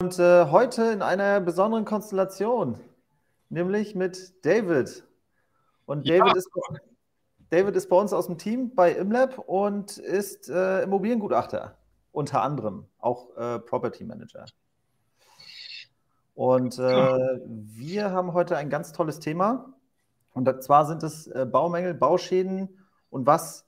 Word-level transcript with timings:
Und 0.00 0.16
äh, 0.20 0.46
heute 0.46 0.92
in 0.92 1.02
einer 1.02 1.40
besonderen 1.40 1.84
Konstellation, 1.84 2.78
nämlich 3.48 3.96
mit 3.96 4.46
David. 4.46 5.04
Und 5.86 6.08
David, 6.08 6.24
ja. 6.24 6.36
ist, 6.36 6.48
David 7.50 7.74
ist 7.74 7.88
bei 7.88 7.96
uns 7.96 8.12
aus 8.12 8.26
dem 8.26 8.38
Team 8.38 8.76
bei 8.76 8.92
ImLab 8.92 9.38
und 9.38 9.98
ist 9.98 10.48
äh, 10.50 10.84
Immobiliengutachter, 10.84 11.78
unter 12.12 12.42
anderem 12.42 12.86
auch 13.00 13.36
äh, 13.36 13.58
Property 13.58 14.04
Manager. 14.04 14.46
Und 16.36 16.78
äh, 16.78 17.40
wir 17.44 18.12
haben 18.12 18.34
heute 18.34 18.56
ein 18.56 18.70
ganz 18.70 18.92
tolles 18.92 19.18
Thema. 19.18 19.74
Und 20.32 20.62
zwar 20.62 20.86
sind 20.86 21.02
es 21.02 21.26
äh, 21.26 21.44
Baumängel, 21.44 21.94
Bauschäden 21.94 22.68
und 23.10 23.26
was 23.26 23.67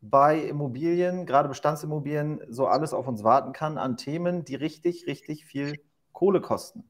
bei 0.00 0.38
Immobilien, 0.38 1.26
gerade 1.26 1.48
Bestandsimmobilien, 1.48 2.40
so 2.48 2.66
alles 2.66 2.94
auf 2.94 3.06
uns 3.06 3.22
warten 3.22 3.52
kann 3.52 3.78
an 3.78 3.96
Themen, 3.96 4.44
die 4.44 4.54
richtig, 4.54 5.06
richtig 5.06 5.44
viel 5.44 5.80
Kohle 6.12 6.40
kosten. 6.40 6.84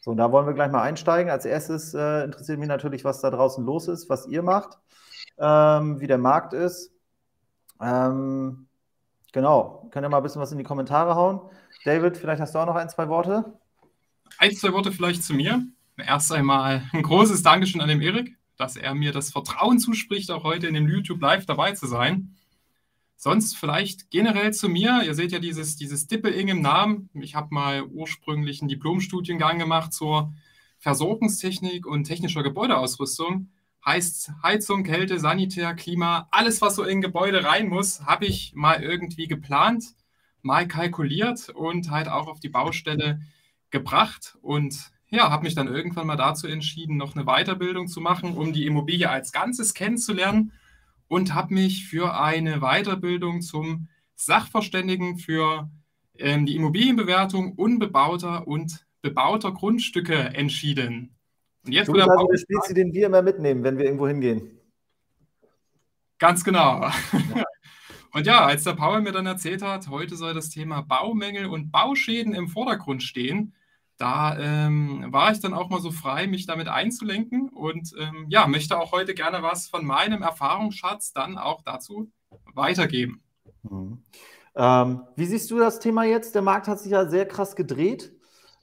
So, 0.00 0.10
und 0.10 0.16
da 0.16 0.32
wollen 0.32 0.46
wir 0.46 0.54
gleich 0.54 0.72
mal 0.72 0.82
einsteigen. 0.82 1.30
Als 1.30 1.44
erstes 1.44 1.94
äh, 1.94 2.24
interessiert 2.24 2.58
mich 2.58 2.68
natürlich, 2.68 3.04
was 3.04 3.20
da 3.20 3.30
draußen 3.30 3.64
los 3.64 3.88
ist, 3.88 4.08
was 4.08 4.26
ihr 4.26 4.42
macht, 4.42 4.78
ähm, 5.38 6.00
wie 6.00 6.06
der 6.06 6.18
Markt 6.18 6.54
ist. 6.54 6.92
Ähm, 7.80 8.66
genau, 9.32 9.88
könnt 9.90 10.04
ihr 10.04 10.08
mal 10.08 10.16
ein 10.16 10.22
bisschen 10.22 10.42
was 10.42 10.50
in 10.50 10.58
die 10.58 10.64
Kommentare 10.64 11.14
hauen. 11.14 11.40
David, 11.84 12.16
vielleicht 12.16 12.40
hast 12.40 12.54
du 12.54 12.58
auch 12.58 12.66
noch 12.66 12.74
ein, 12.74 12.88
zwei 12.88 13.08
Worte. 13.08 13.58
Ein, 14.38 14.52
zwei 14.52 14.72
Worte 14.72 14.90
vielleicht 14.92 15.22
zu 15.22 15.34
mir. 15.34 15.64
Erst 15.96 16.32
einmal 16.32 16.82
ein 16.92 17.02
großes 17.02 17.42
Dankeschön 17.42 17.80
an 17.80 17.88
den 17.88 18.00
Erik 18.00 18.36
dass 18.62 18.76
er 18.76 18.94
mir 18.94 19.10
das 19.10 19.32
Vertrauen 19.32 19.80
zuspricht, 19.80 20.30
auch 20.30 20.44
heute 20.44 20.68
in 20.68 20.74
dem 20.74 20.88
YouTube 20.88 21.20
Live 21.20 21.46
dabei 21.46 21.72
zu 21.72 21.88
sein. 21.88 22.36
Sonst 23.16 23.56
vielleicht 23.56 24.08
generell 24.12 24.52
zu 24.52 24.68
mir. 24.68 25.02
Ihr 25.04 25.14
seht 25.14 25.32
ja 25.32 25.40
dieses, 25.40 25.74
dieses 25.74 26.06
Dippel-Ing 26.06 26.46
im 26.46 26.62
Namen. 26.62 27.10
Ich 27.14 27.34
habe 27.34 27.48
mal 27.50 27.82
ursprünglich 27.82 28.60
einen 28.60 28.68
Diplomstudiengang 28.68 29.58
gemacht 29.58 29.92
zur 29.92 30.32
Versorgungstechnik 30.78 31.86
und 31.86 32.04
technischer 32.04 32.44
Gebäudeausrüstung. 32.44 33.50
Heißt 33.84 34.30
Heizung, 34.44 34.84
Kälte, 34.84 35.18
Sanitär, 35.18 35.74
Klima, 35.74 36.28
alles, 36.30 36.62
was 36.62 36.76
so 36.76 36.84
in 36.84 37.00
Gebäude 37.00 37.42
rein 37.42 37.68
muss, 37.68 38.02
habe 38.02 38.26
ich 38.26 38.52
mal 38.54 38.80
irgendwie 38.80 39.26
geplant, 39.26 39.86
mal 40.42 40.68
kalkuliert 40.68 41.48
und 41.48 41.90
halt 41.90 42.06
auch 42.06 42.28
auf 42.28 42.38
die 42.38 42.48
Baustelle 42.48 43.22
gebracht. 43.70 44.38
Und 44.40 44.92
ja, 45.12 45.30
habe 45.30 45.44
mich 45.44 45.54
dann 45.54 45.68
irgendwann 45.68 46.06
mal 46.06 46.16
dazu 46.16 46.46
entschieden, 46.46 46.96
noch 46.96 47.14
eine 47.14 47.26
Weiterbildung 47.26 47.86
zu 47.86 48.00
machen, 48.00 48.34
um 48.34 48.52
die 48.52 48.66
Immobilie 48.66 49.10
als 49.10 49.30
Ganzes 49.30 49.74
kennenzulernen 49.74 50.52
und 51.06 51.34
habe 51.34 51.52
mich 51.52 51.86
für 51.86 52.18
eine 52.18 52.60
Weiterbildung 52.60 53.42
zum 53.42 53.88
Sachverständigen 54.14 55.18
für 55.18 55.70
ähm, 56.18 56.46
die 56.46 56.56
Immobilienbewertung 56.56 57.52
unbebauter 57.52 58.48
und 58.48 58.86
bebauter 59.02 59.52
Grundstücke 59.52 60.14
entschieden. 60.14 61.14
Und 61.66 61.72
jetzt 61.72 61.92
bist 61.92 62.08
also 62.08 62.26
der 62.26 62.38
Spezi, 62.38 62.72
den 62.72 62.94
wir 62.94 63.06
immer 63.06 63.20
mitnehmen, 63.20 63.62
wenn 63.64 63.76
wir 63.76 63.84
irgendwo 63.84 64.08
hingehen. 64.08 64.58
Ganz 66.18 66.42
genau. 66.42 66.88
Und 68.14 68.26
ja, 68.26 68.44
als 68.44 68.64
der 68.64 68.74
Paul 68.74 69.00
mir 69.00 69.12
dann 69.12 69.24
erzählt 69.24 69.62
hat, 69.62 69.88
heute 69.88 70.16
soll 70.16 70.34
das 70.34 70.50
Thema 70.50 70.82
Baumängel 70.82 71.46
und 71.46 71.72
Bauschäden 71.72 72.34
im 72.34 72.46
Vordergrund 72.46 73.02
stehen, 73.02 73.54
da 73.98 74.38
ähm, 74.38 75.06
war 75.10 75.32
ich 75.32 75.40
dann 75.40 75.54
auch 75.54 75.68
mal 75.68 75.80
so 75.80 75.90
frei, 75.90 76.26
mich 76.26 76.46
damit 76.46 76.68
einzulenken 76.68 77.48
und 77.50 77.92
ähm, 77.98 78.26
ja, 78.28 78.46
möchte 78.46 78.78
auch 78.78 78.92
heute 78.92 79.14
gerne 79.14 79.42
was 79.42 79.68
von 79.68 79.84
meinem 79.84 80.22
Erfahrungsschatz 80.22 81.12
dann 81.12 81.38
auch 81.38 81.62
dazu 81.62 82.10
weitergeben. 82.54 83.22
Mhm. 83.62 84.02
Ähm, 84.54 85.02
wie 85.16 85.26
siehst 85.26 85.50
du 85.50 85.58
das 85.58 85.78
Thema 85.78 86.04
jetzt? 86.04 86.34
Der 86.34 86.42
Markt 86.42 86.68
hat 86.68 86.80
sich 86.80 86.92
ja 86.92 87.08
sehr 87.08 87.26
krass 87.26 87.56
gedreht 87.56 88.12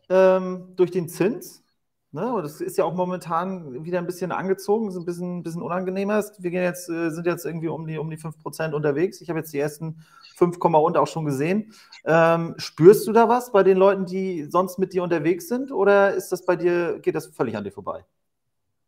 ähm, 0.09 0.73
durch 0.75 0.91
den 0.91 1.09
Zins. 1.09 1.63
Ne? 2.11 2.33
Und 2.33 2.43
das 2.43 2.59
ist 2.59 2.77
ja 2.77 2.85
auch 2.85 2.95
momentan 2.95 3.85
wieder 3.85 3.99
ein 3.99 4.07
bisschen 4.07 4.31
angezogen, 4.31 4.89
ist 4.89 4.97
ein 4.97 5.05
bisschen, 5.05 5.43
bisschen 5.43 5.61
unangenehmer. 5.61 6.23
Wir 6.39 6.49
gehen 6.49 6.63
jetzt, 6.63 6.89
äh, 6.89 7.11
sind 7.11 7.27
jetzt 7.27 7.45
irgendwie 7.45 7.67
um 7.67 7.85
die, 7.85 7.99
um 7.99 8.09
die 8.09 8.17
5% 8.17 8.73
unterwegs. 8.73 9.21
Ich 9.21 9.29
habe 9.29 9.39
jetzt 9.39 9.53
die 9.53 9.59
ersten 9.59 10.03
5, 10.35 10.57
und 10.57 10.97
auch 10.97 11.07
schon 11.07 11.25
gesehen. 11.25 11.71
Ähm, 12.05 12.55
spürst 12.57 13.07
du 13.07 13.11
da 13.11 13.29
was 13.29 13.51
bei 13.51 13.61
den 13.61 13.77
Leuten, 13.77 14.07
die 14.07 14.45
sonst 14.45 14.79
mit 14.79 14.93
dir 14.93 15.03
unterwegs 15.03 15.47
sind? 15.47 15.71
Oder 15.71 16.15
ist 16.15 16.31
das 16.31 16.45
bei 16.45 16.55
dir, 16.55 16.99
geht 16.99 17.13
das 17.13 17.27
völlig 17.27 17.55
an 17.55 17.63
dir 17.63 17.71
vorbei? 17.71 18.03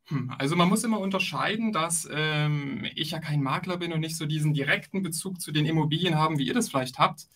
Hm, 0.06 0.34
also 0.40 0.56
man 0.56 0.68
muss 0.68 0.84
immer 0.84 1.00
unterscheiden, 1.00 1.72
dass 1.72 2.09
ähm, 2.12 2.88
ich 2.95 3.12
ja 3.12 3.19
kein 3.19 3.44
Makler 3.44 3.78
bin 3.78 3.94
und 3.94 4.00
nicht 4.00 4.18
so 4.18 4.25
diesen 4.25 4.53
direkten 4.53 5.03
Bezug 5.03 5.40
zu 5.40 5.51
den 5.51 5.68
Immobilien 5.68 6.16
haben, 6.18 6.40
wie 6.40 6.47
ihr 6.47 6.56
das 6.56 6.69
vielleicht 6.69 6.97
habt. 6.97 7.28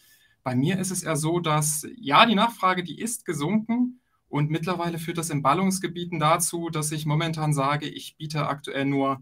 Bei 0.43 0.55
mir 0.55 0.79
ist 0.79 0.89
es 0.89 1.03
eher 1.03 1.15
so, 1.15 1.39
dass 1.39 1.87
ja, 1.95 2.25
die 2.25 2.35
Nachfrage, 2.35 2.83
die 2.83 2.99
ist 2.99 3.23
gesunken 3.25 3.99
und 4.35 4.51
mittlerweile 4.51 4.99
führt 4.99 5.17
das 5.17 5.29
in 5.29 5.41
Ballungsgebieten 5.41 6.19
dazu, 6.19 6.69
dass 6.69 6.91
ich 6.91 7.05
momentan 7.05 7.53
sage, 7.53 7.87
ich 7.87 8.17
biete 8.17 8.49
aktuell 8.49 8.83
nur 8.83 9.21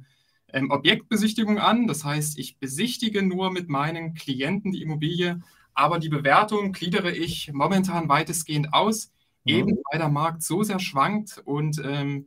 ähm, 0.51 0.71
Objektbesichtigung 0.71 1.59
an. 1.59 1.85
Das 1.85 2.03
heißt, 2.03 2.39
ich 2.39 2.57
besichtige 2.57 3.21
nur 3.21 3.51
mit 3.51 3.69
meinen 3.69 4.15
Klienten 4.15 4.71
die 4.71 4.81
Immobilie, 4.81 5.39
aber 5.75 5.99
die 5.99 6.09
Bewertung 6.09 6.71
gliedere 6.71 7.11
ich 7.11 7.53
momentan 7.53 8.09
weitestgehend 8.09 8.73
aus, 8.73 9.11
mhm. 9.43 9.53
eben 9.53 9.77
weil 9.91 9.99
der 9.99 10.09
Markt 10.09 10.41
so 10.41 10.63
sehr 10.63 10.79
schwankt. 10.79 11.39
Und 11.45 11.79
ähm, 11.85 12.25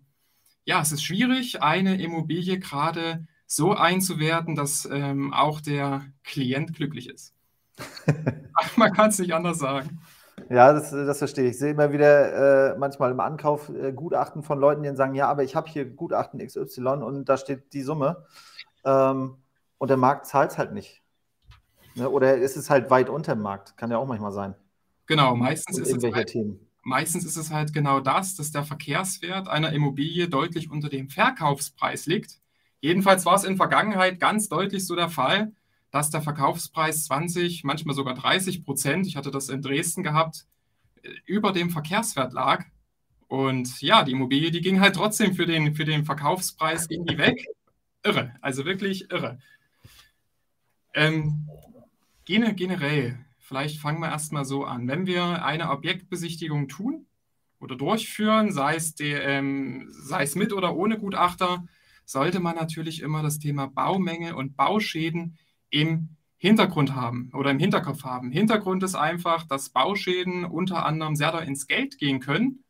ja, 0.64 0.80
es 0.80 0.92
ist 0.92 1.02
schwierig, 1.02 1.62
eine 1.62 2.00
Immobilie 2.00 2.60
gerade 2.60 3.26
so 3.48 3.74
einzuwerten, 3.74 4.54
dass 4.54 4.88
ähm, 4.88 5.34
auch 5.34 5.60
der 5.60 6.06
Klient 6.22 6.72
glücklich 6.72 7.08
ist. 7.08 7.34
Man 8.76 8.92
kann 8.92 9.10
es 9.10 9.18
nicht 9.18 9.34
anders 9.34 9.58
sagen. 9.58 9.98
Ja, 10.48 10.72
das, 10.72 10.90
das 10.90 11.18
verstehe 11.18 11.44
ich. 11.44 11.52
Ich 11.52 11.58
sehe 11.58 11.72
immer 11.72 11.92
wieder 11.92 12.72
äh, 12.74 12.78
manchmal 12.78 13.10
im 13.10 13.20
Ankauf 13.20 13.68
äh, 13.68 13.92
Gutachten 13.92 14.42
von 14.42 14.58
Leuten, 14.58 14.82
die 14.82 14.94
sagen, 14.94 15.14
ja, 15.14 15.28
aber 15.28 15.42
ich 15.42 15.56
habe 15.56 15.68
hier 15.68 15.84
Gutachten 15.84 16.44
XY 16.44 17.02
und 17.02 17.28
da 17.28 17.36
steht 17.36 17.72
die 17.72 17.82
Summe. 17.82 18.24
Ähm, 18.84 19.36
und 19.78 19.88
der 19.88 19.96
Markt 19.96 20.26
zahlt 20.26 20.52
es 20.52 20.58
halt 20.58 20.72
nicht. 20.72 21.02
Ne? 21.94 22.08
Oder 22.08 22.36
ist 22.36 22.56
es 22.56 22.70
halt 22.70 22.90
weit 22.90 23.08
unter 23.08 23.34
dem 23.34 23.42
Markt? 23.42 23.76
Kann 23.76 23.90
ja 23.90 23.98
auch 23.98 24.06
manchmal 24.06 24.32
sein. 24.32 24.54
Genau, 25.06 25.34
meistens 25.34 25.78
ist, 25.78 26.02
es 26.02 26.12
halt, 26.12 26.36
meistens 26.82 27.24
ist 27.24 27.36
es 27.36 27.50
halt 27.50 27.72
genau 27.72 28.00
das, 28.00 28.34
dass 28.34 28.50
der 28.50 28.64
Verkehrswert 28.64 29.48
einer 29.48 29.72
Immobilie 29.72 30.28
deutlich 30.28 30.70
unter 30.70 30.88
dem 30.88 31.08
Verkaufspreis 31.08 32.06
liegt. 32.06 32.40
Jedenfalls 32.80 33.24
war 33.24 33.34
es 33.34 33.44
in 33.44 33.56
Vergangenheit 33.56 34.20
ganz 34.20 34.48
deutlich 34.48 34.86
so 34.86 34.96
der 34.96 35.08
Fall 35.08 35.52
dass 35.90 36.10
der 36.10 36.22
Verkaufspreis 36.22 37.04
20, 37.04 37.64
manchmal 37.64 37.94
sogar 37.94 38.14
30 38.14 38.64
Prozent, 38.64 39.06
ich 39.06 39.16
hatte 39.16 39.30
das 39.30 39.48
in 39.48 39.62
Dresden 39.62 40.02
gehabt, 40.02 40.46
äh, 41.02 41.10
über 41.26 41.52
dem 41.52 41.70
Verkehrswert 41.70 42.32
lag. 42.32 42.64
Und 43.28 43.80
ja, 43.80 44.04
die 44.04 44.12
Immobilie, 44.12 44.50
die 44.50 44.60
ging 44.60 44.80
halt 44.80 44.94
trotzdem 44.94 45.34
für 45.34 45.46
den, 45.46 45.74
für 45.74 45.84
den 45.84 46.04
Verkaufspreis 46.04 46.88
ging 46.88 47.06
die 47.06 47.18
weg. 47.18 47.44
Irre, 48.04 48.34
also 48.40 48.64
wirklich 48.64 49.10
irre. 49.10 49.38
Ähm, 50.94 51.48
generell, 52.24 53.18
vielleicht 53.38 53.80
fangen 53.80 54.00
wir 54.00 54.08
erstmal 54.08 54.44
so 54.44 54.64
an. 54.64 54.86
Wenn 54.88 55.06
wir 55.06 55.44
eine 55.44 55.70
Objektbesichtigung 55.70 56.68
tun 56.68 57.06
oder 57.58 57.76
durchführen, 57.76 58.52
sei 58.52 58.76
es, 58.76 58.94
die, 58.94 59.10
ähm, 59.10 59.88
sei 59.90 60.22
es 60.22 60.36
mit 60.36 60.52
oder 60.52 60.76
ohne 60.76 60.98
Gutachter, 60.98 61.66
sollte 62.04 62.38
man 62.38 62.54
natürlich 62.54 63.02
immer 63.02 63.22
das 63.22 63.38
Thema 63.38 63.66
Baumenge 63.66 64.36
und 64.36 64.56
Bauschäden 64.56 65.36
im 65.70 66.16
Hintergrund 66.38 66.94
haben 66.94 67.30
oder 67.32 67.50
im 67.50 67.58
Hinterkopf 67.58 68.04
haben. 68.04 68.30
Hintergrund 68.30 68.82
ist 68.82 68.94
einfach, 68.94 69.44
dass 69.44 69.70
Bauschäden 69.70 70.44
unter 70.44 70.84
anderem 70.84 71.16
sehr 71.16 71.32
da 71.32 71.40
ins 71.40 71.66
Geld 71.66 71.98
gehen 71.98 72.20
können. 72.20 72.62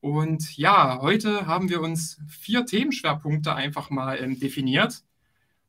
Und 0.00 0.56
ja, 0.56 1.00
heute 1.00 1.46
haben 1.46 1.68
wir 1.68 1.80
uns 1.80 2.20
vier 2.28 2.66
Themenschwerpunkte 2.66 3.54
einfach 3.54 3.90
mal 3.90 4.18
ähm, 4.20 4.38
definiert. 4.38 5.04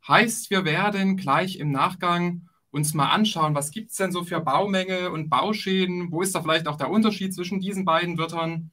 Heißt, 0.08 0.50
wir 0.50 0.66
werden 0.66 1.18
gleich 1.18 1.58
im 1.58 1.72
Nachgang 1.72 2.50
uns 2.72 2.96
mal 2.96 3.10
anschauen, 3.10 3.54
was 3.54 3.70
gibt 3.70 3.92
es 3.92 3.98
denn 3.98 4.12
so 4.12 4.24
für 4.24 4.40
Baumängel 4.40 5.08
und 5.10 5.30
Bauschäden? 5.30 6.12
Wo 6.12 6.22
ist 6.22 6.34
da 6.34 6.42
vielleicht 6.42 6.68
auch 6.68 6.78
der 6.78 6.90
Unterschied 6.90 7.34
zwischen 7.34 7.60
diesen 7.60 7.86
beiden 7.86 8.18
Wörtern? 8.18 8.72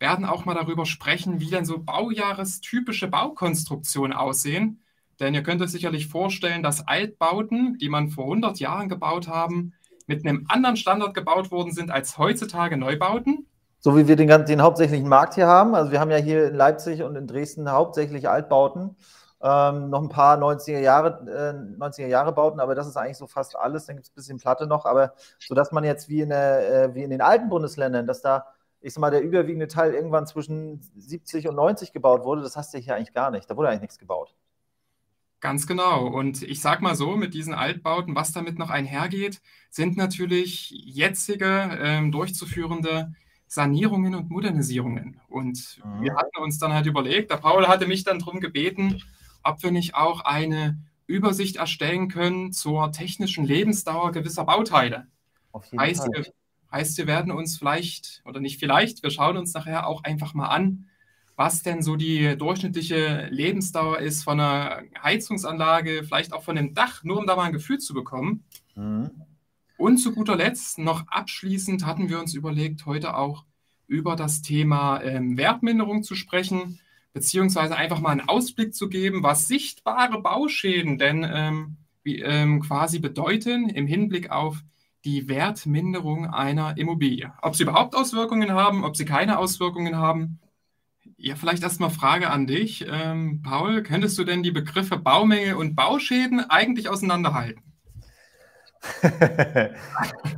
Werden 0.00 0.24
auch 0.24 0.44
mal 0.44 0.54
darüber 0.54 0.84
sprechen, 0.84 1.38
wie 1.38 1.50
denn 1.50 1.64
so 1.64 1.78
baujahrestypische 1.78 3.06
Baukonstruktionen 3.06 4.12
aussehen. 4.12 4.82
Denn 5.20 5.34
ihr 5.34 5.42
könnt 5.42 5.62
euch 5.62 5.70
sicherlich 5.70 6.08
vorstellen, 6.08 6.62
dass 6.62 6.86
Altbauten, 6.86 7.78
die 7.78 7.88
man 7.88 8.08
vor 8.08 8.24
100 8.24 8.58
Jahren 8.58 8.88
gebaut 8.88 9.28
haben, 9.28 9.74
mit 10.06 10.26
einem 10.26 10.46
anderen 10.48 10.76
Standard 10.76 11.14
gebaut 11.14 11.50
worden 11.50 11.72
sind 11.72 11.90
als 11.90 12.18
heutzutage 12.18 12.76
Neubauten. 12.76 13.46
So 13.78 13.96
wie 13.96 14.06
wir 14.06 14.16
den, 14.16 14.28
den 14.46 14.62
hauptsächlichen 14.62 15.08
Markt 15.08 15.34
hier 15.34 15.46
haben. 15.46 15.74
Also 15.74 15.90
wir 15.90 16.00
haben 16.00 16.10
ja 16.10 16.16
hier 16.16 16.48
in 16.48 16.54
Leipzig 16.54 17.02
und 17.02 17.16
in 17.16 17.26
Dresden 17.26 17.70
hauptsächlich 17.70 18.28
Altbauten. 18.28 18.96
Ähm, 19.42 19.90
noch 19.90 20.02
ein 20.02 20.08
paar 20.08 20.38
90er 20.38 20.78
Jahre, 20.78 21.18
äh, 21.28 21.76
90er 21.76 22.06
Jahre 22.06 22.32
Bauten, 22.32 22.60
aber 22.60 22.76
das 22.76 22.86
ist 22.86 22.96
eigentlich 22.96 23.16
so 23.16 23.26
fast 23.26 23.56
alles. 23.56 23.86
Dann 23.86 23.96
gibt 23.96 24.06
es 24.06 24.12
ein 24.12 24.14
bisschen 24.14 24.38
Platte 24.38 24.68
noch, 24.68 24.84
aber 24.84 25.14
so 25.40 25.56
dass 25.56 25.72
man 25.72 25.82
jetzt 25.82 26.08
wie 26.08 26.20
in, 26.20 26.28
der, 26.28 26.84
äh, 26.84 26.94
wie 26.94 27.02
in 27.02 27.10
den 27.10 27.20
alten 27.20 27.48
Bundesländern, 27.48 28.06
dass 28.06 28.22
da, 28.22 28.46
ich 28.80 28.94
sag 28.94 29.00
mal, 29.00 29.10
der 29.10 29.22
überwiegende 29.22 29.66
Teil 29.66 29.94
irgendwann 29.94 30.28
zwischen 30.28 30.80
70 30.96 31.48
und 31.48 31.56
90 31.56 31.92
gebaut 31.92 32.22
wurde, 32.22 32.42
das 32.42 32.56
hast 32.56 32.72
du 32.72 32.78
hier 32.78 32.94
eigentlich 32.94 33.14
gar 33.14 33.32
nicht. 33.32 33.50
Da 33.50 33.56
wurde 33.56 33.68
eigentlich 33.68 33.80
nichts 33.80 33.98
gebaut. 33.98 34.32
Ganz 35.42 35.66
genau. 35.66 36.06
Und 36.06 36.44
ich 36.44 36.60
sage 36.60 36.84
mal 36.84 36.94
so, 36.94 37.16
mit 37.16 37.34
diesen 37.34 37.52
Altbauten, 37.52 38.14
was 38.14 38.30
damit 38.30 38.60
noch 38.60 38.70
einhergeht, 38.70 39.42
sind 39.70 39.96
natürlich 39.96 40.70
jetzige 40.70 41.76
ähm, 41.82 42.12
durchzuführende 42.12 43.12
Sanierungen 43.48 44.14
und 44.14 44.30
Modernisierungen. 44.30 45.20
Und 45.28 45.80
mhm. 45.84 46.04
wir 46.04 46.14
hatten 46.14 46.40
uns 46.40 46.60
dann 46.60 46.72
halt 46.72 46.86
überlegt, 46.86 47.32
der 47.32 47.38
Paul 47.38 47.66
hatte 47.66 47.88
mich 47.88 48.04
dann 48.04 48.20
darum 48.20 48.38
gebeten, 48.38 49.02
ob 49.42 49.60
wir 49.64 49.72
nicht 49.72 49.96
auch 49.96 50.20
eine 50.20 50.78
Übersicht 51.08 51.56
erstellen 51.56 52.06
können 52.06 52.52
zur 52.52 52.92
technischen 52.92 53.44
Lebensdauer 53.44 54.12
gewisser 54.12 54.44
Bauteile. 54.44 55.08
heißt, 55.76 56.06
wir, 56.12 56.24
heißt, 56.70 56.96
wir 56.98 57.08
werden 57.08 57.32
uns 57.32 57.58
vielleicht, 57.58 58.22
oder 58.24 58.38
nicht 58.38 58.60
vielleicht, 58.60 59.02
wir 59.02 59.10
schauen 59.10 59.36
uns 59.36 59.52
nachher 59.54 59.88
auch 59.88 60.04
einfach 60.04 60.34
mal 60.34 60.50
an, 60.50 60.88
was 61.36 61.62
denn 61.62 61.82
so 61.82 61.96
die 61.96 62.36
durchschnittliche 62.36 63.28
Lebensdauer 63.30 63.98
ist 63.98 64.22
von 64.22 64.38
einer 64.38 64.82
Heizungsanlage, 65.02 66.04
vielleicht 66.04 66.32
auch 66.32 66.42
von 66.42 66.58
einem 66.58 66.74
Dach, 66.74 67.04
nur 67.04 67.18
um 67.18 67.26
da 67.26 67.36
mal 67.36 67.44
ein 67.44 67.52
Gefühl 67.52 67.78
zu 67.78 67.94
bekommen. 67.94 68.44
Mhm. 68.74 69.10
Und 69.76 69.98
zu 69.98 70.12
guter 70.12 70.36
Letzt, 70.36 70.78
noch 70.78 71.08
abschließend, 71.08 71.86
hatten 71.86 72.08
wir 72.08 72.20
uns 72.20 72.34
überlegt, 72.34 72.86
heute 72.86 73.16
auch 73.16 73.44
über 73.86 74.14
das 74.14 74.42
Thema 74.42 75.02
ähm, 75.02 75.36
Wertminderung 75.36 76.02
zu 76.02 76.14
sprechen, 76.14 76.80
beziehungsweise 77.12 77.76
einfach 77.76 78.00
mal 78.00 78.10
einen 78.10 78.28
Ausblick 78.28 78.74
zu 78.74 78.88
geben, 78.88 79.22
was 79.22 79.48
sichtbare 79.48 80.22
Bauschäden 80.22 80.98
denn 80.98 81.26
ähm, 81.28 81.76
wie, 82.04 82.20
ähm, 82.20 82.60
quasi 82.60 83.00
bedeuten 83.00 83.68
im 83.68 83.86
Hinblick 83.86 84.30
auf 84.30 84.62
die 85.04 85.28
Wertminderung 85.28 86.26
einer 86.26 86.78
Immobilie. 86.78 87.32
Ob 87.42 87.56
sie 87.56 87.64
überhaupt 87.64 87.96
Auswirkungen 87.96 88.52
haben, 88.52 88.84
ob 88.84 88.96
sie 88.96 89.04
keine 89.04 89.38
Auswirkungen 89.38 89.96
haben 89.96 90.38
ja, 91.22 91.36
vielleicht 91.36 91.62
erstmal 91.62 91.90
Frage 91.90 92.30
an 92.30 92.48
dich. 92.48 92.84
Ähm, 92.90 93.42
Paul, 93.42 93.84
könntest 93.84 94.18
du 94.18 94.24
denn 94.24 94.42
die 94.42 94.50
Begriffe 94.50 94.96
Baumenge 94.96 95.56
und 95.56 95.76
Bauschäden 95.76 96.40
eigentlich 96.50 96.88
auseinanderhalten? 96.88 97.62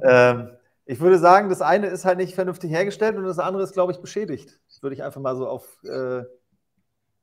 ähm, 0.02 0.50
ich 0.84 1.00
würde 1.00 1.18
sagen, 1.18 1.48
das 1.48 1.62
eine 1.62 1.86
ist 1.86 2.04
halt 2.04 2.18
nicht 2.18 2.34
vernünftig 2.34 2.70
hergestellt 2.70 3.16
und 3.16 3.24
das 3.24 3.38
andere 3.38 3.62
ist, 3.62 3.72
glaube 3.72 3.92
ich, 3.92 4.00
beschädigt. 4.00 4.60
Das 4.68 4.82
würde 4.82 4.94
ich 4.94 5.02
einfach 5.02 5.22
mal 5.22 5.34
so 5.36 5.48
auf 5.48 5.82
äh, 5.84 6.24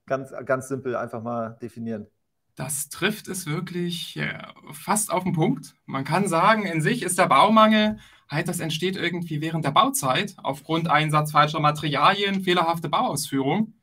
ganz, 0.08 0.34
ganz 0.46 0.68
simpel 0.68 0.96
einfach 0.96 1.22
mal 1.22 1.60
definieren. 1.62 2.08
Das 2.56 2.90
trifft 2.90 3.28
es 3.28 3.46
wirklich 3.46 4.16
ja, 4.16 4.54
fast 4.72 5.12
auf 5.12 5.24
den 5.24 5.34
Punkt. 5.34 5.74
Man 5.86 6.04
kann 6.04 6.28
sagen, 6.28 6.66
in 6.66 6.82
sich 6.82 7.02
ist 7.02 7.18
der 7.18 7.28
Baumangel 7.28 8.00
halt, 8.32 8.48
das 8.48 8.60
entsteht 8.60 8.96
irgendwie 8.96 9.42
während 9.42 9.66
der 9.66 9.72
Bauzeit 9.72 10.36
aufgrund 10.38 10.90
Einsatz 10.90 11.32
falscher 11.32 11.60
Materialien, 11.60 12.44
fehlerhafte 12.44 12.90
Bauausführung. 12.90 13.74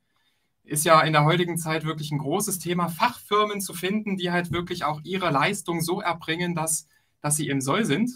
Ist 0.65 0.85
ja 0.85 1.01
in 1.01 1.13
der 1.13 1.25
heutigen 1.25 1.57
Zeit 1.57 1.85
wirklich 1.85 2.11
ein 2.13 2.19
großes 2.19 2.59
Thema, 2.59 2.89
Fachfirmen 2.89 3.61
zu 3.61 3.73
finden, 3.73 4.17
die 4.17 4.31
halt 4.31 4.53
wirklich 4.53 4.85
auch 4.85 5.01
ihre 5.03 5.31
Leistung 5.31 5.81
so 5.81 6.01
erbringen, 6.01 6.55
dass, 6.55 6.89
dass 7.21 7.37
sie 7.37 7.49
im 7.49 7.61
Soll 7.61 7.85
sind. 7.85 8.11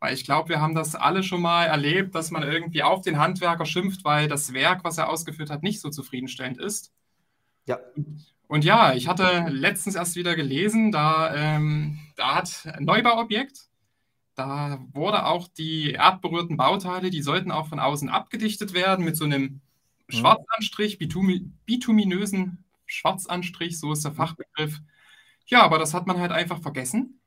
Weil 0.00 0.14
ich 0.14 0.24
glaube, 0.24 0.50
wir 0.50 0.60
haben 0.60 0.74
das 0.74 0.94
alle 0.94 1.22
schon 1.22 1.40
mal 1.40 1.64
erlebt, 1.64 2.14
dass 2.14 2.30
man 2.30 2.42
irgendwie 2.42 2.82
auf 2.82 3.02
den 3.02 3.18
Handwerker 3.18 3.64
schimpft, 3.64 4.04
weil 4.04 4.28
das 4.28 4.52
Werk, 4.52 4.84
was 4.84 4.98
er 4.98 5.08
ausgeführt 5.08 5.50
hat, 5.50 5.62
nicht 5.62 5.80
so 5.80 5.88
zufriedenstellend 5.88 6.58
ist. 6.58 6.92
Ja. 7.66 7.78
Und 8.46 8.64
ja, 8.64 8.94
ich 8.94 9.08
hatte 9.08 9.46
letztens 9.48 9.94
erst 9.94 10.16
wieder 10.16 10.36
gelesen, 10.36 10.92
da, 10.92 11.34
ähm, 11.34 11.98
da 12.16 12.36
hat 12.36 12.66
ein 12.66 12.84
Neubauobjekt, 12.84 13.68
da 14.34 14.84
wurde 14.92 15.26
auch 15.26 15.48
die 15.48 15.92
erdberührten 15.92 16.56
Bauteile, 16.56 17.10
die 17.10 17.22
sollten 17.22 17.50
auch 17.50 17.68
von 17.68 17.78
außen 17.78 18.08
abgedichtet 18.08 18.74
werden 18.74 19.04
mit 19.04 19.16
so 19.16 19.24
einem 19.24 19.42
mhm. 19.42 19.60
Schwarzanstrich, 20.08 20.98
bitumi 20.98 21.50
bituminösen 21.64 22.64
Schwarzanstrich, 22.86 23.78
so 23.78 23.92
ist 23.92 24.04
der 24.04 24.12
Fachbegriff. 24.12 24.80
Ja, 25.46 25.62
aber 25.62 25.78
das 25.78 25.94
hat 25.94 26.06
man 26.06 26.18
halt 26.18 26.32
einfach 26.32 26.60
vergessen. 26.60 27.20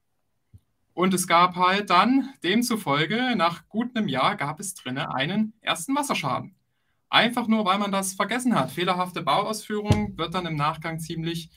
Und 0.94 1.14
es 1.14 1.28
gab 1.28 1.56
halt 1.56 1.92
dann 1.92 2.34
demzufolge, 2.44 3.36
nach 3.36 3.68
gut 3.70 3.96
einem 3.96 4.08
Jahr 4.08 4.36
gab 4.36 4.60
es 4.60 4.74
drinnen 4.74 5.06
einen 5.06 5.54
ersten 5.62 5.96
Wasserschaden. 5.96 6.57
Einfach 7.10 7.48
nur, 7.48 7.66
weil 7.66 7.78
man 7.78 7.92
das 7.92 8.14
vergessen 8.14 8.56
hat. 8.56 8.72
Fehlerhafte 8.72 9.22
Bauausführung 9.22 10.18
wird 10.18 10.34
dann 10.34 10.46
im 10.46 10.56
Nachgang 10.56 11.00
ziemlich, 11.00 11.50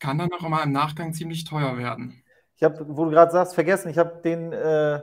kann 0.00 0.18
dann 0.18 0.32
auch 0.32 0.44
immer 0.44 0.62
im 0.62 0.72
Nachgang 0.72 1.12
ziemlich 1.12 1.44
teuer 1.44 1.76
werden 1.76 2.22
ich 2.62 2.64
habe, 2.64 2.96
wo 2.96 3.06
du 3.06 3.10
gerade 3.10 3.32
sagst, 3.32 3.54
vergessen, 3.54 3.88
ich 3.90 3.98
habe 3.98 4.20
den, 4.22 4.52
äh, 4.52 5.00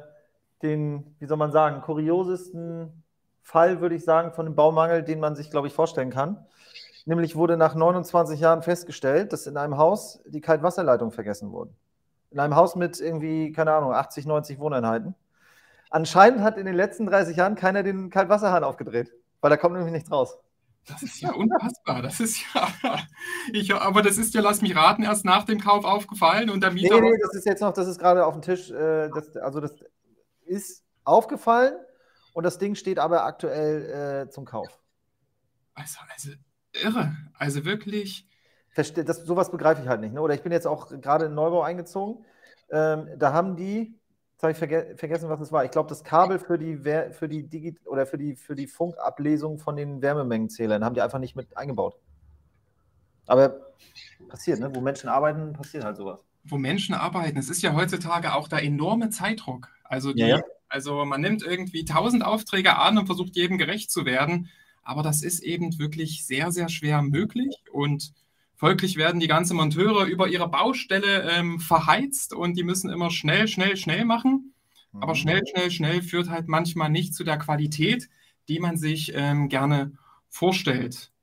den, 0.62 1.14
wie 1.20 1.26
soll 1.26 1.36
man 1.36 1.52
sagen, 1.52 1.82
kuriosesten 1.82 3.04
Fall, 3.42 3.82
würde 3.82 3.96
ich 3.96 4.06
sagen, 4.06 4.32
von 4.32 4.46
dem 4.46 4.56
Baumangel, 4.56 5.04
den 5.04 5.20
man 5.20 5.36
sich, 5.36 5.52
glaube 5.52 5.68
ich, 5.68 5.74
vorstellen 5.74 6.10
kann. 6.10 6.46
Nämlich 7.06 7.36
wurde 7.36 7.58
nach 7.58 7.76
29 7.76 8.40
Jahren 8.40 8.62
festgestellt, 8.62 9.34
dass 9.34 9.46
in 9.46 9.58
einem 9.58 9.78
Haus 9.78 10.22
die 10.26 10.40
Kaltwasserleitungen 10.40 11.12
vergessen 11.12 11.52
wurden. 11.52 11.76
In 12.32 12.40
einem 12.40 12.56
Haus 12.56 12.78
mit 12.78 13.02
irgendwie, 13.02 13.52
keine 13.52 13.74
Ahnung, 13.74 13.92
80, 13.92 14.26
90 14.26 14.58
Wohneinheiten. 14.60 15.14
Anscheinend 15.90 16.40
hat 16.40 16.58
in 16.58 16.66
den 16.66 16.76
letzten 16.76 17.08
30 17.08 17.36
Jahren 17.36 17.56
keiner 17.56 17.84
den 17.84 18.10
Kaltwasserhahn 18.10 18.64
aufgedreht, 18.64 19.12
weil 19.42 19.50
da 19.50 19.58
kommt 19.58 19.76
nämlich 19.76 19.94
nichts 19.94 20.12
raus. 20.12 20.38
Das 20.86 21.04
ist 21.04 21.22
ja 21.22 21.32
unfassbar. 21.34 22.02
Das 22.02 22.20
ist 22.20 22.42
ja. 22.54 22.68
Ich, 23.54 23.74
aber 23.74 24.02
das 24.02 24.18
ist 24.18 24.34
ja, 24.34 24.42
lass 24.42 24.62
mich 24.62 24.76
raten, 24.76 25.04
erst 25.04 25.26
nach 25.26 25.44
dem 25.44 25.60
Kauf 25.60 25.86
aufgefallen 25.86 26.50
und 26.50 26.62
der 26.62 26.72
Mieter. 26.72 27.00
Nee, 27.00 27.12
nee, 27.12 27.18
das 27.22 27.36
ist 27.36 27.46
jetzt 27.46 27.62
noch, 27.62 27.74
das 27.74 27.88
ist 27.88 28.00
gerade 28.00 28.26
auf 28.26 28.34
dem 28.34 28.42
Tisch. 28.42 28.72
Äh, 28.72 29.10
das, 29.10 29.36
also, 29.38 29.60
das 29.60 29.76
ist 30.46 30.84
aufgefallen 31.04 31.76
und 32.34 32.44
das 32.44 32.58
Ding 32.58 32.76
steht 32.76 33.00
aber 33.00 33.24
aktuell 33.26 34.26
äh, 34.28 34.30
zum 34.30 34.46
Kauf. 34.46 34.68
Also, 35.74 36.00
also 36.14 36.32
irre. 36.74 37.16
Also 37.38 37.66
wirklich. 37.66 38.28
Verste 38.72 39.04
das, 39.04 39.26
sowas 39.26 39.52
begreife 39.52 39.82
ich 39.82 39.88
halt 39.88 40.02
nicht. 40.02 40.14
Ne? 40.14 40.22
Oder 40.22 40.34
ich 40.34 40.44
bin 40.44 40.52
jetzt 40.52 40.68
auch 40.68 40.90
gerade 41.02 41.26
in 41.26 41.34
Neubau 41.34 41.62
eingezogen. 41.62 42.26
Ähm, 42.72 43.08
da 43.18 43.34
haben 43.34 43.56
die 43.56 43.99
Jetzt 44.40 44.44
habe 44.44 44.52
ich 44.54 44.58
verge 44.58 44.96
vergessen, 44.96 45.28
was 45.28 45.42
es 45.42 45.52
war. 45.52 45.66
Ich 45.66 45.72
glaube, 45.72 45.90
das 45.90 46.02
Kabel 46.02 46.40
für 46.40 46.58
die, 46.58 46.78
für 46.78 47.28
die 47.28 47.44
Digi 47.44 47.78
oder 47.84 48.06
für 48.06 48.18
die, 48.18 48.38
für 48.38 48.56
die 48.56 48.68
Funkablesung 48.68 49.60
von 49.60 49.76
den 49.76 50.02
Wärmemengenzählern 50.02 50.86
haben 50.86 50.96
die 50.96 51.02
einfach 51.02 51.20
nicht 51.20 51.36
mit 51.36 51.58
eingebaut. 51.58 51.98
Aber 53.28 53.74
passiert, 54.30 54.62
ne? 54.62 54.74
Wo 54.74 54.80
Menschen 54.80 55.10
arbeiten, 55.10 55.52
passiert 55.52 55.84
halt 55.84 55.98
sowas. 55.98 56.24
Wo 56.46 56.58
Menschen 56.58 56.96
arbeiten, 56.96 57.38
es 57.38 57.50
ist 57.50 57.62
ja 57.62 57.76
heutzutage 57.76 58.34
auch 58.34 58.48
der 58.48 58.64
enorme 58.64 59.10
Zeitdruck. 59.10 59.68
Also, 59.84 60.14
die, 60.14 60.22
ja, 60.22 60.28
ja. 60.28 60.42
also 60.70 61.04
man 61.04 61.20
nimmt 61.20 61.44
irgendwie 61.44 61.84
tausend 61.84 62.24
Aufträge 62.24 62.78
an 62.78 62.98
und 62.98 63.08
versucht 63.08 63.36
jedem 63.36 63.58
gerecht 63.58 63.92
zu 63.92 64.06
werden. 64.06 64.50
Aber 64.84 65.04
das 65.04 65.22
ist 65.22 65.42
eben 65.42 65.78
wirklich 65.80 66.26
sehr, 66.26 66.54
sehr 66.54 66.70
schwer 66.70 67.02
möglich 67.02 67.62
und 67.74 68.14
Folglich 68.60 68.98
werden 68.98 69.22
die 69.22 69.30
ganzen 69.30 69.56
Monteure 69.56 70.04
über 70.04 70.28
ihre 70.28 70.50
Baustelle 70.50 71.32
ähm, 71.32 71.62
verheizt 71.62 72.34
und 72.34 72.58
die 72.58 72.66
müssen 72.66 72.90
immer 72.90 73.10
schnell, 73.10 73.48
schnell, 73.48 73.78
schnell 73.78 74.04
machen. 74.04 74.54
Mhm. 74.92 75.02
Aber 75.02 75.16
schnell, 75.16 75.48
schnell, 75.48 75.72
schnell 75.72 76.02
führt 76.02 76.30
halt 76.30 76.50
manchmal 76.50 76.90
nicht 76.90 77.16
zu 77.16 77.24
der 77.24 77.38
Qualität, 77.38 78.10
die 78.50 78.60
man 78.60 78.76
sich 78.76 79.14
ähm, 79.16 79.48
gerne 79.48 79.94
vorstellt. 80.28 81.14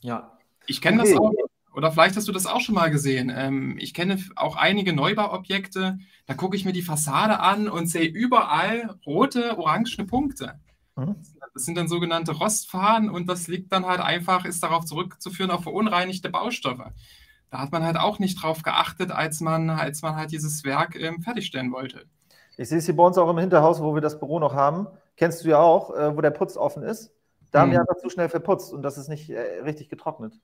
Ja. 0.00 0.38
Ich 0.66 0.80
kenne 0.80 1.02
okay. 1.02 1.10
das 1.10 1.20
auch, 1.20 1.34
oder 1.74 1.92
vielleicht 1.92 2.16
hast 2.16 2.28
du 2.28 2.32
das 2.32 2.46
auch 2.46 2.62
schon 2.62 2.74
mal 2.74 2.90
gesehen. 2.90 3.30
Ähm, 3.30 3.76
ich 3.78 3.92
kenne 3.92 4.18
auch 4.34 4.56
einige 4.56 4.94
Neubauobjekte, 4.94 5.98
da 6.24 6.32
gucke 6.32 6.56
ich 6.56 6.64
mir 6.64 6.72
die 6.72 6.80
Fassade 6.80 7.40
an 7.40 7.68
und 7.68 7.88
sehe 7.88 8.08
überall 8.08 8.98
rote, 9.04 9.58
orangene 9.58 10.06
Punkte. 10.06 10.58
Mhm. 10.96 11.16
Das 11.56 11.64
sind 11.64 11.78
dann 11.78 11.88
sogenannte 11.88 12.32
Rostfahren 12.32 13.08
und 13.08 13.30
das 13.30 13.48
liegt 13.48 13.72
dann 13.72 13.86
halt 13.86 14.00
einfach, 14.00 14.44
ist 14.44 14.62
darauf 14.62 14.84
zurückzuführen 14.84 15.50
auf 15.50 15.62
verunreinigte 15.62 16.28
Baustoffe. 16.28 16.92
Da 17.48 17.58
hat 17.58 17.72
man 17.72 17.82
halt 17.82 17.96
auch 17.96 18.18
nicht 18.18 18.42
drauf 18.42 18.62
geachtet, 18.62 19.10
als 19.10 19.40
man, 19.40 19.70
als 19.70 20.02
man 20.02 20.16
halt 20.16 20.32
dieses 20.32 20.64
Werk 20.64 21.00
ähm, 21.00 21.22
fertigstellen 21.22 21.72
wollte. 21.72 22.04
Ich 22.58 22.68
sehe 22.68 22.76
es 22.76 22.84
hier 22.84 22.94
bei 22.94 23.04
uns 23.04 23.16
auch 23.16 23.30
im 23.30 23.38
Hinterhaus, 23.38 23.80
wo 23.80 23.94
wir 23.94 24.02
das 24.02 24.18
Büro 24.18 24.38
noch 24.38 24.52
haben. 24.52 24.86
Kennst 25.16 25.46
du 25.46 25.48
ja 25.48 25.58
auch, 25.58 25.96
äh, 25.96 26.14
wo 26.14 26.20
der 26.20 26.30
Putz 26.30 26.58
offen 26.58 26.82
ist. 26.82 27.10
Da 27.52 27.60
hm. 27.60 27.62
haben 27.62 27.72
wir 27.72 27.78
mhm. 27.78 27.86
einfach 27.88 28.02
zu 28.02 28.10
schnell 28.10 28.28
verputzt 28.28 28.74
und 28.74 28.82
das 28.82 28.98
ist 28.98 29.08
nicht 29.08 29.30
äh, 29.30 29.62
richtig 29.64 29.88
getrocknet. 29.88 30.34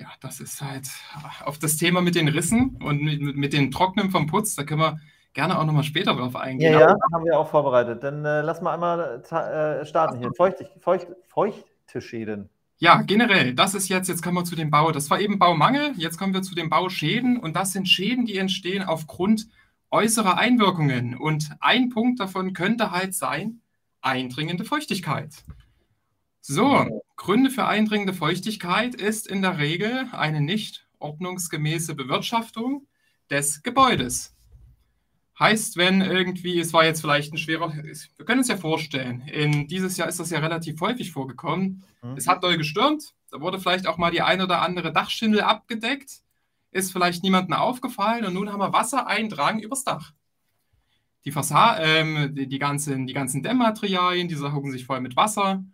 Ja, 0.00 0.08
das 0.22 0.40
ist 0.40 0.62
halt 0.62 0.88
auf 1.44 1.58
das 1.58 1.76
Thema 1.76 2.00
mit 2.00 2.14
den 2.14 2.28
Rissen 2.28 2.78
und 2.82 3.02
mit, 3.02 3.36
mit 3.36 3.52
den 3.52 3.70
Trocknen 3.70 4.10
vom 4.10 4.26
Putz, 4.26 4.54
da 4.54 4.64
können 4.64 4.80
wir 4.80 4.98
gerne 5.36 5.58
auch 5.58 5.64
nochmal 5.64 5.84
später 5.84 6.16
drauf 6.16 6.34
eingehen. 6.34 6.72
Ja, 6.72 6.80
ja, 6.80 6.96
haben 7.12 7.24
wir 7.24 7.38
auch 7.38 7.48
vorbereitet. 7.48 8.02
Dann 8.02 8.24
äh, 8.24 8.40
lass 8.40 8.62
mal 8.62 8.72
einmal 8.72 9.22
äh, 9.22 9.84
starten 9.84 10.18
hier. 10.18 10.32
Feucht, 10.34 10.64
feucht, 10.80 11.08
feuchte 11.26 12.00
Schäden. 12.00 12.48
Ja, 12.78 13.02
generell, 13.02 13.54
das 13.54 13.74
ist 13.74 13.88
jetzt, 13.88 14.08
jetzt 14.08 14.22
kommen 14.22 14.36
wir 14.36 14.44
zu 14.44 14.56
dem 14.56 14.70
Bau. 14.70 14.90
Das 14.92 15.10
war 15.10 15.20
eben 15.20 15.38
Baumangel, 15.38 15.92
jetzt 15.96 16.18
kommen 16.18 16.34
wir 16.34 16.42
zu 16.42 16.54
den 16.54 16.70
Bauschäden 16.70 17.38
und 17.38 17.54
das 17.54 17.72
sind 17.72 17.86
Schäden, 17.86 18.24
die 18.24 18.38
entstehen 18.38 18.82
aufgrund 18.82 19.46
äußerer 19.90 20.38
Einwirkungen. 20.38 21.16
Und 21.16 21.50
ein 21.60 21.90
Punkt 21.90 22.18
davon 22.18 22.54
könnte 22.54 22.90
halt 22.90 23.14
sein, 23.14 23.60
eindringende 24.00 24.64
Feuchtigkeit. 24.64 25.44
So, 26.40 27.02
Gründe 27.16 27.50
für 27.50 27.66
eindringende 27.66 28.14
Feuchtigkeit 28.14 28.94
ist 28.94 29.26
in 29.26 29.42
der 29.42 29.58
Regel 29.58 30.08
eine 30.12 30.40
nicht 30.40 30.86
ordnungsgemäße 30.98 31.94
Bewirtschaftung 31.94 32.86
des 33.30 33.62
Gebäudes. 33.62 34.35
Heißt, 35.38 35.76
wenn 35.76 36.00
irgendwie, 36.00 36.58
es 36.58 36.72
war 36.72 36.84
jetzt 36.86 37.02
vielleicht 37.02 37.32
ein 37.32 37.36
schwerer, 37.36 37.70
wir 37.74 38.24
können 38.24 38.38
uns 38.38 38.48
ja 38.48 38.56
vorstellen, 38.56 39.20
in 39.28 39.68
dieses 39.68 39.98
Jahr 39.98 40.08
ist 40.08 40.18
das 40.18 40.30
ja 40.30 40.38
relativ 40.38 40.80
häufig 40.80 41.12
vorgekommen. 41.12 41.84
Mhm. 42.02 42.16
Es 42.16 42.26
hat 42.26 42.42
doll 42.42 42.56
gestürmt, 42.56 43.12
da 43.30 43.40
wurde 43.40 43.60
vielleicht 43.60 43.86
auch 43.86 43.98
mal 43.98 44.10
die 44.10 44.22
ein 44.22 44.40
oder 44.40 44.62
andere 44.62 44.92
Dachschindel 44.92 45.42
abgedeckt. 45.42 46.22
ist 46.70 46.92
vielleicht 46.92 47.22
niemandem 47.22 47.54
aufgefallen 47.54 48.24
und 48.24 48.34
nun 48.34 48.50
haben 48.50 48.60
wir 48.60 48.72
Wassereindrang 48.72 49.60
übers 49.60 49.84
Dach. 49.84 50.12
Die, 51.26 51.32
Fassade, 51.32 51.82
ähm, 51.82 52.34
die, 52.34 52.46
die, 52.46 52.58
ganzen, 52.58 53.06
die 53.06 53.12
ganzen 53.12 53.42
Dämmmaterialien, 53.42 54.28
die 54.28 54.34
saugen 54.36 54.70
sich 54.70 54.86
voll 54.86 55.00
mit 55.00 55.16
Wasser 55.16 55.64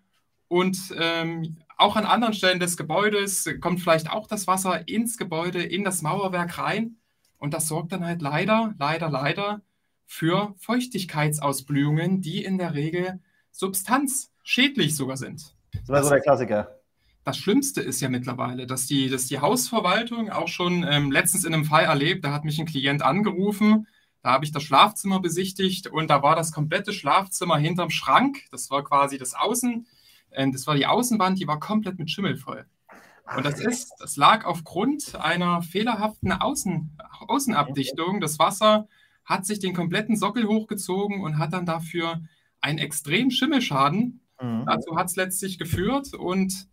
und 0.49 0.79
ähm, 0.99 1.59
auch 1.77 1.95
an 1.95 2.05
anderen 2.05 2.35
Stellen 2.35 2.61
des 2.61 2.77
Gebäudes 2.77 3.49
kommt 3.61 3.81
vielleicht 3.81 4.11
auch 4.11 4.27
das 4.27 4.47
Wasser 4.47 4.89
ins 4.89 5.17
Gebäude, 5.19 5.63
in 5.63 5.85
das 5.85 6.03
Mauerwerk 6.03 6.59
rein 6.59 6.97
und 7.43 7.55
das 7.55 7.67
sorgt 7.67 7.91
dann 7.91 8.07
halt 8.07 8.23
leider, 8.23 8.73
leider, 8.79 9.11
leider 9.11 9.63
für 10.07 10.55
Feuchtigkeitsausblühungen, 10.59 12.21
die 12.21 12.45
in 12.45 12.57
der 12.57 12.75
Regel 12.75 13.19
substanzschädlich 13.51 14.95
sogar 14.95 15.17
sind. 15.17 15.53
Das 15.73 15.89
war 15.89 16.05
so 16.05 16.11
der 16.11 16.21
Klassiker. 16.21 16.79
Das 17.25 17.37
Schlimmste 17.37 17.81
ist 17.81 18.01
ja 18.01 18.09
mittlerweile, 18.09 18.69
dass 18.69 18.87
die, 18.87 19.11
dass 19.11 19.27
die 19.27 19.41
Hausverwaltung 19.41 20.31
auch 20.31 20.47
schon 20.47 20.87
ähm, 20.89 21.11
letztens 21.11 21.45
in 21.45 21.53
einem 21.53 21.65
Fall 21.65 21.85
erlebt, 21.85 22.25
da 22.25 22.33
hat 22.33 22.45
mich 22.45 22.61
ein 22.61 22.67
Klient 22.67 23.03
angerufen, 23.03 23.89
da 24.23 24.31
habe 24.31 24.45
ich 24.45 24.53
das 24.53 24.63
Schlafzimmer 24.63 25.19
besichtigt 25.19 25.89
und 25.89 26.11
da 26.11 26.23
war 26.23 26.37
das 26.37 26.53
komplette 26.53 26.93
Schlafzimmer 26.93 27.59
hinterm 27.59 27.91
Schrank. 27.91 28.39
Das 28.53 28.71
war 28.71 28.85
quasi 28.85 29.19
das 29.19 29.35
Außen, 29.35 29.89
äh, 30.31 30.49
das 30.53 30.69
war 30.69 30.77
die 30.77 30.87
Außenwand, 30.87 31.41
die 31.41 31.49
war 31.49 31.59
komplett 31.59 31.99
mit 31.99 32.09
Schimmel 32.09 32.37
voll. 32.37 32.67
Und 33.37 33.47
das 33.47 33.61
ist, 33.61 33.93
das 33.99 34.17
lag 34.17 34.45
aufgrund 34.45 35.15
einer 35.15 35.63
fehlerhaften 35.63 36.33
Außen, 36.33 36.99
Außenabdichtung. 37.29 38.21
Das 38.21 38.39
Wasser 38.39 38.89
hat 39.25 39.47
sich 39.47 39.61
den 39.61 39.75
kompletten 39.75 40.17
Sockel 40.17 40.47
hochgezogen 40.47 41.23
und 41.23 41.39
hat 41.39 41.53
dann 41.53 41.67
dafür 41.67 42.23
einen 42.61 42.79
extremen 42.79 43.31
Schimmelschaden. 43.31 44.21
Mhm. 44.41 44.65
Dazu 44.67 44.97
hat 44.97 45.09
es 45.09 45.17
letztlich 45.17 45.59
geführt 45.59 46.15
und 46.15 46.69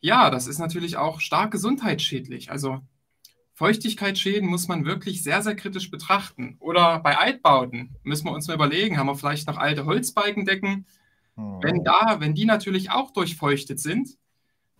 ja, 0.00 0.30
das 0.30 0.46
ist 0.46 0.58
natürlich 0.58 0.96
auch 0.96 1.20
stark 1.20 1.50
gesundheitsschädlich. 1.50 2.50
Also 2.50 2.80
Feuchtigkeitsschäden 3.54 4.48
muss 4.48 4.68
man 4.68 4.86
wirklich 4.86 5.22
sehr, 5.22 5.42
sehr 5.42 5.54
kritisch 5.54 5.90
betrachten. 5.90 6.56
Oder 6.60 7.00
bei 7.00 7.18
Altbauten 7.18 7.96
müssen 8.02 8.26
wir 8.26 8.32
uns 8.32 8.48
mal 8.48 8.54
überlegen, 8.54 8.96
haben 8.96 9.08
wir 9.08 9.16
vielleicht 9.16 9.46
noch 9.46 9.58
alte 9.58 9.84
Holzbalkendecken? 9.84 10.86
Mhm. 11.36 11.58
Wenn 11.60 11.84
da, 11.84 12.16
wenn 12.20 12.34
die 12.34 12.46
natürlich 12.46 12.90
auch 12.90 13.10
durchfeuchtet 13.10 13.78
sind, 13.78 14.16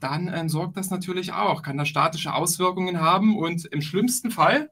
dann 0.00 0.28
äh, 0.28 0.48
sorgt 0.48 0.76
das 0.76 0.90
natürlich 0.90 1.32
auch, 1.32 1.62
kann 1.62 1.78
das 1.78 1.88
statische 1.88 2.34
Auswirkungen 2.34 3.00
haben 3.00 3.38
und 3.38 3.66
im 3.66 3.82
schlimmsten 3.82 4.30
Fall, 4.30 4.70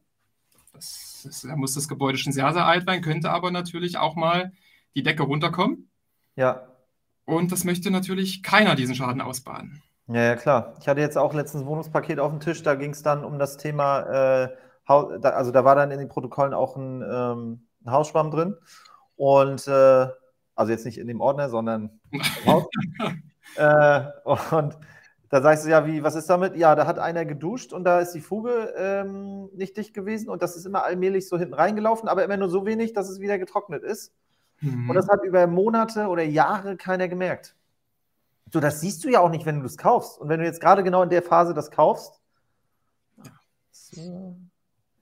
das, 0.73 1.23
das, 1.25 1.42
da 1.42 1.56
muss 1.56 1.75
das 1.75 1.88
Gebäude 1.88 2.18
schon 2.18 2.32
sehr, 2.32 2.52
sehr 2.52 2.66
alt 2.66 2.85
sein, 2.87 3.02
könnte 3.02 3.30
aber 3.30 3.50
natürlich 3.50 3.99
auch 3.99 4.16
mal 4.16 4.52
die 4.94 5.02
Decke 5.02 5.23
runterkommen. 5.23 5.90
Ja. 6.37 6.68
Und 7.25 7.52
das 7.52 7.64
möchte 7.64 7.90
natürlich 7.90 8.42
keiner 8.42 8.75
diesen 8.75 8.94
Schaden 8.94 9.20
ausbaden. 9.20 9.82
Ja, 10.06 10.23
ja, 10.23 10.37
klar. 10.37 10.75
Ich 10.80 10.88
hatte 10.88 11.00
jetzt 11.00 11.18
auch 11.18 11.35
letztens 11.35 11.62
ein 11.62 11.66
Wohnungspaket 11.66 12.18
auf 12.18 12.30
dem 12.30 12.40
Tisch, 12.40 12.62
da 12.62 12.75
ging 12.75 12.92
es 12.92 13.02
dann 13.02 13.25
um 13.25 13.38
das 13.38 13.58
Thema, 13.58 14.44
äh, 14.44 14.56
also 14.87 15.50
da 15.50 15.64
war 15.64 15.75
dann 15.75 15.90
in 15.90 15.99
den 15.99 16.08
Protokollen 16.08 16.54
auch 16.54 16.76
ein, 16.76 17.02
ähm, 17.02 17.66
ein 17.85 17.92
Hausschwamm 17.92 18.30
drin. 18.30 18.56
Und 19.16 19.68
äh, 19.68 20.06
also 20.54 20.73
jetzt 20.73 20.87
nicht 20.87 20.99
in 20.99 21.06
dem 21.06 21.20
Ordner, 21.20 21.50
sondern 21.50 22.00
im 22.11 22.23
Haus. 22.47 22.64
äh, 23.56 24.00
und 24.25 24.78
da 25.30 25.42
sagst 25.42 25.66
du 25.66 25.70
ja, 25.70 25.87
wie, 25.87 26.02
was 26.02 26.14
ist 26.14 26.30
damit? 26.30 26.56
Ja, 26.56 26.75
da 26.75 26.87
hat 26.87 26.99
einer 26.99 27.25
geduscht 27.25 27.73
und 27.73 27.85
da 27.85 28.00
ist 28.00 28.12
die 28.12 28.20
Fuge 28.20 28.73
ähm, 28.76 29.50
nicht 29.54 29.76
dicht 29.76 29.92
gewesen 29.92 30.30
und 30.30 30.42
das 30.42 30.56
ist 30.56 30.64
immer 30.64 30.85
allmählich 30.85 31.28
so 31.28 31.38
hinten 31.38 31.54
reingelaufen, 31.54 32.08
aber 32.08 32.25
immer 32.25 32.37
nur 32.37 32.49
so 32.49 32.64
wenig, 32.64 32.94
dass 32.94 33.11
es 33.11 33.20
wieder 33.20 33.38
getrocknet 33.38 33.82
ist. 33.82 34.12
Mhm. 34.61 34.88
Und 34.88 34.97
das 34.97 35.08
hat 35.08 35.23
über 35.25 35.47
Monate 35.47 36.08
oder 36.08 36.23
Jahre 36.23 36.76
keiner 36.76 37.08
gemerkt. 37.08 37.54
So, 38.52 38.61
das 38.61 38.80
siehst 38.80 39.04
du 39.04 39.11
ja 39.11 39.20
auch 39.20 39.30
nicht, 39.30 39.44
wenn 39.44 39.61
du 39.61 39.66
es 39.66 39.76
kaufst. 39.76 40.18
Und 40.18 40.28
wenn 40.28 40.40
du 40.40 40.47
jetzt 40.47 40.61
gerade 40.61 40.82
genau 40.82 41.02
in 41.02 41.11
der 41.11 41.23
Phase 41.23 41.52
das 41.52 41.70
kaufst. 41.70 42.20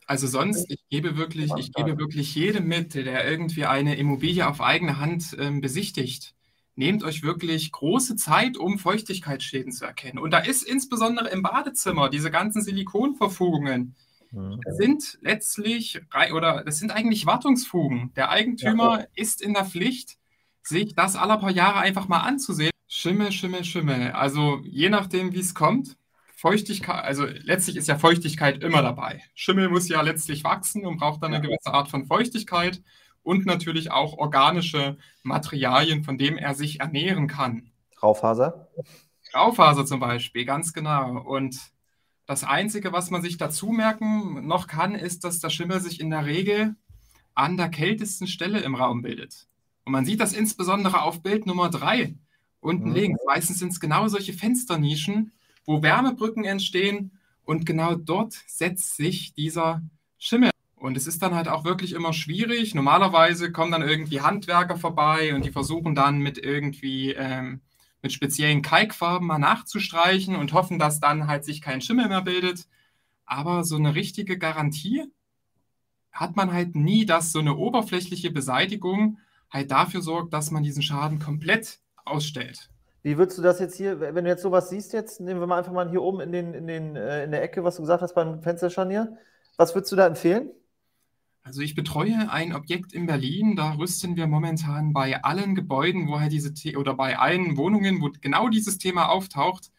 Also 0.07 0.27
sonst, 0.27 0.71
ich 0.71 0.89
gebe 0.89 1.17
wirklich, 1.17 1.53
ich 1.57 1.73
gebe 1.73 1.99
wirklich 1.99 2.35
jedem 2.35 2.67
mit, 2.67 2.95
der 2.95 3.29
irgendwie 3.29 3.67
eine 3.67 3.97
Immobilie 3.97 4.47
auf 4.47 4.61
eigene 4.61 4.99
Hand 4.99 5.37
ähm, 5.39 5.61
besichtigt. 5.61 6.35
Nehmt 6.79 7.03
euch 7.03 7.23
wirklich 7.23 7.73
große 7.73 8.17
Zeit, 8.17 8.59
um 8.59 8.79
Feuchtigkeitsschäden 8.79 9.73
zu 9.73 9.87
erkennen. 9.87 10.19
Und 10.19 10.31
da 10.31 10.39
ist 10.39 10.63
insbesondere 10.63 11.31
im 11.31 11.43
Badezimmer 11.43 12.11
diese 12.11 12.31
ganzen 12.31 12.61
Silikonverfugungen, 12.63 13.97
mhm. 14.31 14.61
das 14.63 14.77
sind 14.77 15.19
letztlich 15.23 16.01
oder 16.35 16.63
das 16.65 16.79
sind 16.79 16.91
eigentlich 16.91 17.25
Wartungsfugen. 17.25 18.13
Der 18.15 18.31
Eigentümer 18.31 19.01
ja. 19.01 19.07
ist 19.15 19.41
in 19.41 19.55
der 19.55 19.65
Pflicht, 19.65 20.19
sich 20.63 20.95
das 20.95 21.17
alle 21.17 21.39
paar 21.39 21.51
Jahre 21.51 21.79
einfach 21.79 22.09
mal 22.09 22.21
anzusehen. 22.21 22.73
Schimmel, 22.87 23.33
Schimmel, 23.33 23.65
Schimmel. 23.65 24.13
Also 24.13 24.61
je 24.65 24.91
nachdem, 24.91 25.33
wie 25.33 25.41
es 25.41 25.55
kommt. 25.55 25.97
Feuchtigkeit, 26.39 27.03
also 27.03 27.25
letztlich 27.25 27.77
ist 27.77 27.89
ja 27.89 27.99
Feuchtigkeit 27.99 28.63
immer 28.63 28.83
dabei. 28.83 29.23
Schimmel 29.35 29.71
muss 29.71 29.89
ja 29.89 30.03
letztlich 30.03 30.45
wachsen 30.45 30.85
und 30.85 30.99
braucht 30.99 31.23
dann 31.23 31.33
eine 31.33 31.43
gewisse 31.43 31.73
Art 31.73 31.89
von 31.89 32.05
Feuchtigkeit 32.05 32.83
und 33.27 33.45
natürlich 33.45 33.91
auch 33.91 34.17
organische 34.19 34.97
Materialien, 35.25 36.05
von 36.05 36.17
denen 36.17 36.39
er 36.39 36.55
sich 36.55 36.79
ernähren 36.79 37.27
kann. 37.27 37.73
Raufaser? 38.01 38.69
Raufaser 39.35 39.85
zum 39.85 39.99
Beispiel, 39.99 40.45
ganz 40.45 40.73
genau. 40.73 41.21
Und 41.23 41.59
das 42.27 42.45
Einzige, 42.45 42.93
was 42.93 43.11
man 43.11 43.23
sich 43.23 43.37
dazu 43.37 43.71
merken 43.71 44.47
noch 44.47 44.69
kann, 44.69 44.95
ist, 44.95 45.25
dass 45.25 45.41
der 45.41 45.51
Schimmel 45.51 45.81
sich 45.81 45.99
in 45.99 46.11
der 46.11 46.25
Regel 46.25 46.77
an 47.35 47.57
der 47.57 47.69
kältesten 47.69 48.29
Stelle 48.29 48.61
im 48.61 48.77
Raum 48.77 49.03
bildet. 49.03 49.49
Und 49.85 49.93
man 49.93 50.05
sieht 50.05 50.21
das 50.21 50.33
insbesondere 50.33 51.03
auf 51.03 51.21
Bild 51.21 51.47
Nummer 51.47 51.69
3 51.69 52.15
unten 52.61 52.91
mhm. 52.91 52.95
links. 52.95 53.21
Meistens 53.27 53.59
sind 53.59 53.73
es 53.73 53.81
genau 53.81 54.07
solche 54.07 54.35
Fensternischen, 54.35 55.33
wo 55.65 55.83
Wärmebrücken 55.83 56.45
entstehen 56.45 57.19
und 57.45 57.67
genau 57.67 57.97
dort 57.97 58.35
setzt 58.47 58.95
sich 58.95 59.35
dieser 59.35 59.83
Schimmel. 60.17 60.51
Und 60.87 60.97
es 60.97 61.09
ist 61.09 61.21
dann 61.21 61.35
halt 61.35 61.49
auch 61.49 61.65
wirklich 61.65 61.95
immer 61.95 62.13
schwierig. 62.13 62.73
Normalerweise 62.73 63.51
kommen 63.51 63.73
dann 63.73 63.83
irgendwie 63.83 64.21
Handwerker 64.21 64.77
vorbei 64.77 65.35
und 65.35 65.45
die 65.45 65.51
versuchen 65.51 65.97
dann 65.97 66.21
mit 66.21 66.39
irgendwie 66.39 67.13
ähm, 67.13 67.61
mit 68.03 68.13
speziellen 68.13 68.63
Kalkfarben 68.63 69.27
mal 69.27 69.41
nachzustreichen 69.41 70.37
und 70.37 70.53
hoffen, 70.53 70.79
dass 70.79 71.01
dann 71.01 71.27
halt 71.27 71.45
sich 71.45 71.61
kein 71.61 71.81
Schimmel 71.81 72.07
mehr 72.07 72.23
bildet. 72.23 72.69
Aber 73.25 73.65
so 73.65 73.75
eine 73.75 73.97
richtige 73.97 74.39
Garantie 74.39 75.13
hat 76.13 76.37
man 76.37 76.53
halt 76.53 76.77
nie, 76.77 77.05
dass 77.05 77.33
so 77.33 77.41
eine 77.41 77.57
oberflächliche 77.57 78.31
Beseitigung 78.31 79.19
halt 79.51 79.73
dafür 79.73 80.03
sorgt, 80.03 80.33
dass 80.33 80.53
man 80.53 80.63
diesen 80.63 80.83
Schaden 80.83 81.19
komplett 81.19 81.81
ausstellt. 82.05 82.71
Wie 83.03 83.19
würdest 83.19 83.39
du 83.39 83.43
das 83.43 83.59
jetzt 83.59 83.77
hier, 83.77 83.99
wenn 83.99 84.25
du 84.25 84.31
jetzt 84.31 84.43
sowas 84.43 84.71
siehst, 84.71 84.93
jetzt 84.93 85.19
nehmen 85.21 85.41
wir 85.41 85.49
mal 85.49 85.59
einfach 85.59 85.73
mal 85.73 85.91
hier 85.91 86.03
oben 86.03 86.21
in, 86.21 86.31
den, 86.31 86.55
in, 86.55 86.69
den, 86.69 86.95
äh, 86.95 87.25
in 87.25 87.33
der 87.33 87.43
Ecke, 87.43 87.65
was 87.65 87.75
du 87.75 87.83
gesagt 87.83 88.03
hast 88.03 88.15
beim 88.15 88.41
Fensterscharnier. 88.41 89.19
Was 89.57 89.75
würdest 89.75 89.91
du 89.91 89.97
da 89.97 90.07
empfehlen? 90.07 90.53
Also 91.47 91.61
ich 91.61 91.77
betreue 91.77 92.29
ein 92.29 92.53
Objekt 92.53 92.93
in 92.93 93.07
Berlin, 93.07 93.55
da 93.55 93.75
rüsten 93.75 94.17
wir 94.17 94.27
momentan 94.27 94.93
bei 94.93 95.23
allen 95.23 95.55
Gebäuden, 95.55 96.09
wo 96.09 96.19
halt 96.19 96.33
diese 96.33 96.53
The 96.53 96.77
oder 96.77 96.95
bei 96.95 97.21
allen 97.21 97.57
Wohnungen, 97.57 98.03
wo 98.03 98.11
genau 98.21 98.49
dieses 98.49 98.79
Thema 98.79 99.11
auftaucht, 99.11 99.71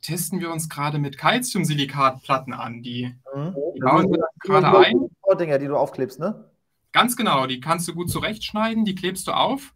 testen 0.00 0.40
wir 0.40 0.50
uns 0.50 0.68
gerade 0.68 0.98
mit 0.98 1.18
Calciumsilikatplatten 1.18 2.52
an. 2.52 2.82
Die, 2.82 3.14
mhm. 3.32 3.54
die 3.76 3.80
bauen 3.80 4.10
wir 4.10 4.24
gerade 4.40 4.76
ein. 4.76 5.10
Dinger, 5.38 5.60
die 5.60 5.68
du 5.68 5.76
aufklebst, 5.76 6.18
ne? 6.18 6.50
Ganz 6.90 7.16
genau, 7.16 7.46
die 7.46 7.60
kannst 7.60 7.86
du 7.86 7.94
gut 7.94 8.10
zurechtschneiden, 8.10 8.84
die 8.84 8.96
klebst 8.96 9.28
du 9.28 9.30
auf 9.30 9.74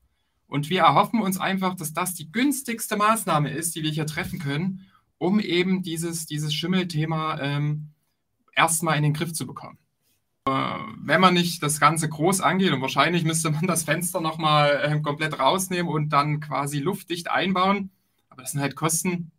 und 0.49 0.69
wir 0.69 0.81
erhoffen 0.81 1.23
uns 1.23 1.39
einfach, 1.39 1.77
dass 1.77 1.93
das 1.93 2.15
die 2.15 2.33
günstigste 2.33 2.97
Maßnahme 2.97 3.51
ist, 3.51 3.77
die 3.77 3.85
wir 3.85 3.93
hier 3.93 4.07
treffen 4.07 4.41
können, 4.41 4.85
um 5.19 5.39
eben 5.39 5.85
dieses, 5.85 6.27
dieses 6.27 6.53
Schimmelthema 6.53 7.39
ähm, 7.41 7.91
erstmal 8.53 8.97
in 8.97 9.05
den 9.05 9.13
Griff 9.13 9.33
zu 9.33 9.47
bekommen. 9.47 9.79
Wenn 10.47 11.21
man 11.21 11.35
nicht 11.35 11.63
das 11.63 11.81
Ganze 11.81 12.09
groß 12.09 12.41
angeht, 12.41 12.73
und 12.73 12.81
wahrscheinlich 12.81 13.25
müsste 13.25 13.51
man 13.51 13.67
das 13.67 13.83
Fenster 13.83 14.21
nochmal 14.21 14.81
äh, 14.83 15.01
komplett 15.01 15.39
rausnehmen 15.39 15.93
und 15.93 16.11
dann 16.11 16.41
quasi 16.41 16.79
luftdicht 16.79 17.31
einbauen, 17.31 17.91
aber 18.31 18.43
das 18.43 18.53
sind 18.53 18.61
halt 18.61 18.77
Kosten, 18.77 19.33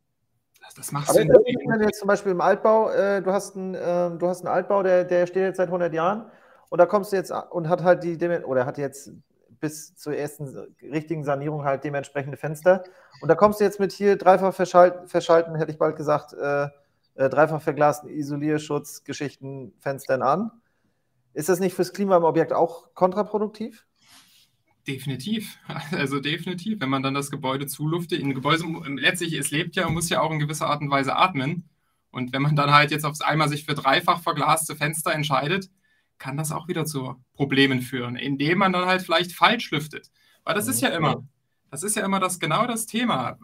das, 0.61 0.73
das 0.75 0.91
macht 0.91 1.09
Sinn. 1.11 1.29
Wenn 1.29 1.79
du 1.79 1.85
jetzt 1.85 1.99
zum 1.99 2.07
Beispiel 2.07 2.33
im 2.33 2.41
Altbau, 2.41 2.89
äh, 2.89 3.21
du, 3.21 3.31
hast 3.31 3.55
einen, 3.55 3.75
äh, 3.75 4.17
du 4.17 4.27
hast 4.27 4.41
einen 4.41 4.53
Altbau, 4.53 4.83
der, 4.83 5.05
der 5.05 5.27
steht 5.27 5.43
jetzt 5.43 5.57
seit 5.57 5.67
100 5.67 5.93
Jahren 5.93 6.25
und 6.69 6.79
da 6.79 6.85
kommst 6.85 7.11
du 7.11 7.15
jetzt 7.15 7.31
und 7.31 7.69
hat 7.69 7.83
halt 7.83 8.03
die, 8.03 8.17
oder 8.43 8.65
hat 8.65 8.77
jetzt 8.77 9.11
bis 9.59 9.95
zur 9.95 10.15
ersten 10.15 10.47
richtigen 10.81 11.23
Sanierung 11.23 11.63
halt 11.63 11.83
dementsprechende 11.83 12.37
Fenster. 12.37 12.83
Und 13.21 13.29
da 13.29 13.35
kommst 13.35 13.59
du 13.59 13.63
jetzt 13.63 13.79
mit 13.79 13.91
hier 13.91 14.17
dreifach 14.17 14.53
verschalten, 14.53 15.07
verschalten 15.07 15.55
hätte 15.55 15.71
ich 15.71 15.77
bald 15.77 15.95
gesagt, 15.95 16.33
äh, 16.33 16.67
äh, 17.15 17.29
dreifach 17.29 17.61
verglasten 17.61 18.09
Isolierschutzgeschichten, 18.09 19.73
Fenstern 19.79 20.21
an. 20.21 20.51
Ist 21.37 21.49
das 21.49 21.59
nicht 21.59 21.75
fürs 21.75 21.93
Klima 21.93 22.17
im 22.17 22.23
Objekt 22.23 22.51
auch 22.51 22.95
kontraproduktiv? 22.95 23.85
Definitiv. 24.87 25.59
Also 25.91 26.19
definitiv. 26.19 26.81
Wenn 26.81 26.89
man 26.89 27.03
dann 27.03 27.13
das 27.13 27.29
Gebäude 27.29 27.67
zuluftet, 27.67 28.19
in 28.19 28.33
Gebäude, 28.33 28.63
letztlich, 28.95 29.33
es 29.33 29.51
lebt 29.51 29.75
ja 29.75 29.85
und 29.85 29.93
muss 29.93 30.09
ja 30.09 30.19
auch 30.19 30.31
in 30.31 30.39
gewisser 30.39 30.67
Art 30.67 30.81
und 30.81 30.89
Weise 30.89 31.15
atmen. 31.15 31.69
Und 32.09 32.33
wenn 32.33 32.41
man 32.41 32.55
dann 32.55 32.73
halt 32.73 32.89
jetzt 32.89 33.05
aufs 33.05 33.21
einmal 33.21 33.49
sich 33.49 33.65
für 33.65 33.75
dreifach 33.75 34.23
verglaste 34.23 34.75
Fenster 34.75 35.13
entscheidet, 35.13 35.69
kann 36.17 36.37
das 36.37 36.51
auch 36.51 36.67
wieder 36.67 36.85
zu 36.85 37.23
Problemen 37.35 37.81
führen, 37.81 38.15
indem 38.15 38.57
man 38.57 38.73
dann 38.73 38.87
halt 38.87 39.03
vielleicht 39.03 39.31
falsch 39.31 39.69
lüftet. 39.69 40.09
Weil 40.43 40.55
das 40.55 40.67
ist 40.67 40.81
ja 40.81 40.89
immer, 40.89 41.23
das 41.69 41.83
ist 41.83 41.95
ja 41.95 42.03
immer 42.03 42.19
das 42.19 42.39
genau 42.39 42.65
das 42.65 42.87
Thema. 42.87 43.37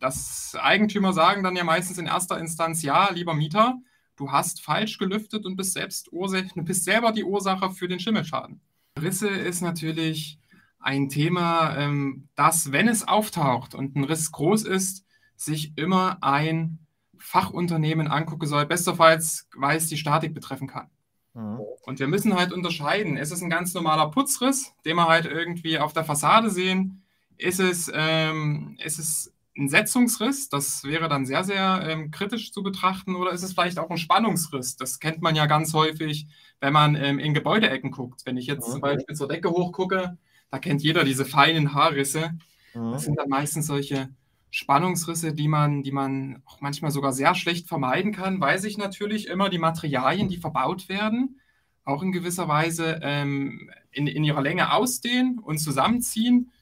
Das 0.00 0.56
Eigentümer 0.60 1.12
sagen 1.12 1.44
dann 1.44 1.54
ja 1.54 1.62
meistens 1.62 1.98
in 1.98 2.06
erster 2.06 2.40
Instanz, 2.40 2.82
ja, 2.82 3.12
lieber 3.12 3.34
Mieter, 3.34 3.76
du 4.16 4.32
hast 4.32 4.62
falsch 4.62 4.98
gelüftet 4.98 5.46
und 5.46 5.56
bist 5.56 5.74
selbst 5.74 6.12
Ursache, 6.12 6.48
du 6.54 6.62
bist 6.62 6.84
selber 6.84 7.12
die 7.12 7.24
Ursache 7.24 7.70
für 7.70 7.88
den 7.88 8.00
Schimmelschaden. 8.00 8.60
Risse 9.00 9.28
ist 9.28 9.60
natürlich 9.60 10.38
ein 10.78 11.08
Thema, 11.08 11.76
ähm, 11.76 12.28
das, 12.34 12.72
wenn 12.72 12.88
es 12.88 13.06
auftaucht 13.06 13.74
und 13.74 13.96
ein 13.96 14.04
Riss 14.04 14.32
groß 14.32 14.64
ist, 14.64 15.04
sich 15.36 15.76
immer 15.76 16.18
ein 16.22 16.78
Fachunternehmen 17.18 18.08
angucken 18.08 18.46
soll, 18.46 18.66
bestenfalls, 18.66 19.48
weil 19.54 19.76
es 19.76 19.88
die 19.88 19.96
Statik 19.96 20.34
betreffen 20.34 20.68
kann. 20.68 20.88
Mhm. 21.34 21.60
Und 21.82 21.98
wir 21.98 22.08
müssen 22.08 22.34
halt 22.34 22.52
unterscheiden, 22.52 23.16
ist 23.16 23.32
es 23.32 23.42
ein 23.42 23.50
ganz 23.50 23.74
normaler 23.74 24.10
Putzriss, 24.10 24.72
den 24.84 24.96
wir 24.96 25.08
halt 25.08 25.26
irgendwie 25.26 25.78
auf 25.78 25.92
der 25.92 26.04
Fassade 26.04 26.50
sehen? 26.50 27.02
Ist 27.36 27.60
es, 27.60 27.90
ähm, 27.94 28.78
ist 28.82 28.98
es 28.98 29.32
ein 29.56 29.68
Setzungsriss? 29.68 30.48
Das 30.48 30.84
wäre 30.84 31.08
dann 31.08 31.26
sehr, 31.26 31.44
sehr 31.44 31.86
ähm, 31.88 32.10
kritisch 32.10 32.52
zu 32.52 32.62
betrachten. 32.62 33.16
Oder 33.16 33.32
ist 33.32 33.42
es 33.42 33.52
vielleicht 33.52 33.78
auch 33.78 33.90
ein 33.90 33.98
Spannungsriss? 33.98 34.76
Das 34.76 34.98
kennt 34.98 35.22
man 35.22 35.36
ja 35.36 35.46
ganz 35.46 35.72
häufig, 35.74 36.26
wenn 36.60 36.72
man 36.72 36.94
ähm, 36.94 37.18
in 37.18 37.34
Gebäudeecken 37.34 37.90
guckt. 37.90 38.22
Wenn 38.24 38.36
ich 38.36 38.46
jetzt 38.46 38.68
mhm. 38.68 38.72
zum 38.72 38.80
Beispiel 38.80 39.16
zur 39.16 39.28
Decke 39.28 39.50
hochgucke, 39.50 40.18
da 40.50 40.58
kennt 40.58 40.82
jeder 40.82 41.04
diese 41.04 41.24
feinen 41.24 41.74
Haarrisse. 41.74 42.32
Mhm. 42.74 42.92
Das 42.92 43.04
sind 43.04 43.18
dann 43.18 43.28
meistens 43.28 43.66
solche 43.66 44.08
Spannungsrisse, 44.50 45.34
die 45.34 45.48
man, 45.48 45.82
die 45.82 45.92
man 45.92 46.42
auch 46.46 46.60
manchmal 46.60 46.90
sogar 46.90 47.12
sehr 47.12 47.34
schlecht 47.34 47.68
vermeiden 47.68 48.12
kann, 48.12 48.40
weil 48.40 48.58
sich 48.58 48.78
natürlich 48.78 49.26
immer 49.26 49.50
die 49.50 49.58
Materialien, 49.58 50.28
die 50.28 50.38
verbaut 50.38 50.88
werden, 50.88 51.40
auch 51.84 52.02
in 52.02 52.12
gewisser 52.12 52.48
Weise 52.48 53.00
ähm, 53.02 53.70
in, 53.90 54.06
in 54.06 54.24
ihrer 54.24 54.42
Länge 54.42 54.72
ausdehnen 54.72 55.38
und 55.38 55.58
zusammenziehen. 55.58 56.52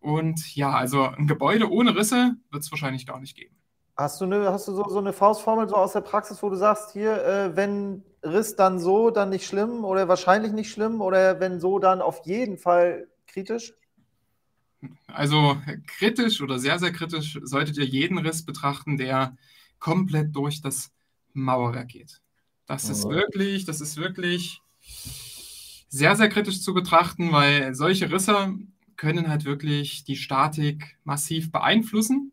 Und 0.00 0.56
ja, 0.56 0.72
also 0.72 1.04
ein 1.04 1.26
Gebäude 1.26 1.70
ohne 1.70 1.94
Risse 1.94 2.36
wird 2.50 2.62
es 2.62 2.70
wahrscheinlich 2.72 3.06
gar 3.06 3.20
nicht 3.20 3.36
geben. 3.36 3.54
Hast 3.96 4.20
du, 4.20 4.24
eine, 4.24 4.50
hast 4.50 4.66
du 4.66 4.72
so, 4.72 4.88
so 4.88 4.98
eine 4.98 5.12
Faustformel 5.12 5.68
so 5.68 5.76
aus 5.76 5.92
der 5.92 6.00
Praxis, 6.00 6.42
wo 6.42 6.48
du 6.48 6.56
sagst, 6.56 6.92
hier, 6.92 7.22
äh, 7.22 7.54
wenn 7.54 8.02
Riss 8.22 8.56
dann 8.56 8.78
so, 8.78 9.10
dann 9.10 9.28
nicht 9.28 9.46
schlimm 9.46 9.84
oder 9.84 10.08
wahrscheinlich 10.08 10.52
nicht 10.52 10.70
schlimm 10.70 11.02
oder 11.02 11.38
wenn 11.38 11.60
so, 11.60 11.78
dann 11.78 12.00
auf 12.00 12.24
jeden 12.24 12.56
Fall 12.56 13.08
kritisch? 13.26 13.74
Also 15.06 15.58
kritisch 15.86 16.40
oder 16.40 16.58
sehr, 16.58 16.78
sehr 16.78 16.92
kritisch 16.92 17.38
solltet 17.42 17.76
ihr 17.76 17.84
jeden 17.84 18.16
Riss 18.16 18.44
betrachten, 18.44 18.96
der 18.96 19.36
komplett 19.78 20.34
durch 20.34 20.62
das 20.62 20.90
Mauerwerk 21.34 21.88
geht. 21.88 22.22
Das 22.66 22.88
ist 22.88 23.06
wirklich, 23.08 23.64
das 23.64 23.80
ist 23.80 23.96
wirklich 23.96 24.62
sehr, 25.88 26.14
sehr 26.16 26.28
kritisch 26.28 26.62
zu 26.62 26.72
betrachten, 26.72 27.32
weil 27.32 27.74
solche 27.74 28.10
Risse 28.10 28.54
können 29.00 29.28
halt 29.28 29.46
wirklich 29.46 30.04
die 30.04 30.16
Statik 30.16 30.98
massiv 31.04 31.50
beeinflussen. 31.50 32.32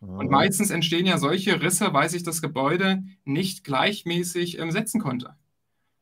Und 0.00 0.30
meistens 0.30 0.70
entstehen 0.70 1.04
ja 1.04 1.18
solche 1.18 1.60
Risse, 1.60 1.92
weil 1.92 2.08
sich 2.08 2.22
das 2.22 2.40
Gebäude 2.40 3.02
nicht 3.24 3.64
gleichmäßig 3.64 4.58
ähm, 4.58 4.70
setzen 4.70 4.98
konnte. 4.98 5.36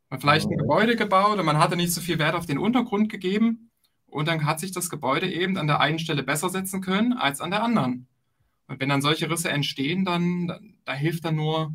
Man 0.08 0.18
hat 0.18 0.20
vielleicht 0.20 0.48
ein 0.48 0.56
Gebäude 0.56 0.94
gebaut 0.94 1.40
und 1.40 1.44
man 1.44 1.58
hatte 1.58 1.74
nicht 1.74 1.92
so 1.92 2.00
viel 2.00 2.20
Wert 2.20 2.36
auf 2.36 2.46
den 2.46 2.58
Untergrund 2.58 3.08
gegeben 3.08 3.70
und 4.06 4.28
dann 4.28 4.44
hat 4.44 4.60
sich 4.60 4.70
das 4.70 4.88
Gebäude 4.88 5.28
eben 5.28 5.56
an 5.56 5.66
der 5.66 5.80
einen 5.80 5.98
Stelle 5.98 6.22
besser 6.22 6.48
setzen 6.48 6.80
können 6.80 7.12
als 7.12 7.40
an 7.40 7.50
der 7.50 7.64
anderen. 7.64 8.06
Und 8.68 8.78
wenn 8.78 8.90
dann 8.90 9.02
solche 9.02 9.28
Risse 9.28 9.50
entstehen, 9.50 10.04
dann, 10.04 10.46
dann 10.46 10.74
da 10.84 10.92
hilft 10.92 11.24
dann 11.24 11.34
nur, 11.34 11.74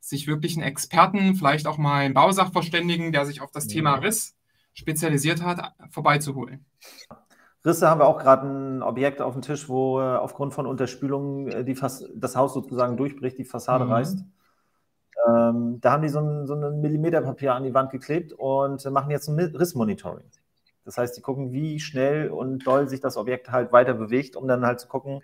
sich 0.00 0.26
wirklich 0.26 0.56
einen 0.56 0.66
Experten, 0.66 1.34
vielleicht 1.34 1.66
auch 1.66 1.78
mal 1.78 2.04
einen 2.04 2.14
Bausachverständigen, 2.14 3.12
der 3.12 3.26
sich 3.26 3.42
auf 3.42 3.50
das 3.50 3.66
ja. 3.66 3.74
Thema 3.74 3.94
Riss 3.96 4.36
spezialisiert 4.74 5.42
hat, 5.42 5.74
vorbeizuholen. 5.90 6.64
Risse 7.64 7.88
haben 7.88 8.00
wir 8.00 8.06
auch 8.06 8.18
gerade 8.18 8.46
ein 8.46 8.82
Objekt 8.82 9.22
auf 9.22 9.32
dem 9.32 9.42
Tisch, 9.42 9.68
wo 9.68 10.00
äh, 10.00 10.16
aufgrund 10.16 10.52
von 10.52 10.66
Unterspülung 10.66 11.48
äh, 11.48 11.64
die 11.64 11.74
das 11.74 12.36
Haus 12.36 12.52
sozusagen 12.52 12.96
durchbricht, 12.96 13.38
die 13.38 13.44
Fassade 13.44 13.84
mhm. 13.86 13.92
reißt. 13.92 14.24
Ähm, 15.26 15.80
da 15.80 15.92
haben 15.92 16.02
die 16.02 16.08
so 16.08 16.20
ein, 16.20 16.46
so 16.46 16.54
ein 16.54 16.80
Millimeterpapier 16.80 17.54
an 17.54 17.64
die 17.64 17.72
Wand 17.72 17.90
geklebt 17.90 18.32
und 18.32 18.84
machen 18.90 19.10
jetzt 19.10 19.28
ein 19.28 19.38
Rissmonitoring. 19.38 20.26
Das 20.84 20.98
heißt, 20.98 21.16
die 21.16 21.22
gucken, 21.22 21.52
wie 21.52 21.80
schnell 21.80 22.28
und 22.28 22.66
doll 22.66 22.88
sich 22.88 23.00
das 23.00 23.16
Objekt 23.16 23.50
halt 23.50 23.72
weiter 23.72 23.94
bewegt, 23.94 24.36
um 24.36 24.46
dann 24.46 24.66
halt 24.66 24.80
zu 24.80 24.88
gucken, 24.88 25.22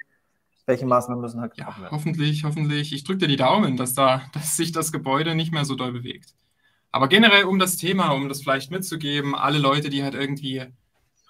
welche 0.65 0.87
Maßnahmen 0.87 1.21
müssen 1.21 1.41
halt 1.41 1.55
getroffen 1.55 1.81
ja, 1.81 1.83
werden. 1.85 1.97
Hoffentlich, 1.97 2.45
hoffentlich. 2.45 2.95
Ich 2.95 3.05
drücke 3.05 3.19
dir 3.19 3.29
die 3.29 3.37
Daumen, 3.37 3.77
dass 3.77 3.93
da, 3.93 4.23
dass 4.33 4.57
sich 4.57 4.73
das 4.73 4.93
Gebäude 4.93 5.35
nicht 5.35 5.53
mehr 5.53 5.67
so 5.67 5.75
doll 5.75 5.93
bewegt. 5.93 6.35
Aber 6.93 7.09
generell 7.09 7.45
um 7.45 7.59
das 7.59 7.77
Thema, 7.77 8.11
um 8.11 8.29
das 8.29 8.41
vielleicht 8.41 8.71
mitzugeben, 8.71 9.35
alle 9.35 9.59
Leute, 9.59 9.91
die 9.91 10.03
halt 10.03 10.15
irgendwie 10.15 10.65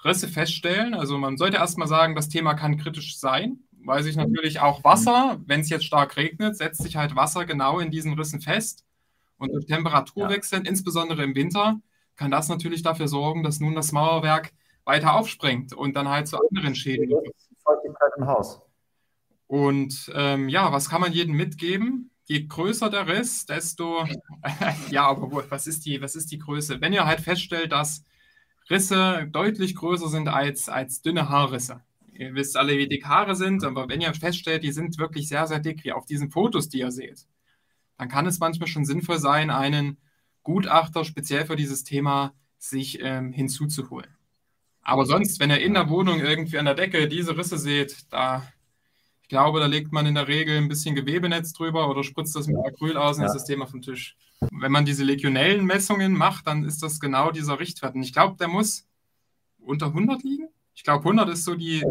Risse 0.04 0.28
feststellen, 0.28 0.94
also 0.94 1.18
man 1.18 1.36
sollte 1.36 1.58
erstmal 1.58 1.88
sagen, 1.88 2.14
das 2.14 2.28
Thema 2.28 2.54
kann 2.54 2.78
kritisch 2.78 3.18
sein, 3.18 3.58
weil 3.82 4.02
sich 4.02 4.16
natürlich 4.16 4.60
auch 4.60 4.84
Wasser, 4.84 5.40
wenn 5.46 5.60
es 5.60 5.68
jetzt 5.68 5.84
stark 5.84 6.16
regnet, 6.16 6.56
setzt 6.56 6.82
sich 6.82 6.96
halt 6.96 7.16
Wasser 7.16 7.44
genau 7.44 7.80
in 7.80 7.90
diesen 7.90 8.14
Rissen 8.14 8.40
fest. 8.40 8.84
Und 9.38 9.52
durch 9.52 9.66
Temperaturwechsel, 9.66 10.62
ja. 10.62 10.68
insbesondere 10.68 11.24
im 11.24 11.34
Winter, 11.34 11.80
kann 12.16 12.30
das 12.30 12.48
natürlich 12.48 12.82
dafür 12.82 13.08
sorgen, 13.08 13.42
dass 13.42 13.60
nun 13.60 13.74
das 13.74 13.92
Mauerwerk 13.92 14.52
weiter 14.84 15.14
aufspringt 15.14 15.72
und 15.72 15.96
dann 15.96 16.08
halt 16.08 16.28
zu 16.28 16.38
anderen 16.38 16.74
Schäden 16.74 17.10
im 18.16 18.26
Haus. 18.26 18.60
Und 19.46 20.12
ähm, 20.14 20.48
ja, 20.48 20.72
was 20.72 20.88
kann 20.88 21.00
man 21.00 21.12
jedem 21.12 21.34
mitgeben? 21.34 22.10
Je 22.24 22.46
größer 22.46 22.90
der 22.90 23.08
Riss, 23.08 23.46
desto 23.46 24.04
ja, 24.90 25.08
aber 25.08 25.50
was 25.50 25.66
ist 25.66 25.86
die, 25.86 26.00
was 26.00 26.14
ist 26.14 26.30
die 26.30 26.38
Größe? 26.38 26.80
Wenn 26.80 26.92
ihr 26.92 27.06
halt 27.06 27.20
feststellt, 27.20 27.72
dass 27.72 28.04
Risse 28.70 29.28
deutlich 29.30 29.74
größer 29.74 30.08
sind 30.08 30.28
als, 30.28 30.68
als 30.68 31.02
dünne 31.02 31.28
Haarrisse. 31.28 31.82
Ihr 32.12 32.34
wisst 32.34 32.56
alle, 32.56 32.78
wie 32.78 32.88
dick 32.88 33.06
Haare 33.06 33.34
sind, 33.34 33.64
aber 33.64 33.88
wenn 33.88 34.00
ihr 34.00 34.14
feststellt, 34.14 34.62
die 34.62 34.72
sind 34.72 34.98
wirklich 34.98 35.28
sehr, 35.28 35.46
sehr 35.46 35.58
dick, 35.58 35.84
wie 35.84 35.92
auf 35.92 36.06
diesen 36.06 36.30
Fotos, 36.30 36.68
die 36.68 36.78
ihr 36.78 36.90
seht, 36.90 37.26
dann 37.98 38.08
kann 38.08 38.26
es 38.26 38.38
manchmal 38.38 38.68
schon 38.68 38.84
sinnvoll 38.84 39.18
sein, 39.18 39.50
einen 39.50 39.96
Gutachter 40.42 41.04
speziell 41.04 41.46
für 41.46 41.56
dieses 41.56 41.84
Thema 41.84 42.32
sich 42.58 43.00
ähm, 43.02 43.32
hinzuzuholen. 43.32 44.10
Aber 44.82 45.06
sonst, 45.06 45.40
wenn 45.40 45.50
ihr 45.50 45.60
in 45.60 45.74
der 45.74 45.88
Wohnung 45.88 46.20
irgendwie 46.20 46.58
an 46.58 46.64
der 46.64 46.74
Decke 46.74 47.08
diese 47.08 47.36
Risse 47.36 47.58
seht, 47.58 48.12
da, 48.12 48.42
ich 49.22 49.28
glaube, 49.28 49.60
da 49.60 49.66
legt 49.66 49.92
man 49.92 50.06
in 50.06 50.14
der 50.14 50.28
Regel 50.28 50.56
ein 50.56 50.68
bisschen 50.68 50.94
Gewebenetz 50.94 51.52
drüber 51.52 51.88
oder 51.88 52.04
spritzt 52.04 52.36
das 52.36 52.46
mit 52.46 52.56
Acryl 52.56 52.96
aus 52.96 53.16
und 53.16 53.22
ja. 53.22 53.28
ist 53.28 53.34
das 53.34 53.44
Thema 53.44 53.66
vom 53.66 53.82
Tisch. 53.82 54.16
Wenn 54.50 54.72
man 54.72 54.84
diese 54.84 55.04
legionellen 55.04 55.64
Messungen 55.66 56.12
macht, 56.12 56.46
dann 56.46 56.64
ist 56.64 56.82
das 56.82 57.00
genau 57.00 57.30
dieser 57.30 57.60
Richtwert. 57.60 57.94
Und 57.94 58.02
ich 58.02 58.12
glaube, 58.12 58.36
der 58.38 58.48
muss 58.48 58.86
unter 59.58 59.86
100 59.86 60.22
liegen. 60.22 60.48
Ich 60.74 60.82
glaube, 60.82 61.04
100 61.04 61.28
ist 61.28 61.44
so 61.44 61.54
die. 61.54 61.84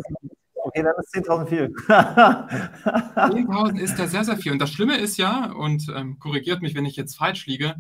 Okay, 0.56 0.84
dann 0.84 0.94
ist 1.00 1.14
10.000 1.16 1.48
viel. 1.48 1.66
10.000 1.88 3.80
ist 3.80 3.98
ja 4.00 4.08
sehr, 4.08 4.24
sehr 4.24 4.38
viel. 4.38 4.52
Und 4.52 4.60
das 4.60 4.72
Schlimme 4.72 4.98
ist 4.98 5.18
ja, 5.18 5.52
und 5.52 5.88
ähm, 5.96 6.20
korrigiert 6.20 6.62
mich, 6.62 6.76
wenn 6.76 6.86
ich 6.86 6.96
jetzt 6.96 7.18
falsch 7.18 7.46
liege, 7.46 7.76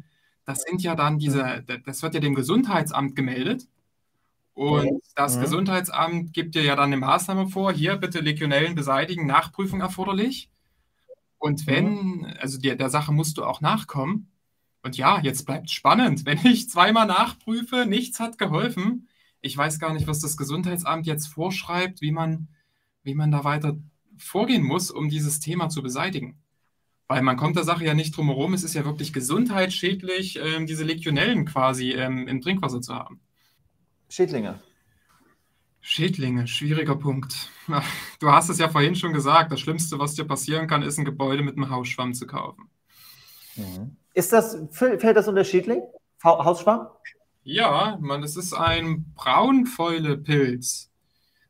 das 0.45 0.61
sind 0.61 0.81
ja 0.81 0.95
dann 0.95 1.19
diese, 1.19 1.63
das 1.85 2.01
wird 2.01 2.13
ja 2.13 2.19
dem 2.19 2.35
Gesundheitsamt 2.35 3.15
gemeldet. 3.15 3.67
Und 4.53 5.01
das 5.15 5.35
ja. 5.35 5.41
Gesundheitsamt 5.41 6.33
gibt 6.33 6.55
dir 6.55 6.63
ja 6.63 6.75
dann 6.75 6.87
eine 6.87 6.97
Maßnahme 6.97 7.47
vor, 7.47 7.71
hier 7.71 7.95
bitte 7.95 8.19
Legionellen 8.19 8.75
beseitigen, 8.75 9.25
Nachprüfung 9.25 9.79
erforderlich. 9.81 10.49
Und 11.37 11.67
wenn, 11.67 12.25
also 12.39 12.59
der, 12.59 12.75
der 12.75 12.89
Sache 12.89 13.13
musst 13.13 13.37
du 13.37 13.45
auch 13.45 13.61
nachkommen. 13.61 14.28
Und 14.81 14.97
ja, 14.97 15.19
jetzt 15.21 15.45
bleibt 15.45 15.69
spannend. 15.69 16.25
Wenn 16.25 16.45
ich 16.45 16.69
zweimal 16.69 17.05
nachprüfe, 17.05 17.85
nichts 17.85 18.19
hat 18.19 18.37
geholfen. 18.37 19.07
Ich 19.41 19.55
weiß 19.55 19.79
gar 19.79 19.93
nicht, 19.93 20.07
was 20.07 20.19
das 20.19 20.37
Gesundheitsamt 20.37 21.05
jetzt 21.05 21.27
vorschreibt, 21.27 22.01
wie 22.01 22.11
man, 22.11 22.47
wie 23.03 23.15
man 23.15 23.31
da 23.31 23.43
weiter 23.43 23.77
vorgehen 24.17 24.63
muss, 24.63 24.91
um 24.91 25.09
dieses 25.09 25.39
Thema 25.39 25.69
zu 25.69 25.81
beseitigen. 25.81 26.41
Weil 27.07 27.21
man 27.23 27.37
kommt 27.37 27.55
der 27.55 27.63
Sache 27.63 27.85
ja 27.85 27.93
nicht 27.93 28.15
drum 28.15 28.27
herum, 28.27 28.53
es 28.53 28.63
ist 28.63 28.75
ja 28.75 28.85
wirklich 28.85 29.13
gesundheitsschädlich, 29.13 30.39
ähm, 30.41 30.67
diese 30.67 30.83
Legionellen 30.83 31.45
quasi 31.45 31.91
ähm, 31.91 32.27
im 32.27 32.41
Trinkwasser 32.41 32.81
zu 32.81 32.93
haben. 32.93 33.19
Schädlinge. 34.09 34.61
Schädlinge, 35.81 36.45
schwieriger 36.47 36.95
Punkt. 36.95 37.49
Du 38.19 38.31
hast 38.31 38.49
es 38.49 38.59
ja 38.59 38.69
vorhin 38.69 38.95
schon 38.95 39.13
gesagt, 39.13 39.51
das 39.51 39.59
Schlimmste, 39.59 39.97
was 39.97 40.15
dir 40.15 40.25
passieren 40.25 40.67
kann, 40.67 40.83
ist 40.83 40.97
ein 40.97 41.05
Gebäude 41.05 41.41
mit 41.41 41.55
einem 41.55 41.69
Hausschwamm 41.69 42.13
zu 42.13 42.27
kaufen. 42.27 42.69
Mhm. 43.55 43.95
Ist 44.13 44.33
das, 44.33 44.57
fällt 44.71 45.03
das 45.03 45.27
unter 45.27 45.43
Schädling? 45.43 45.81
Hausschwamm? 46.23 46.87
Ja, 47.43 47.97
man, 48.01 48.23
es 48.23 48.35
ist 48.35 48.53
ein 48.53 49.13
Braunfäulepilz. 49.15 50.91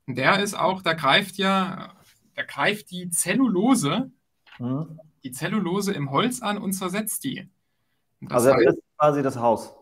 Der 0.07 0.41
ist 0.41 0.55
auch, 0.55 0.81
der 0.81 0.95
greift 0.95 1.35
ja, 1.37 1.93
der 2.35 2.45
greift 2.45 2.91
die 2.91 3.09
Zellulose 3.09 4.11
mhm 4.59 4.99
die 5.23 5.31
Zellulose 5.31 5.93
im 5.93 6.11
Holz 6.11 6.41
an 6.41 6.57
und 6.57 6.73
zersetzt 6.73 7.23
die. 7.23 7.49
also 8.27 8.49
er 8.49 8.55
frisst 8.55 8.81
quasi 8.97 9.21
das 9.21 9.37
Haus. 9.37 9.73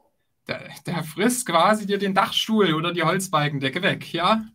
Der, 0.48 0.70
der, 0.86 1.04
frisst 1.04 1.46
quasi 1.46 1.86
dir 1.86 1.98
den 1.98 2.14
Dachstuhl 2.14 2.74
oder 2.74 2.94
die 2.94 3.04
Holzbalkendecke 3.04 3.82
weg, 3.82 4.14
ja? 4.14 4.46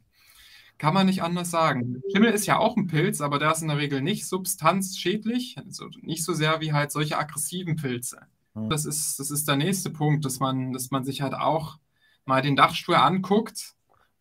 Kann 0.83 0.95
man 0.95 1.07
nicht 1.07 1.23
anders 1.23 1.53
sagen. 1.53 2.03
Schimmel 2.11 2.33
ist 2.33 2.47
ja 2.47 2.59
auch 2.59 2.77
ein 2.77 2.89
Pilz, 2.89 3.21
aber 3.21 3.39
der 3.39 3.53
ist 3.53 3.63
in 3.63 3.69
der 3.69 3.79
Regel 3.79 4.03
nicht 4.03 4.27
substanzschädlich, 4.27 5.57
also 5.65 5.87
nicht 6.01 6.25
so 6.25 6.33
sehr 6.33 6.61
wie 6.61 6.73
halt 6.73 6.91
solche 6.91 7.17
aggressiven 7.17 7.77
Pilze. 7.77 8.23
Hm. 8.55 8.69
Das, 8.69 8.85
ist, 8.85 9.21
das 9.21 9.31
ist 9.31 9.47
der 9.47 9.55
nächste 9.55 9.91
Punkt, 9.91 10.25
dass 10.25 10.41
man, 10.41 10.73
dass 10.73 10.91
man 10.91 11.05
sich 11.05 11.23
halt 11.23 11.35
auch 11.35 11.79
mal 12.25 12.43
den 12.43 12.57
Dachstuhl 12.57 12.97
anguckt, 12.97 13.75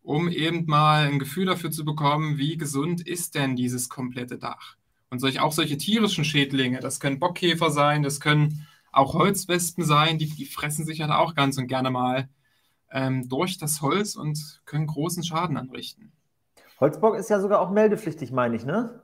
um 0.04 0.28
eben 0.28 0.64
mal 0.66 1.08
ein 1.08 1.18
Gefühl 1.18 1.46
dafür 1.46 1.72
zu 1.72 1.84
bekommen, 1.84 2.38
wie 2.38 2.56
gesund 2.56 3.00
ist 3.00 3.34
denn 3.34 3.56
dieses 3.56 3.88
komplette 3.88 4.38
Dach. 4.38 4.76
Und 5.10 5.18
solch, 5.18 5.40
auch 5.40 5.50
solche 5.50 5.78
tierischen 5.78 6.24
Schädlinge, 6.24 6.78
das 6.78 7.00
können 7.00 7.18
Bockkäfer 7.18 7.72
sein, 7.72 8.04
das 8.04 8.20
können 8.20 8.68
auch 8.92 9.14
Holzwespen 9.14 9.82
sein, 9.82 10.16
die, 10.16 10.28
die 10.28 10.46
fressen 10.46 10.86
sich 10.86 11.00
halt 11.00 11.10
auch 11.10 11.34
ganz 11.34 11.58
und 11.58 11.66
gerne 11.66 11.90
mal 11.90 12.28
ähm, 12.92 13.28
durch 13.28 13.58
das 13.58 13.82
Holz 13.82 14.14
und 14.14 14.62
können 14.64 14.86
großen 14.86 15.24
Schaden 15.24 15.56
anrichten. 15.56 16.12
Holzbock 16.80 17.16
ist 17.16 17.30
ja 17.30 17.40
sogar 17.40 17.60
auch 17.60 17.70
meldepflichtig, 17.70 18.32
meine 18.32 18.56
ich, 18.56 18.64
ne? 18.64 19.02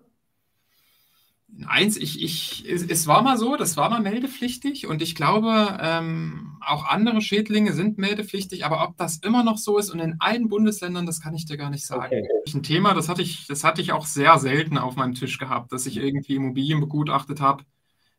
Eins, 1.67 1.97
ich, 1.97 2.23
ich, 2.23 2.71
es, 2.71 2.85
es, 2.85 3.07
war 3.07 3.23
mal 3.23 3.39
so, 3.39 3.57
das 3.57 3.77
war 3.79 3.89
mal 3.89 4.03
meldepflichtig 4.03 4.87
und 4.87 5.01
ich 5.01 5.15
glaube, 5.15 5.79
ähm, 5.81 6.59
auch 6.65 6.85
andere 6.85 7.23
Schädlinge 7.23 7.73
sind 7.73 7.97
meldepflichtig, 7.97 8.67
aber 8.67 8.87
ob 8.87 8.99
das 8.99 9.17
immer 9.19 9.43
noch 9.43 9.57
so 9.57 9.79
ist 9.79 9.91
und 9.91 9.99
in 9.99 10.17
allen 10.21 10.49
Bundesländern, 10.51 11.07
das 11.07 11.21
kann 11.21 11.35
ich 11.35 11.47
dir 11.47 11.57
gar 11.57 11.71
nicht 11.71 11.87
sagen. 11.87 12.05
Okay. 12.05 12.29
Ein 12.55 12.63
Thema, 12.63 12.93
das 12.93 13.09
hatte 13.09 13.23
ich, 13.23 13.47
das 13.47 13.65
hatte 13.65 13.81
ich 13.81 13.93
auch 13.93 14.05
sehr 14.05 14.39
selten 14.39 14.77
auf 14.77 14.97
meinem 14.97 15.15
Tisch 15.15 15.39
gehabt, 15.39 15.73
dass 15.73 15.87
ich 15.87 15.97
irgendwie 15.97 16.37
Immobilien 16.37 16.81
begutachtet 16.81 17.41
habe, 17.41 17.65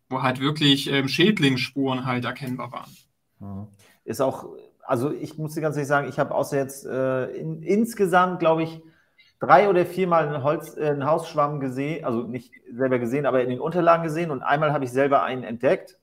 wo 0.09 0.23
halt 0.23 0.41
wirklich 0.41 0.91
ähm, 0.91 1.07
Schädlingsspuren 1.07 2.05
halt 2.05 2.25
erkennbar 2.25 2.71
waren. 2.71 3.67
Ist 4.05 4.21
auch, 4.21 4.47
also 4.85 5.11
ich 5.11 5.37
muss 5.37 5.53
dir 5.53 5.61
ganz 5.61 5.75
ehrlich 5.75 5.87
sagen, 5.87 6.09
ich 6.09 6.17
habe 6.17 6.33
außer 6.33 6.57
jetzt 6.57 6.85
äh, 6.85 7.27
in, 7.27 7.61
insgesamt, 7.61 8.39
glaube 8.39 8.63
ich, 8.63 8.81
drei 9.39 9.69
oder 9.69 9.85
viermal 9.85 10.27
einen, 10.27 10.43
Holz, 10.43 10.75
äh, 10.77 10.89
einen 10.89 11.05
Hausschwamm 11.05 11.59
gesehen, 11.59 12.05
also 12.05 12.23
nicht 12.23 12.51
selber 12.71 12.99
gesehen, 12.99 13.25
aber 13.25 13.41
in 13.41 13.49
den 13.49 13.59
Unterlagen 13.59 14.03
gesehen 14.03 14.31
und 14.31 14.43
einmal 14.43 14.73
habe 14.73 14.85
ich 14.85 14.91
selber 14.91 15.23
einen 15.23 15.43
entdeckt. 15.43 15.97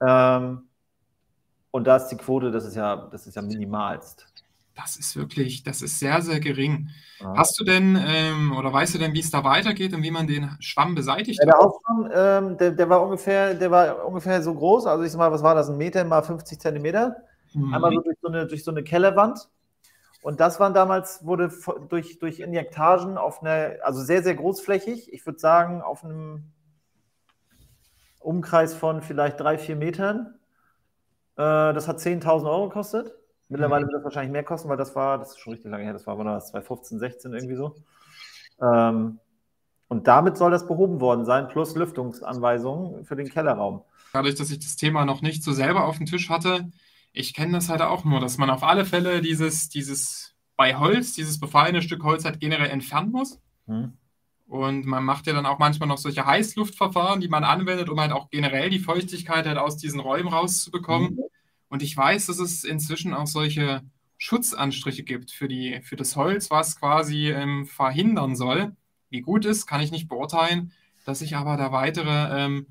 Ähm, 0.00 0.62
und 1.70 1.86
da 1.86 1.96
ist 1.96 2.08
die 2.08 2.16
Quote, 2.16 2.50
das 2.50 2.64
ist 2.64 2.76
ja, 2.76 3.08
das 3.10 3.26
ist 3.26 3.34
ja 3.34 3.42
minimalst. 3.42 4.26
Das 4.76 4.96
ist 4.96 5.16
wirklich, 5.16 5.62
das 5.62 5.82
ist 5.82 6.00
sehr, 6.00 6.20
sehr 6.20 6.40
gering. 6.40 6.90
Ja. 7.20 7.34
Hast 7.36 7.58
du 7.58 7.64
denn 7.64 7.96
ähm, 8.04 8.56
oder 8.56 8.72
weißt 8.72 8.94
du 8.94 8.98
denn, 8.98 9.12
wie 9.12 9.20
es 9.20 9.30
da 9.30 9.44
weitergeht 9.44 9.94
und 9.94 10.02
wie 10.02 10.10
man 10.10 10.26
den 10.26 10.50
Schwamm 10.58 10.96
beseitigt? 10.96 11.38
Ja, 11.40 11.46
der 11.46 11.58
Hausschwamm, 11.58 12.10
ähm, 12.12 12.58
der, 12.58 12.72
der, 12.72 12.88
war 12.88 13.02
ungefähr, 13.02 13.54
der 13.54 13.70
war 13.70 14.04
ungefähr 14.04 14.42
so 14.42 14.52
groß, 14.52 14.86
also 14.86 15.04
ich 15.04 15.12
sag 15.12 15.18
mal, 15.18 15.30
was 15.30 15.44
war 15.44 15.54
das, 15.54 15.68
ein 15.68 15.76
Meter 15.76 16.04
mal 16.04 16.22
50 16.22 16.60
Zentimeter? 16.60 17.16
Mhm. 17.52 17.72
Einmal 17.72 17.92
so 17.92 18.00
durch 18.02 18.16
so 18.20 18.28
eine, 18.28 18.46
durch 18.46 18.64
so 18.64 18.70
eine 18.72 18.82
Kellerwand. 18.82 19.48
Und 20.24 20.40
das 20.40 20.58
waren 20.58 20.72
damals, 20.72 21.26
wurde 21.26 21.52
durch, 21.90 22.18
durch 22.18 22.40
Injektagen 22.40 23.18
auf 23.18 23.42
eine, 23.42 23.78
also 23.82 24.00
sehr, 24.00 24.22
sehr 24.22 24.34
großflächig, 24.34 25.12
ich 25.12 25.26
würde 25.26 25.38
sagen, 25.38 25.82
auf 25.82 26.02
einem 26.02 26.50
Umkreis 28.20 28.72
von 28.72 29.02
vielleicht 29.02 29.38
drei, 29.38 29.58
vier 29.58 29.76
Metern. 29.76 30.38
Äh, 31.36 31.74
das 31.74 31.88
hat 31.88 31.98
10.000 31.98 32.48
Euro 32.50 32.70
gekostet. 32.70 33.14
Mittlerweile 33.50 33.84
mhm. 33.84 33.88
wird 33.88 33.98
das 33.98 34.04
wahrscheinlich 34.04 34.32
mehr 34.32 34.44
kosten, 34.44 34.70
weil 34.70 34.78
das 34.78 34.96
war, 34.96 35.18
das 35.18 35.32
ist 35.32 35.40
schon 35.40 35.52
richtig 35.52 35.70
lange 35.70 35.84
her, 35.84 35.92
das 35.92 36.06
war, 36.06 36.16
das 36.24 36.52
2015, 36.52 36.98
16 37.00 37.34
irgendwie 37.34 37.56
so. 37.56 37.76
Ähm, 38.62 39.18
und 39.88 40.06
damit 40.06 40.38
soll 40.38 40.52
das 40.52 40.66
behoben 40.66 41.02
worden 41.02 41.26
sein, 41.26 41.48
plus 41.48 41.74
Lüftungsanweisungen 41.74 43.04
für 43.04 43.14
den 43.14 43.28
Kellerraum. 43.28 43.82
Dadurch, 44.14 44.36
dass 44.36 44.50
ich 44.50 44.60
das 44.60 44.76
Thema 44.76 45.04
noch 45.04 45.20
nicht 45.20 45.44
so 45.44 45.52
selber 45.52 45.84
auf 45.84 45.98
dem 45.98 46.06
Tisch 46.06 46.30
hatte, 46.30 46.70
ich 47.14 47.32
kenne 47.32 47.52
das 47.52 47.68
halt 47.68 47.80
auch 47.80 48.04
nur, 48.04 48.20
dass 48.20 48.38
man 48.38 48.50
auf 48.50 48.64
alle 48.64 48.84
Fälle 48.84 49.22
dieses, 49.22 49.68
dieses 49.68 50.34
bei 50.56 50.76
Holz, 50.76 51.14
dieses 51.14 51.38
befallene 51.38 51.80
Stück 51.80 52.02
Holz 52.02 52.24
halt 52.24 52.40
generell 52.40 52.68
entfernen 52.68 53.12
muss. 53.12 53.40
Hm. 53.66 53.96
Und 54.46 54.84
man 54.84 55.04
macht 55.04 55.26
ja 55.26 55.32
dann 55.32 55.46
auch 55.46 55.58
manchmal 55.58 55.88
noch 55.88 55.96
solche 55.96 56.26
Heißluftverfahren, 56.26 57.20
die 57.20 57.28
man 57.28 57.44
anwendet, 57.44 57.88
um 57.88 57.98
halt 57.98 58.12
auch 58.12 58.30
generell 58.30 58.68
die 58.68 58.80
Feuchtigkeit 58.80 59.46
halt 59.46 59.58
aus 59.58 59.76
diesen 59.76 60.00
Räumen 60.00 60.28
rauszubekommen. 60.28 61.10
Hm. 61.10 61.24
Und 61.68 61.82
ich 61.82 61.96
weiß, 61.96 62.26
dass 62.26 62.40
es 62.40 62.64
inzwischen 62.64 63.14
auch 63.14 63.28
solche 63.28 63.82
Schutzanstriche 64.18 65.04
gibt 65.04 65.30
für, 65.30 65.48
die, 65.48 65.80
für 65.82 65.96
das 65.96 66.16
Holz, 66.16 66.50
was 66.50 66.78
quasi 66.78 67.30
ähm, 67.30 67.64
verhindern 67.66 68.34
soll. 68.34 68.76
Wie 69.08 69.20
gut 69.20 69.44
ist, 69.44 69.66
kann 69.66 69.80
ich 69.80 69.92
nicht 69.92 70.08
beurteilen, 70.08 70.72
dass 71.04 71.20
sich 71.20 71.36
aber 71.36 71.56
der 71.56 71.70
weitere 71.70 72.44
ähm, 72.44 72.66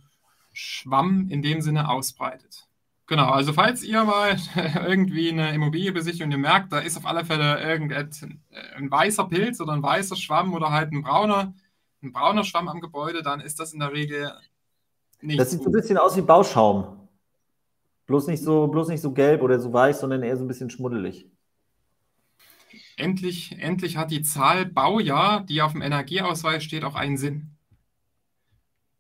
Schwamm 0.51 1.29
in 1.29 1.41
dem 1.41 1.61
Sinne 1.61 1.89
ausbreitet. 1.89 2.67
Genau, 3.05 3.29
also 3.29 3.51
falls 3.51 3.83
ihr 3.83 4.03
mal 4.03 4.37
irgendwie 4.87 5.29
eine 5.29 5.53
Immobilie 5.53 5.91
besichtigt 5.91 6.23
und 6.23 6.31
ihr 6.31 6.37
merkt, 6.37 6.71
da 6.71 6.79
ist 6.79 6.97
auf 6.97 7.05
alle 7.05 7.25
Fälle 7.25 7.61
irgendetwas, 7.61 8.29
ein 8.75 8.89
weißer 8.89 9.25
Pilz 9.25 9.59
oder 9.59 9.73
ein 9.73 9.83
weißer 9.83 10.15
Schwamm 10.15 10.53
oder 10.53 10.71
halt 10.71 10.93
ein 10.93 11.03
brauner, 11.03 11.53
ein 12.01 12.13
brauner 12.13 12.43
Schwamm 12.43 12.69
am 12.69 12.79
Gebäude, 12.79 13.21
dann 13.21 13.41
ist 13.41 13.59
das 13.59 13.73
in 13.73 13.79
der 13.79 13.91
Regel 13.91 14.31
nicht. 15.21 15.39
Das 15.39 15.51
sieht 15.51 15.61
so 15.61 15.69
ein 15.69 15.73
bisschen 15.73 15.97
aus 15.97 16.15
wie 16.15 16.21
Bauschaum. 16.21 17.09
Bloß 18.05 18.27
nicht 18.27 18.43
so, 18.43 18.67
bloß 18.67 18.89
nicht 18.89 19.01
so 19.01 19.11
gelb 19.11 19.41
oder 19.41 19.59
so 19.59 19.71
weiß, 19.71 19.99
sondern 19.99 20.23
eher 20.23 20.37
so 20.37 20.43
ein 20.43 20.47
bisschen 20.47 20.69
schmuddelig. 20.69 21.29
Endlich, 22.95 23.57
endlich 23.59 23.97
hat 23.97 24.11
die 24.11 24.21
Zahl 24.21 24.65
Baujahr, 24.65 25.41
die 25.41 25.61
auf 25.61 25.71
dem 25.71 25.81
Energieausweis 25.81 26.63
steht, 26.63 26.83
auch 26.83 26.95
einen 26.95 27.17
Sinn. 27.17 27.55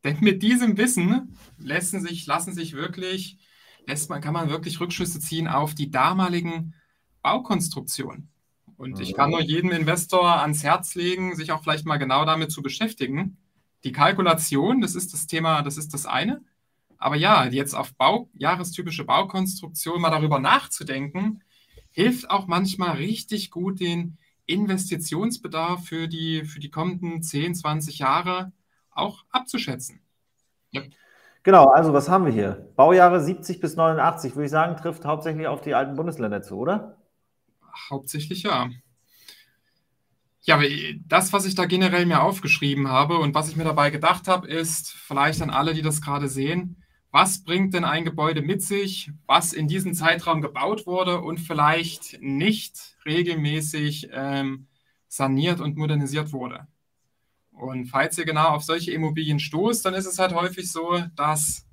Denn 0.03 0.17
mit 0.19 0.41
diesem 0.41 0.77
Wissen 0.77 1.37
lassen 1.57 2.01
sich, 2.01 2.25
lassen 2.25 2.53
sich 2.53 2.73
wirklich 2.73 3.37
lässt 3.85 4.09
man, 4.09 4.21
kann 4.21 4.33
man 4.33 4.49
wirklich 4.49 4.79
Rückschlüsse 4.79 5.19
ziehen 5.19 5.47
auf 5.47 5.75
die 5.75 5.91
damaligen 5.91 6.73
Baukonstruktionen. 7.21 8.29
Und 8.77 8.99
ich 8.99 9.13
kann 9.13 9.31
nur 9.31 9.41
jedem 9.41 9.71
Investor 9.71 10.41
ans 10.41 10.63
Herz 10.63 10.95
legen, 10.95 11.35
sich 11.35 11.51
auch 11.51 11.61
vielleicht 11.63 11.85
mal 11.85 11.97
genau 11.97 12.25
damit 12.25 12.51
zu 12.51 12.61
beschäftigen. 12.61 13.37
Die 13.83 13.91
Kalkulation, 13.91 14.81
das 14.81 14.95
ist 14.95 15.13
das 15.13 15.27
Thema, 15.27 15.61
das 15.61 15.77
ist 15.77 15.93
das 15.93 16.05
eine. 16.05 16.43
Aber 16.97 17.15
ja, 17.15 17.45
jetzt 17.45 17.75
auf 17.75 17.93
Bau, 17.95 18.29
jahrestypische 18.33 19.03
Baukonstruktion 19.03 20.01
mal 20.01 20.09
darüber 20.09 20.39
nachzudenken, 20.39 21.43
hilft 21.91 22.29
auch 22.29 22.47
manchmal 22.47 22.97
richtig 22.97 23.51
gut, 23.51 23.79
den 23.79 24.17
Investitionsbedarf 24.45 25.85
für 25.85 26.07
die, 26.07 26.43
für 26.43 26.59
die 26.59 26.69
kommenden 26.69 27.21
10, 27.21 27.55
20 27.55 27.99
Jahre 27.99 28.51
auch 28.91 29.25
abzuschätzen. 29.29 30.01
Ja. 30.71 30.81
Genau, 31.43 31.65
also 31.67 31.93
was 31.93 32.09
haben 32.09 32.25
wir 32.25 32.31
hier? 32.31 32.71
Baujahre 32.77 33.21
70 33.21 33.59
bis 33.59 33.75
89, 33.75 34.35
würde 34.35 34.45
ich 34.45 34.51
sagen, 34.51 34.77
trifft 34.77 35.05
hauptsächlich 35.05 35.47
auf 35.47 35.61
die 35.61 35.73
alten 35.73 35.95
Bundesländer 35.95 36.41
zu, 36.41 36.57
oder? 36.57 36.97
Hauptsächlich 37.89 38.43
ja. 38.43 38.69
Ja, 40.45 40.59
das, 41.07 41.31
was 41.31 41.45
ich 41.45 41.55
da 41.55 41.65
generell 41.65 42.05
mir 42.05 42.21
aufgeschrieben 42.21 42.89
habe 42.89 43.17
und 43.17 43.33
was 43.33 43.49
ich 43.49 43.55
mir 43.55 43.63
dabei 43.63 43.89
gedacht 43.89 44.27
habe, 44.27 44.47
ist 44.47 44.91
vielleicht 44.91 45.41
an 45.41 45.49
alle, 45.49 45.73
die 45.73 45.81
das 45.81 46.01
gerade 46.01 46.27
sehen, 46.27 46.83
was 47.11 47.43
bringt 47.43 47.73
denn 47.73 47.85
ein 47.85 48.05
Gebäude 48.05 48.41
mit 48.41 48.61
sich, 48.61 49.11
was 49.25 49.53
in 49.53 49.67
diesem 49.67 49.93
Zeitraum 49.93 50.41
gebaut 50.41 50.85
wurde 50.87 51.21
und 51.21 51.39
vielleicht 51.39 52.17
nicht 52.21 52.97
regelmäßig 53.05 54.09
ähm, 54.11 54.67
saniert 55.07 55.61
und 55.61 55.77
modernisiert 55.77 56.33
wurde? 56.33 56.67
Und 57.53 57.85
falls 57.87 58.17
ihr 58.17 58.25
genau 58.25 58.49
auf 58.49 58.63
solche 58.63 58.91
Immobilien 58.91 59.39
stoßt, 59.39 59.85
dann 59.85 59.93
ist 59.93 60.05
es 60.05 60.19
halt 60.19 60.33
häufig 60.33 60.71
so, 60.71 61.03
dass 61.15 61.65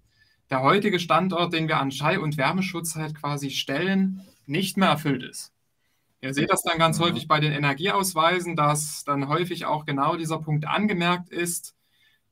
der 0.50 0.62
heutige 0.62 0.98
Standort, 0.98 1.52
den 1.52 1.68
wir 1.68 1.78
an 1.78 1.90
Schall- 1.90 2.18
und 2.18 2.36
Wärmeschutz 2.36 2.96
halt 2.96 3.14
quasi 3.14 3.50
stellen, 3.50 4.22
nicht 4.46 4.76
mehr 4.76 4.88
erfüllt 4.88 5.22
ist. 5.22 5.52
Ihr 6.22 6.34
seht 6.34 6.50
das 6.50 6.62
dann 6.62 6.78
ganz 6.78 6.98
ja. 6.98 7.06
häufig 7.06 7.28
bei 7.28 7.40
den 7.40 7.52
Energieausweisen, 7.52 8.56
dass 8.56 9.04
dann 9.04 9.28
häufig 9.28 9.64
auch 9.64 9.86
genau 9.86 10.16
dieser 10.16 10.38
Punkt 10.38 10.66
angemerkt 10.66 11.30
ist. 11.30 11.74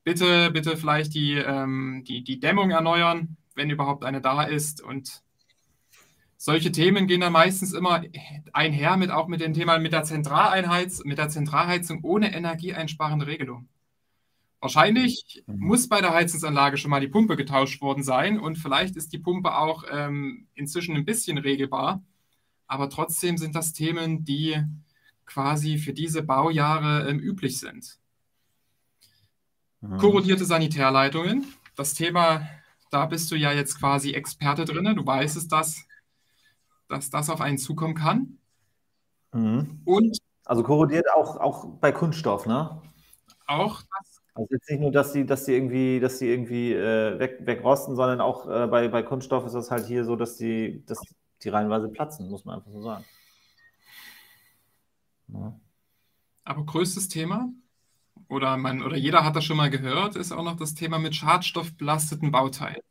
Bitte, 0.03 0.51
bitte 0.51 0.77
vielleicht 0.77 1.13
die, 1.15 1.33
ähm, 1.33 2.03
die, 2.07 2.23
die 2.23 2.39
Dämmung 2.39 2.69
erneuern, 2.71 3.37
wenn 3.55 3.69
überhaupt 3.69 4.03
eine 4.03 4.21
da 4.21 4.43
ist. 4.43 4.81
Und 4.81 5.23
solche 6.41 6.71
Themen 6.71 7.05
gehen 7.05 7.19
dann 7.19 7.33
meistens 7.33 7.73
immer 7.73 8.01
einher 8.53 8.95
mit 8.95 9.11
auch 9.11 9.27
mit 9.27 9.41
dem 9.41 9.53
Thema 9.53 9.77
mit 9.77 9.91
der 9.91 10.03
Zentraleinheits, 10.03 11.03
mit 11.03 11.17
der 11.17 11.27
Zentralheizung 11.27 11.99
ohne 12.01 12.33
energieeinsparende 12.33 13.27
Regelung. 13.27 13.67
Wahrscheinlich 14.61 15.43
mhm. 15.47 15.67
muss 15.67 15.89
bei 15.89 15.99
der 15.99 16.13
Heizungsanlage 16.13 16.77
schon 16.77 16.91
mal 16.91 17.01
die 17.01 17.09
Pumpe 17.09 17.35
getauscht 17.35 17.81
worden 17.81 18.03
sein 18.03 18.39
und 18.39 18.55
vielleicht 18.55 18.95
ist 18.95 19.11
die 19.11 19.19
Pumpe 19.19 19.53
auch 19.57 19.83
ähm, 19.91 20.47
inzwischen 20.55 20.95
ein 20.95 21.03
bisschen 21.03 21.37
regelbar. 21.37 22.01
Aber 22.67 22.89
trotzdem 22.89 23.37
sind 23.37 23.53
das 23.53 23.73
Themen, 23.73 24.23
die 24.23 24.63
quasi 25.25 25.77
für 25.77 25.91
diese 25.91 26.23
Baujahre 26.23 27.09
ähm, 27.09 27.19
üblich 27.19 27.59
sind. 27.59 27.99
Mhm. 29.81 29.97
Korrodierte 29.97 30.45
Sanitärleitungen. 30.45 31.45
Das 31.75 31.95
Thema, 31.95 32.47
da 32.91 33.07
bist 33.07 33.29
du 33.29 33.35
ja 33.35 33.51
jetzt 33.51 33.77
quasi 33.77 34.13
Experte 34.13 34.63
drin. 34.63 34.95
Du 34.95 35.05
weißt 35.05 35.35
es, 35.35 35.49
dass 35.49 35.88
dass 36.89 37.09
das 37.09 37.29
auf 37.29 37.41
einen 37.41 37.57
zukommen 37.57 37.95
kann. 37.95 38.37
Mhm. 39.31 39.81
Und 39.85 40.17
also 40.45 40.63
korrodiert 40.63 41.05
auch, 41.15 41.37
auch 41.37 41.65
bei 41.79 41.91
Kunststoff, 41.91 42.45
ne? 42.45 42.81
Auch 43.47 43.81
das. 43.81 44.21
Also 44.33 44.47
jetzt 44.51 44.69
nicht 44.69 44.79
nur, 44.79 44.91
dass 44.91 45.13
die, 45.13 45.25
dass 45.25 45.45
die 45.45 45.53
irgendwie, 45.53 45.99
dass 45.99 46.19
die 46.19 46.27
irgendwie 46.27 46.73
äh, 46.73 47.19
weg, 47.19 47.39
wegrosten, 47.41 47.95
sondern 47.95 48.21
auch 48.21 48.49
äh, 48.49 48.67
bei, 48.67 48.87
bei 48.87 49.03
Kunststoff 49.03 49.45
ist 49.45 49.53
das 49.53 49.69
halt 49.69 49.85
hier 49.85 50.05
so, 50.05 50.15
dass 50.15 50.37
die, 50.37 50.83
dass 50.85 51.01
die 51.43 51.49
reihenweise 51.49 51.89
platzen, 51.89 52.29
muss 52.29 52.45
man 52.45 52.57
einfach 52.57 52.71
so 52.71 52.81
sagen. 52.81 53.05
Ja. 55.27 55.59
Aber 56.43 56.65
größtes 56.65 57.09
Thema, 57.09 57.51
oder, 58.27 58.57
man, 58.57 58.81
oder 58.81 58.97
jeder 58.97 59.23
hat 59.23 59.35
das 59.35 59.45
schon 59.45 59.57
mal 59.57 59.69
gehört, 59.69 60.15
ist 60.15 60.31
auch 60.31 60.43
noch 60.43 60.55
das 60.55 60.73
Thema 60.73 60.99
mit 60.99 61.15
schadstoffbelasteten 61.15 62.31
Bauteilen. 62.31 62.81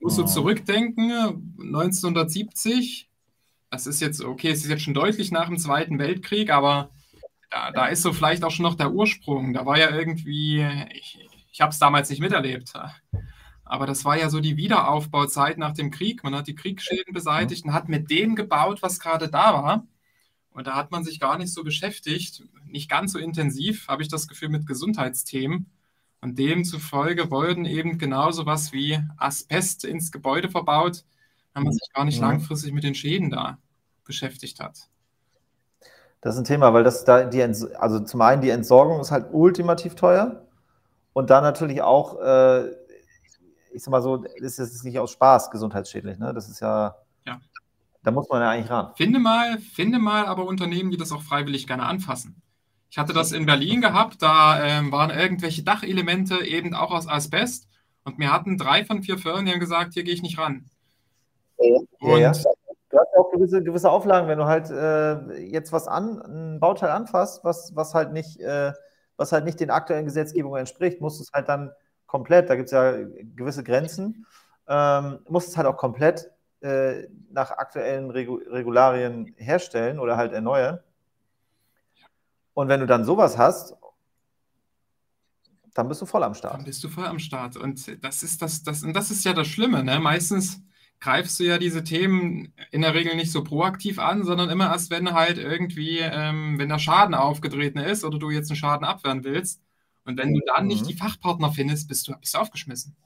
Musst 0.00 0.18
du 0.18 0.24
zurückdenken, 0.24 1.10
1970, 1.58 3.08
das 3.70 3.86
ist 3.86 4.00
jetzt, 4.00 4.22
okay, 4.22 4.50
es 4.50 4.62
ist 4.62 4.70
jetzt 4.70 4.82
schon 4.82 4.94
deutlich 4.94 5.32
nach 5.32 5.48
dem 5.48 5.58
Zweiten 5.58 5.98
Weltkrieg, 5.98 6.50
aber 6.50 6.90
da, 7.50 7.70
da 7.72 7.86
ist 7.86 8.02
so 8.02 8.12
vielleicht 8.12 8.44
auch 8.44 8.50
schon 8.50 8.64
noch 8.64 8.76
der 8.76 8.92
Ursprung. 8.92 9.54
Da 9.54 9.66
war 9.66 9.78
ja 9.78 9.90
irgendwie, 9.90 10.66
ich, 10.92 11.18
ich 11.50 11.60
habe 11.60 11.70
es 11.70 11.78
damals 11.78 12.10
nicht 12.10 12.20
miterlebt, 12.20 12.72
Aber 13.64 13.86
das 13.86 14.04
war 14.04 14.18
ja 14.18 14.30
so 14.30 14.40
die 14.40 14.56
Wiederaufbauzeit 14.56 15.58
nach 15.58 15.74
dem 15.74 15.90
Krieg. 15.90 16.22
Man 16.22 16.34
hat 16.34 16.46
die 16.46 16.54
Kriegsschäden 16.54 17.12
beseitigt 17.12 17.64
und 17.64 17.72
hat 17.72 17.88
mit 17.88 18.10
dem 18.10 18.36
gebaut, 18.36 18.82
was 18.82 19.00
gerade 19.00 19.28
da 19.28 19.52
war. 19.52 19.86
Und 20.50 20.66
da 20.66 20.74
hat 20.74 20.90
man 20.90 21.04
sich 21.04 21.20
gar 21.20 21.38
nicht 21.38 21.52
so 21.52 21.64
beschäftigt, 21.64 22.42
nicht 22.66 22.90
ganz 22.90 23.12
so 23.12 23.18
intensiv, 23.18 23.88
habe 23.88 24.02
ich 24.02 24.08
das 24.08 24.28
Gefühl, 24.28 24.48
mit 24.48 24.66
Gesundheitsthemen. 24.66 25.66
Und 26.20 26.38
demzufolge 26.38 27.30
wurden 27.30 27.64
eben 27.64 27.98
genauso 27.98 28.44
was 28.44 28.72
wie 28.72 28.98
Asbest 29.16 29.84
ins 29.84 30.10
Gebäude 30.10 30.48
verbaut, 30.48 31.04
wenn 31.54 31.62
man 31.62 31.72
sich 31.72 31.92
gar 31.92 32.04
nicht 32.04 32.20
ja. 32.20 32.28
langfristig 32.28 32.72
mit 32.72 32.84
den 32.84 32.94
Schäden 32.94 33.30
da 33.30 33.58
beschäftigt 34.04 34.58
hat. 34.60 34.88
Das 36.20 36.34
ist 36.34 36.40
ein 36.40 36.44
Thema, 36.44 36.74
weil 36.74 36.82
das 36.82 37.04
da 37.04 37.24
die, 37.24 37.42
also 37.42 38.00
zum 38.00 38.20
einen 38.20 38.42
die 38.42 38.50
Entsorgung 38.50 39.00
ist 39.00 39.12
halt 39.12 39.26
ultimativ 39.30 39.94
teuer 39.94 40.44
und 41.12 41.30
dann 41.30 41.44
natürlich 41.44 41.82
auch, 41.82 42.20
äh, 42.20 42.68
ich 43.72 43.84
sag 43.84 43.92
mal 43.92 44.02
so, 44.02 44.24
ist 44.24 44.58
es 44.58 44.82
nicht 44.82 44.98
aus 44.98 45.12
Spaß 45.12 45.50
gesundheitsschädlich, 45.50 46.18
ne? 46.18 46.34
Das 46.34 46.48
ist 46.48 46.60
ja, 46.60 46.96
ja. 47.24 47.40
Da 48.02 48.10
muss 48.10 48.28
man 48.28 48.40
ja 48.40 48.50
eigentlich 48.50 48.70
ran. 48.70 48.92
Finde 48.96 49.20
mal, 49.20 49.58
finde 49.58 50.00
mal 50.00 50.26
aber 50.26 50.46
Unternehmen, 50.46 50.90
die 50.90 50.96
das 50.96 51.12
auch 51.12 51.22
freiwillig 51.22 51.68
gerne 51.68 51.84
anfassen. 51.84 52.42
Ich 52.90 52.98
hatte 52.98 53.12
das 53.12 53.32
in 53.32 53.46
Berlin 53.46 53.80
gehabt, 53.80 54.22
da 54.22 54.64
ähm, 54.64 54.90
waren 54.92 55.10
irgendwelche 55.10 55.62
Dachelemente 55.62 56.44
eben 56.44 56.74
auch 56.74 56.90
aus 56.90 57.06
Asbest 57.06 57.68
und 58.04 58.18
mir 58.18 58.32
hatten 58.32 58.56
drei 58.56 58.84
von 58.84 59.02
vier 59.02 59.18
Firmen, 59.18 59.60
gesagt, 59.60 59.94
hier 59.94 60.04
gehe 60.04 60.14
ich 60.14 60.22
nicht 60.22 60.38
ran. 60.38 60.64
Ja, 61.58 61.78
und 62.00 62.20
ja. 62.20 62.32
Du 62.90 62.98
hast 62.98 63.14
auch 63.18 63.30
gewisse, 63.32 63.62
gewisse 63.62 63.90
Auflagen, 63.90 64.28
wenn 64.28 64.38
du 64.38 64.46
halt 64.46 64.70
äh, 64.70 65.40
jetzt 65.42 65.72
was 65.72 65.86
an, 65.86 66.22
ein 66.22 66.60
Bauteil 66.60 66.88
anfasst, 66.88 67.44
was, 67.44 67.76
was 67.76 67.94
halt 67.94 68.12
nicht, 68.12 68.40
äh, 68.40 68.72
was 69.18 69.32
halt 69.32 69.44
nicht 69.44 69.60
den 69.60 69.70
aktuellen 69.70 70.06
Gesetzgebungen 70.06 70.60
entspricht, 70.60 71.00
musst 71.02 71.18
du 71.18 71.24
es 71.24 71.32
halt 71.34 71.48
dann 71.48 71.70
komplett, 72.06 72.48
da 72.48 72.56
gibt 72.56 72.66
es 72.66 72.72
ja 72.72 72.92
gewisse 73.36 73.62
Grenzen, 73.62 74.26
ähm, 74.68 75.18
musst 75.28 75.48
es 75.48 75.56
halt 75.58 75.66
auch 75.66 75.76
komplett 75.76 76.30
äh, 76.60 77.08
nach 77.30 77.50
aktuellen 77.50 78.10
Regu 78.10 78.36
Regularien 78.36 79.34
herstellen 79.36 79.98
oder 79.98 80.16
halt 80.16 80.32
erneuern. 80.32 80.80
Und 82.58 82.66
wenn 82.66 82.80
du 82.80 82.86
dann 82.86 83.04
sowas 83.04 83.38
hast, 83.38 83.76
dann 85.74 85.86
bist 85.86 86.02
du 86.02 86.06
voll 86.06 86.24
am 86.24 86.34
Start. 86.34 86.54
Dann 86.54 86.64
bist 86.64 86.82
du 86.82 86.88
voll 86.88 87.06
am 87.06 87.20
Start. 87.20 87.56
Und 87.56 88.02
das 88.02 88.24
ist 88.24 88.42
das, 88.42 88.64
das, 88.64 88.82
und 88.82 88.94
das 88.94 89.12
ist 89.12 89.24
ja 89.24 89.32
das 89.32 89.46
Schlimme. 89.46 89.84
Ne? 89.84 90.00
Meistens 90.00 90.60
greifst 90.98 91.38
du 91.38 91.44
ja 91.44 91.58
diese 91.58 91.84
Themen 91.84 92.52
in 92.72 92.80
der 92.80 92.94
Regel 92.94 93.14
nicht 93.14 93.30
so 93.30 93.44
proaktiv 93.44 94.00
an, 94.00 94.24
sondern 94.24 94.50
immer 94.50 94.72
erst, 94.72 94.90
wenn 94.90 95.12
halt 95.12 95.38
irgendwie, 95.38 95.98
ähm, 96.00 96.58
wenn 96.58 96.68
der 96.68 96.80
Schaden 96.80 97.14
aufgetreten 97.14 97.78
ist 97.78 98.02
oder 98.02 98.18
du 98.18 98.28
jetzt 98.28 98.50
einen 98.50 98.56
Schaden 98.56 98.84
abwehren 98.84 99.22
willst. 99.22 99.62
Und 100.04 100.18
wenn 100.18 100.34
du 100.34 100.40
dann 100.44 100.64
mhm. 100.64 100.66
nicht 100.66 100.88
die 100.88 100.96
Fachpartner 100.96 101.52
findest, 101.52 101.86
bist 101.86 102.08
du, 102.08 102.16
bist 102.18 102.34
du 102.34 102.38
aufgeschmissen. 102.38 102.96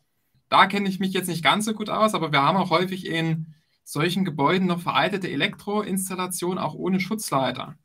Da 0.48 0.64
kenne 0.64 0.88
ich 0.88 0.98
mich 0.98 1.12
jetzt 1.12 1.28
nicht 1.28 1.44
ganz 1.44 1.66
so 1.66 1.74
gut 1.74 1.90
aus, 1.90 2.14
aber 2.14 2.32
wir 2.32 2.40
haben 2.40 2.56
auch 2.56 2.70
häufig 2.70 3.04
in 3.04 3.52
solchen 3.84 4.24
Gebäuden 4.24 4.66
noch 4.66 4.80
veraltete 4.80 5.30
Elektroinstallationen, 5.30 6.58
auch 6.58 6.72
ohne 6.72 7.00
Schutzleiter. 7.00 7.76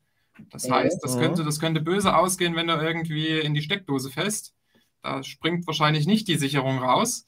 Das 0.50 0.70
heißt, 0.70 1.02
das 1.02 1.18
könnte, 1.18 1.44
das 1.44 1.60
könnte 1.60 1.80
böse 1.80 2.16
ausgehen, 2.16 2.56
wenn 2.56 2.68
du 2.68 2.74
irgendwie 2.74 3.38
in 3.38 3.54
die 3.54 3.62
Steckdose 3.62 4.10
fest. 4.10 4.54
Da 5.02 5.22
springt 5.22 5.66
wahrscheinlich 5.66 6.06
nicht 6.06 6.28
die 6.28 6.36
Sicherung 6.36 6.78
raus. 6.78 7.26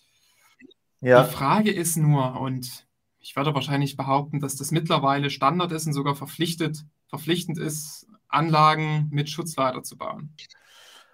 Ja. 1.00 1.24
Die 1.24 1.30
Frage 1.30 1.72
ist 1.72 1.96
nur, 1.96 2.40
und 2.40 2.86
ich 3.20 3.36
würde 3.36 3.54
wahrscheinlich 3.54 3.96
behaupten, 3.96 4.40
dass 4.40 4.56
das 4.56 4.70
mittlerweile 4.70 5.30
Standard 5.30 5.72
ist 5.72 5.86
und 5.86 5.92
sogar 5.92 6.14
verpflichtet, 6.14 6.84
verpflichtend 7.08 7.58
ist, 7.58 8.06
Anlagen 8.28 9.08
mit 9.10 9.28
Schutzleiter 9.28 9.82
zu 9.82 9.96
bauen. 9.96 10.34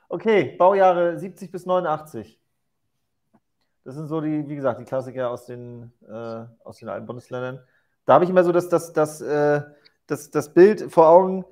Okay, 0.09 0.55
Baujahre 0.57 1.19
70 1.19 1.51
bis 1.51 1.67
89. 1.67 2.39
Das 3.85 3.95
sind 3.95 4.09
so 4.09 4.21
die, 4.21 4.49
wie 4.49 4.57
gesagt, 4.57 4.81
die 4.81 4.85
Klassiker 4.85 5.31
aus 5.31 5.47
den, 5.47 5.93
äh, 6.09 6.45
aus 6.65 6.79
den 6.79 6.89
alten 6.89 7.07
Bundesländern. 7.07 7.61
Da 8.05 8.15
habe 8.15 8.25
ich 8.25 8.31
immer 8.31 8.45
so 8.45 8.53
das, 8.53 8.69
das, 8.69 8.93
das, 8.93 9.21
äh, 9.21 9.63
das, 10.07 10.31
das 10.31 10.53
Bild 10.53 10.93
vor 10.93 11.09
Augen, 11.09 11.45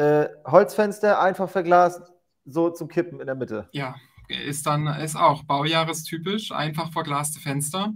äh, 0.00 0.30
Holzfenster, 0.46 1.20
einfach 1.20 1.50
verglast, 1.50 2.10
so 2.46 2.70
zum 2.70 2.88
Kippen 2.88 3.20
in 3.20 3.26
der 3.26 3.34
Mitte. 3.34 3.68
Ja, 3.72 3.96
ist 4.28 4.66
dann 4.66 4.86
ist 4.86 5.14
auch 5.14 5.44
baujahrestypisch, 5.44 6.52
einfach 6.52 6.90
verglaste 6.90 7.38
Fenster. 7.38 7.92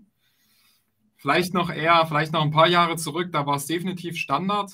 Vielleicht 1.16 1.54
noch 1.54 1.70
eher, 1.70 2.04
vielleicht 2.06 2.32
noch 2.34 2.42
ein 2.42 2.50
paar 2.50 2.68
Jahre 2.68 2.96
zurück, 2.96 3.32
da 3.32 3.46
war 3.46 3.56
es 3.56 3.66
definitiv 3.66 4.18
Standard. 4.18 4.72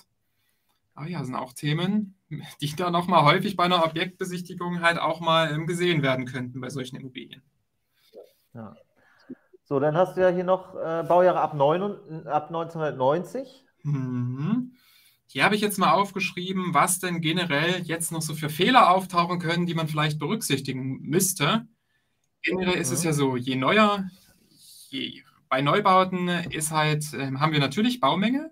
Aber 0.95 1.07
ja, 1.09 1.23
sind 1.23 1.37
auch 1.37 1.53
Themen, 1.53 2.17
die 2.61 2.75
da 2.75 2.91
nochmal 2.91 3.25
häufig 3.25 3.57
bei 3.57 3.65
einer 3.65 3.85
Objektbesichtigung 3.85 4.83
halt 4.83 4.99
auch 4.99 5.21
mal 5.21 5.53
ähm, 5.53 5.69
gesehen 5.69 6.03
werden 6.03 6.27
könnten 6.27 6.61
bei 6.61 6.69
solchen 6.69 6.97
Immobilien. 6.97 7.43
Ja. 8.55 8.75
So, 9.63 9.79
dann 9.79 9.97
hast 9.97 10.17
du 10.17 10.21
ja 10.21 10.31
hier 10.31 10.43
noch 10.43 10.75
äh, 10.75 11.05
Baujahre 11.07 11.41
ab, 11.41 11.55
9, 11.55 12.27
ab 12.27 12.49
1990. 12.49 13.65
Mhm. 13.85 14.73
Hier 15.33 15.45
habe 15.45 15.55
ich 15.55 15.61
jetzt 15.61 15.79
mal 15.79 15.93
aufgeschrieben, 15.93 16.75
was 16.75 16.99
denn 16.99 17.21
generell 17.21 17.83
jetzt 17.85 18.11
noch 18.11 18.21
so 18.21 18.35
für 18.35 18.49
Fehler 18.49 18.91
auftauchen 18.91 19.39
können, 19.39 19.65
die 19.65 19.75
man 19.75 19.87
vielleicht 19.87 20.19
berücksichtigen 20.19 21.03
müsste. 21.03 21.69
Generell 22.43 22.81
ist 22.81 22.91
es 22.91 23.05
ja 23.05 23.13
so, 23.13 23.37
je 23.37 23.55
neuer, 23.55 24.11
je, 24.89 25.23
bei 25.49 25.63
Neubauten 25.63 26.27
ist 26.27 26.73
halt, 26.73 27.15
äh, 27.15 27.31
haben 27.37 27.53
wir 27.53 27.61
natürlich 27.61 28.01
Baumängel 28.01 28.51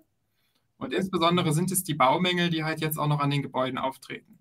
und 0.77 0.93
insbesondere 0.93 1.51
sind 1.51 1.69
es 1.69 1.83
die 1.83 1.95
Baumängel, 1.95 2.49
die 2.49 2.63
halt 2.63 2.79
jetzt 2.79 2.97
auch 2.97 3.07
noch 3.07 3.19
an 3.19 3.29
den 3.29 3.41
Gebäuden 3.41 3.77
auftreten. 3.77 4.39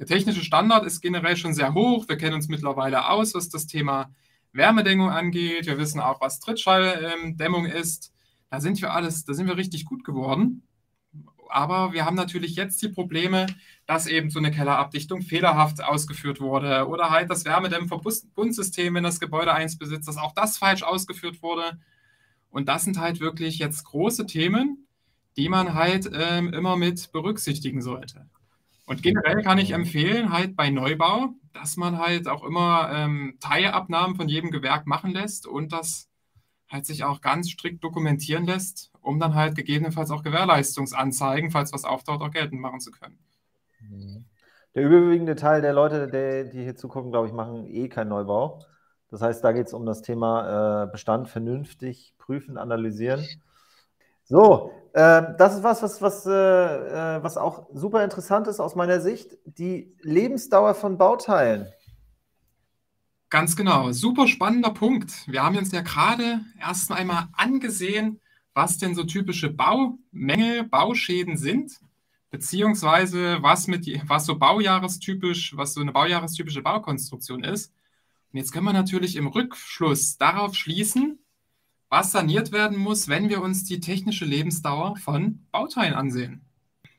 Der 0.00 0.06
technische 0.06 0.42
Standard 0.42 0.84
ist 0.84 1.00
generell 1.00 1.36
schon 1.36 1.54
sehr 1.54 1.74
hoch. 1.74 2.08
Wir 2.08 2.16
kennen 2.16 2.34
uns 2.34 2.48
mittlerweile 2.48 3.08
aus, 3.08 3.34
was 3.34 3.50
das 3.50 3.68
Thema 3.68 4.12
Wärmedämmung 4.50 5.10
angeht. 5.10 5.66
Wir 5.66 5.78
wissen 5.78 6.00
auch, 6.00 6.20
was 6.20 6.40
Trittschalldämmung 6.40 7.66
ist. 7.66 8.12
Da 8.50 8.60
sind 8.60 8.82
wir 8.82 8.92
alles, 8.92 9.24
da 9.24 9.32
sind 9.32 9.46
wir 9.46 9.56
richtig 9.56 9.84
gut 9.84 10.02
geworden 10.02 10.64
aber 11.50 11.92
wir 11.92 12.04
haben 12.04 12.16
natürlich 12.16 12.56
jetzt 12.56 12.80
die 12.82 12.88
Probleme, 12.88 13.46
dass 13.86 14.06
eben 14.06 14.30
so 14.30 14.38
eine 14.38 14.50
Kellerabdichtung 14.50 15.22
fehlerhaft 15.22 15.82
ausgeführt 15.82 16.40
wurde 16.40 16.86
oder 16.88 17.10
halt 17.10 17.30
das 17.30 17.44
Wärmedämmverbundsystem, 17.44 18.94
wenn 18.94 19.04
das 19.04 19.20
Gebäude 19.20 19.52
eins 19.54 19.78
besitzt, 19.78 20.08
dass 20.08 20.16
auch 20.16 20.34
das 20.34 20.58
falsch 20.58 20.82
ausgeführt 20.82 21.42
wurde. 21.42 21.78
Und 22.50 22.68
das 22.68 22.84
sind 22.84 22.98
halt 22.98 23.20
wirklich 23.20 23.58
jetzt 23.58 23.84
große 23.84 24.26
Themen, 24.26 24.86
die 25.36 25.48
man 25.48 25.74
halt 25.74 26.10
ähm, 26.12 26.52
immer 26.52 26.76
mit 26.76 27.12
berücksichtigen 27.12 27.82
sollte. 27.82 28.28
Und 28.86 29.02
generell 29.02 29.42
kann 29.42 29.58
ich 29.58 29.72
empfehlen, 29.72 30.32
halt 30.32 30.56
bei 30.56 30.70
Neubau, 30.70 31.34
dass 31.52 31.76
man 31.76 31.98
halt 31.98 32.26
auch 32.26 32.42
immer 32.42 32.90
ähm, 32.92 33.36
Teilabnahmen 33.38 34.16
von 34.16 34.28
jedem 34.28 34.50
Gewerk 34.50 34.86
machen 34.86 35.12
lässt 35.12 35.46
und 35.46 35.72
das 35.72 36.08
halt 36.68 36.86
sich 36.86 37.04
auch 37.04 37.20
ganz 37.20 37.50
strikt 37.50 37.84
dokumentieren 37.84 38.46
lässt, 38.46 38.90
um 39.08 39.18
dann 39.18 39.34
halt 39.34 39.56
gegebenenfalls 39.56 40.10
auch 40.10 40.22
Gewährleistungsanzeigen, 40.22 41.50
falls 41.50 41.72
was 41.72 41.84
auftaucht, 41.84 42.20
auch 42.20 42.30
geltend 42.30 42.60
machen 42.60 42.80
zu 42.80 42.90
können. 42.90 43.18
Mhm. 43.80 44.26
Der 44.74 44.82
überwiegende 44.84 45.34
Teil 45.34 45.62
der 45.62 45.72
Leute, 45.72 46.50
die 46.52 46.62
hier 46.62 46.76
zugucken, 46.76 47.10
glaube 47.10 47.26
ich, 47.26 47.32
machen 47.32 47.64
eh 47.66 47.88
keinen 47.88 48.08
Neubau. 48.08 48.60
Das 49.10 49.22
heißt, 49.22 49.42
da 49.42 49.52
geht 49.52 49.68
es 49.68 49.72
um 49.72 49.86
das 49.86 50.02
Thema 50.02 50.84
äh, 50.84 50.90
Bestand 50.90 51.30
vernünftig 51.30 52.14
prüfen, 52.18 52.58
analysieren. 52.58 53.26
So, 54.24 54.72
äh, 54.92 55.22
das 55.38 55.56
ist 55.56 55.62
was, 55.62 55.82
was, 55.82 56.02
was, 56.02 56.26
äh, 56.26 56.30
äh, 56.30 57.22
was 57.22 57.38
auch 57.38 57.66
super 57.72 58.04
interessant 58.04 58.46
ist 58.46 58.60
aus 58.60 58.74
meiner 58.74 59.00
Sicht. 59.00 59.38
Die 59.46 59.96
Lebensdauer 60.02 60.74
von 60.74 60.98
Bauteilen. 60.98 61.66
Ganz 63.30 63.56
genau, 63.56 63.90
super 63.92 64.28
spannender 64.28 64.70
Punkt. 64.70 65.26
Wir 65.28 65.42
haben 65.42 65.56
uns 65.56 65.72
ja 65.72 65.80
gerade 65.80 66.40
erst 66.60 66.92
einmal 66.92 67.28
angesehen, 67.32 68.20
was 68.58 68.76
denn 68.76 68.96
so 68.96 69.04
typische 69.04 69.50
Baumängel, 69.50 70.64
Bauschäden 70.64 71.36
sind, 71.36 71.78
beziehungsweise 72.32 73.40
was, 73.40 73.68
mit, 73.68 73.86
was 74.08 74.26
so 74.26 74.36
baujahrestypisch, 74.36 75.56
was 75.56 75.74
so 75.74 75.80
eine 75.80 75.92
baujahrestypische 75.92 76.60
Baukonstruktion 76.60 77.44
ist. 77.44 77.72
Und 78.32 78.38
jetzt 78.40 78.50
können 78.50 78.64
wir 78.64 78.72
natürlich 78.72 79.14
im 79.14 79.28
Rückschluss 79.28 80.18
darauf 80.18 80.56
schließen, 80.56 81.20
was 81.88 82.10
saniert 82.10 82.50
werden 82.50 82.76
muss, 82.76 83.06
wenn 83.06 83.28
wir 83.28 83.42
uns 83.42 83.62
die 83.62 83.78
technische 83.78 84.24
Lebensdauer 84.24 84.96
von 84.96 85.46
Bauteilen 85.52 85.94
ansehen. 85.94 86.40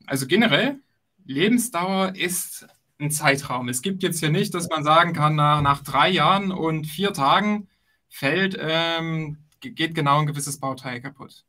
Also 0.06 0.28
generell, 0.28 0.80
Lebensdauer 1.26 2.16
ist 2.16 2.68
ein 3.02 3.12
Zeitraum. 3.12 3.68
Es 3.68 3.82
gibt 3.82 4.02
jetzt 4.02 4.22
hier 4.22 4.32
nicht, 4.32 4.54
dass 4.54 4.70
man 4.70 4.86
sagen 4.86 5.12
kann, 5.12 5.36
nach, 5.36 5.62
nach 5.62 5.84
drei 5.84 6.10
Jahren 6.10 6.54
und 6.54 6.88
vier 6.88 7.12
Tagen 7.12 7.68
fällt, 8.08 8.58
ähm, 8.58 9.40
geht 9.60 9.94
genau 9.94 10.22
ein 10.22 10.26
gewisses 10.26 10.58
Bauteil 10.58 11.02
kaputt. 11.02 11.44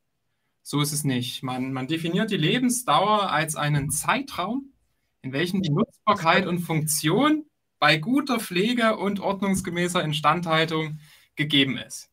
So 0.71 0.81
ist 0.81 0.93
es 0.93 1.03
nicht. 1.03 1.43
Man, 1.43 1.73
man 1.73 1.89
definiert 1.89 2.31
die 2.31 2.37
Lebensdauer 2.37 3.33
als 3.33 3.57
einen 3.57 3.91
Zeitraum, 3.91 4.73
in 5.21 5.33
welchem 5.33 5.63
die 5.63 5.71
Nutzbarkeit 5.71 6.47
und 6.47 6.61
Funktion 6.61 7.45
bei 7.81 7.97
guter 7.97 8.39
Pflege 8.39 8.97
und 8.97 9.19
ordnungsgemäßer 9.19 10.01
Instandhaltung 10.01 11.01
gegeben 11.35 11.77
ist. 11.77 12.09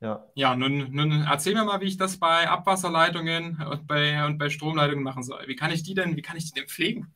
Ja, 0.00 0.24
ja 0.34 0.56
nun, 0.56 0.92
nun 0.92 1.26
erzähl 1.30 1.52
mir 1.52 1.66
mal, 1.66 1.82
wie 1.82 1.88
ich 1.88 1.98
das 1.98 2.16
bei 2.16 2.48
Abwasserleitungen 2.48 3.62
und 3.70 3.86
bei, 3.86 4.24
und 4.24 4.38
bei 4.38 4.48
Stromleitungen 4.48 5.04
machen 5.04 5.22
soll. 5.22 5.44
Wie 5.46 5.54
kann 5.54 5.70
ich 5.70 5.82
die 5.82 5.92
denn, 5.92 6.16
wie 6.16 6.22
kann 6.22 6.38
ich 6.38 6.46
die 6.50 6.58
denn 6.58 6.68
pflegen? 6.68 7.12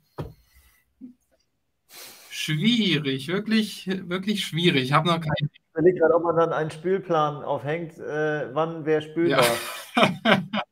Schwierig, 2.29 3.29
wirklich, 3.29 3.87
wirklich 3.87 4.44
schwierig. 4.44 4.83
Ich 4.83 4.92
habe 4.92 5.09
noch 5.09 5.18
keinen. 5.18 5.51
Ich 5.51 5.61
überlege 5.72 5.99
gerade, 5.99 6.14
ob 6.14 6.25
man 6.25 6.37
dann 6.37 6.53
einen 6.53 6.70
Spülplan 6.70 7.42
aufhängt, 7.42 7.96
äh, 7.96 8.55
wann 8.55 8.85
wer 8.85 9.01
spülen 9.01 9.31
Ja. 9.31 9.38
darf. 9.38 9.76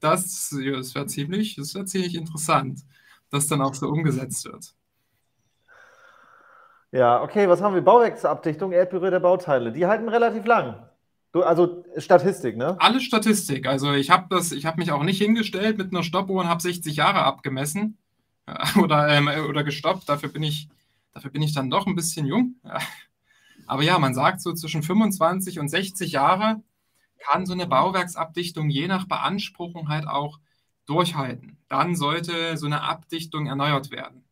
Das, 0.00 0.54
ja, 0.56 0.76
das 0.76 0.94
wäre 0.94 1.06
ziemlich, 1.06 1.56
das 1.56 1.74
wäre 1.74 1.84
ziemlich 1.84 2.14
interessant, 2.14 2.80
dass 3.30 3.48
dann 3.48 3.60
auch 3.60 3.74
so 3.74 3.88
umgesetzt 3.88 4.44
wird. 4.44 4.74
Ja, 6.92 7.22
okay, 7.22 7.48
was 7.48 7.60
haben 7.60 7.74
wir? 7.74 7.82
Bauwerksabdichtung, 7.82 8.72
erdberührte 8.72 9.20
Bauteile. 9.20 9.72
Die 9.72 9.86
halten 9.86 10.08
relativ 10.08 10.46
lang. 10.46 10.88
Du, 11.32 11.42
also 11.42 11.84
Statistik, 11.98 12.56
ne? 12.56 12.76
Alles 12.80 13.02
Statistik. 13.02 13.66
Also 13.66 13.92
ich 13.92 14.10
habe 14.10 14.26
das, 14.30 14.52
ich 14.52 14.64
habe 14.64 14.78
mich 14.78 14.92
auch 14.92 15.02
nicht 15.02 15.18
hingestellt 15.18 15.76
mit 15.76 15.92
einer 15.92 16.02
Stoppuhr 16.02 16.40
und 16.40 16.48
habe 16.48 16.62
60 16.62 16.96
Jahre 16.96 17.24
abgemessen 17.24 17.98
oder, 18.82 19.08
ähm, 19.08 19.28
oder 19.48 19.64
gestoppt. 19.64 20.08
Dafür 20.08 20.30
bin 20.30 20.42
ich, 20.42 20.68
dafür 21.12 21.30
bin 21.30 21.42
ich 21.42 21.52
dann 21.52 21.68
doch 21.68 21.86
ein 21.86 21.96
bisschen 21.96 22.24
jung. 22.24 22.54
Aber 23.66 23.82
ja, 23.82 23.98
man 23.98 24.14
sagt 24.14 24.40
so 24.40 24.54
zwischen 24.54 24.82
25 24.82 25.58
und 25.58 25.68
60 25.68 26.12
Jahre 26.12 26.62
kann 27.18 27.46
so 27.46 27.52
eine 27.52 27.66
Bauwerksabdichtung 27.66 28.70
je 28.70 28.88
nach 28.88 29.06
Beanspruchung 29.06 29.88
halt 29.88 30.06
auch 30.06 30.38
durchhalten. 30.86 31.58
Dann 31.68 31.94
sollte 31.94 32.56
so 32.56 32.66
eine 32.66 32.82
Abdichtung 32.82 33.46
erneuert 33.46 33.90
werden. 33.90 34.24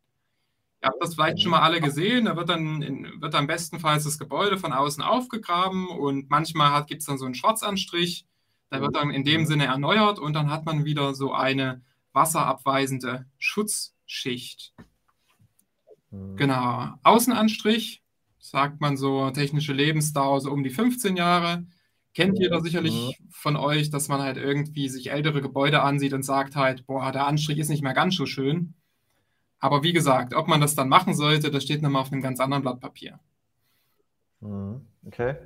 Ihr 0.83 0.89
habt 0.89 1.03
das 1.03 1.15
vielleicht 1.15 1.41
schon 1.41 1.51
mal 1.51 1.63
alle 1.63 1.81
gesehen. 1.81 2.27
Da 2.27 2.37
wird 2.37 2.49
dann 2.49 2.83
in, 2.83 3.21
wird 3.21 3.35
dann 3.35 3.47
bestenfalls 3.47 4.05
das 4.05 4.19
Gebäude 4.19 4.59
von 4.59 4.73
außen 4.73 5.03
aufgegraben 5.03 5.89
und 5.89 6.31
manchmal 6.31 6.85
gibt 6.85 7.01
es 7.01 7.07
dann 7.07 7.19
so 7.19 7.25
einen 7.25 7.35
Schwarzanstrich. 7.35 8.27
Der 8.71 8.81
wird 8.81 8.97
dann 8.97 9.11
in 9.11 9.25
dem 9.25 9.47
Sinne 9.47 9.67
erneuert 9.67 10.19
und 10.19 10.33
dann 10.33 10.51
hat 10.51 10.65
man 10.65 10.85
wieder 10.85 11.15
so 11.15 11.33
eine 11.33 11.83
wasserabweisende 12.13 13.27
Schutzschicht. 13.39 14.75
Genau. 16.37 16.95
Außenanstrich, 17.03 18.03
sagt 18.39 18.81
man 18.81 18.97
so, 18.97 19.31
technische 19.31 19.73
Lebensdauer 19.73 20.41
so 20.41 20.51
um 20.51 20.63
die 20.63 20.71
15 20.71 21.17
Jahre. 21.17 21.67
Kennt 22.17 22.39
jeder 22.39 22.63
sicherlich 22.63 23.19
von 23.31 23.57
euch, 23.57 23.91
dass 23.91 24.09
man 24.09 24.23
halt 24.23 24.39
irgendwie 24.39 24.89
sich 24.89 25.11
ältere 25.11 25.43
Gebäude 25.43 25.83
ansieht 25.83 26.15
und 26.15 26.23
sagt 26.23 26.57
halt, 26.57 26.87
boah, 26.87 27.13
der 27.13 27.27
Anstrich 27.27 27.59
ist 27.59 27.69
nicht 27.69 27.83
mehr 27.83 27.93
ganz 27.93 28.17
so 28.17 28.25
schön. 28.25 28.73
Aber 29.59 29.83
wie 29.83 29.93
gesagt, 29.93 30.33
ob 30.33 30.49
man 30.49 30.63
das 30.63 30.75
dann 30.75 30.89
machen 30.89 31.13
sollte, 31.13 31.51
das 31.51 31.65
steht 31.65 31.83
nochmal 31.83 32.01
auf 32.01 32.11
einem 32.11 32.23
ganz 32.23 32.41
anderen 32.41 32.63
Blatt 32.63 32.81
Papier. 32.81 33.21
Mhm, 34.41 34.81
Okay. 35.07 35.37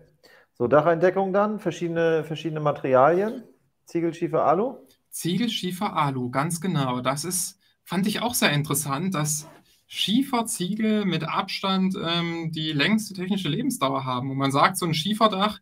So, 0.52 0.68
Dacheindeckung 0.68 1.33
dann, 1.33 1.59
verschiedene, 1.59 2.22
verschiedene 2.22 2.61
Materialien. 2.61 3.42
Ziegel, 3.87 4.14
Schiefer, 4.14 4.44
Alu. 4.44 4.76
Ziegel, 5.11 5.48
Schiefer, 5.48 5.96
Alu, 5.96 6.30
ganz 6.30 6.61
genau. 6.61 7.00
Das 7.00 7.24
ist, 7.24 7.59
fand 7.83 8.06
ich 8.06 8.22
auch 8.22 8.35
sehr 8.35 8.52
interessant, 8.52 9.16
dass 9.16 9.48
Schieferziegel 9.88 11.04
mit 11.04 11.24
Abstand 11.24 11.96
ähm, 12.00 12.52
die 12.52 12.70
längste 12.70 13.14
technische 13.14 13.48
Lebensdauer 13.48 14.04
haben. 14.04 14.30
Und 14.30 14.37
man 14.37 14.52
sagt, 14.52 14.76
so 14.76 14.87
ein 14.87 14.94
Schieferdach 14.94 15.59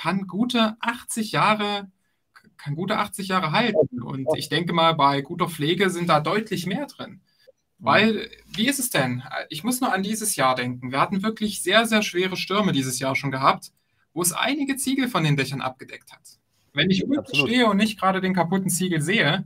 kann 0.00 0.26
gute 0.26 0.78
80 0.80 1.30
Jahre, 1.32 1.90
kann 2.56 2.74
gute 2.74 2.96
80 2.96 3.28
Jahre 3.28 3.52
halten. 3.52 4.00
Und 4.00 4.28
ich 4.34 4.48
denke 4.48 4.72
mal, 4.72 4.94
bei 4.94 5.20
guter 5.20 5.46
Pflege 5.46 5.90
sind 5.90 6.08
da 6.08 6.20
deutlich 6.20 6.64
mehr 6.64 6.86
drin. 6.86 7.20
Weil, 7.78 8.30
wie 8.46 8.66
ist 8.66 8.78
es 8.78 8.88
denn? 8.88 9.22
Ich 9.50 9.62
muss 9.62 9.82
nur 9.82 9.92
an 9.92 10.02
dieses 10.02 10.36
Jahr 10.36 10.54
denken. 10.54 10.90
Wir 10.90 11.00
hatten 11.00 11.22
wirklich 11.22 11.62
sehr, 11.62 11.84
sehr 11.84 12.02
schwere 12.02 12.38
Stürme 12.38 12.72
dieses 12.72 12.98
Jahr 12.98 13.14
schon 13.14 13.30
gehabt, 13.30 13.72
wo 14.14 14.22
es 14.22 14.32
einige 14.32 14.76
Ziegel 14.76 15.06
von 15.06 15.22
den 15.22 15.36
Dächern 15.36 15.60
abgedeckt 15.60 16.12
hat. 16.12 16.38
Wenn 16.72 16.88
ich 16.88 17.04
unten 17.04 17.34
stehe 17.34 17.66
und 17.66 17.76
nicht 17.76 18.00
gerade 18.00 18.22
den 18.22 18.32
kaputten 18.32 18.70
Ziegel 18.70 19.02
sehe, 19.02 19.44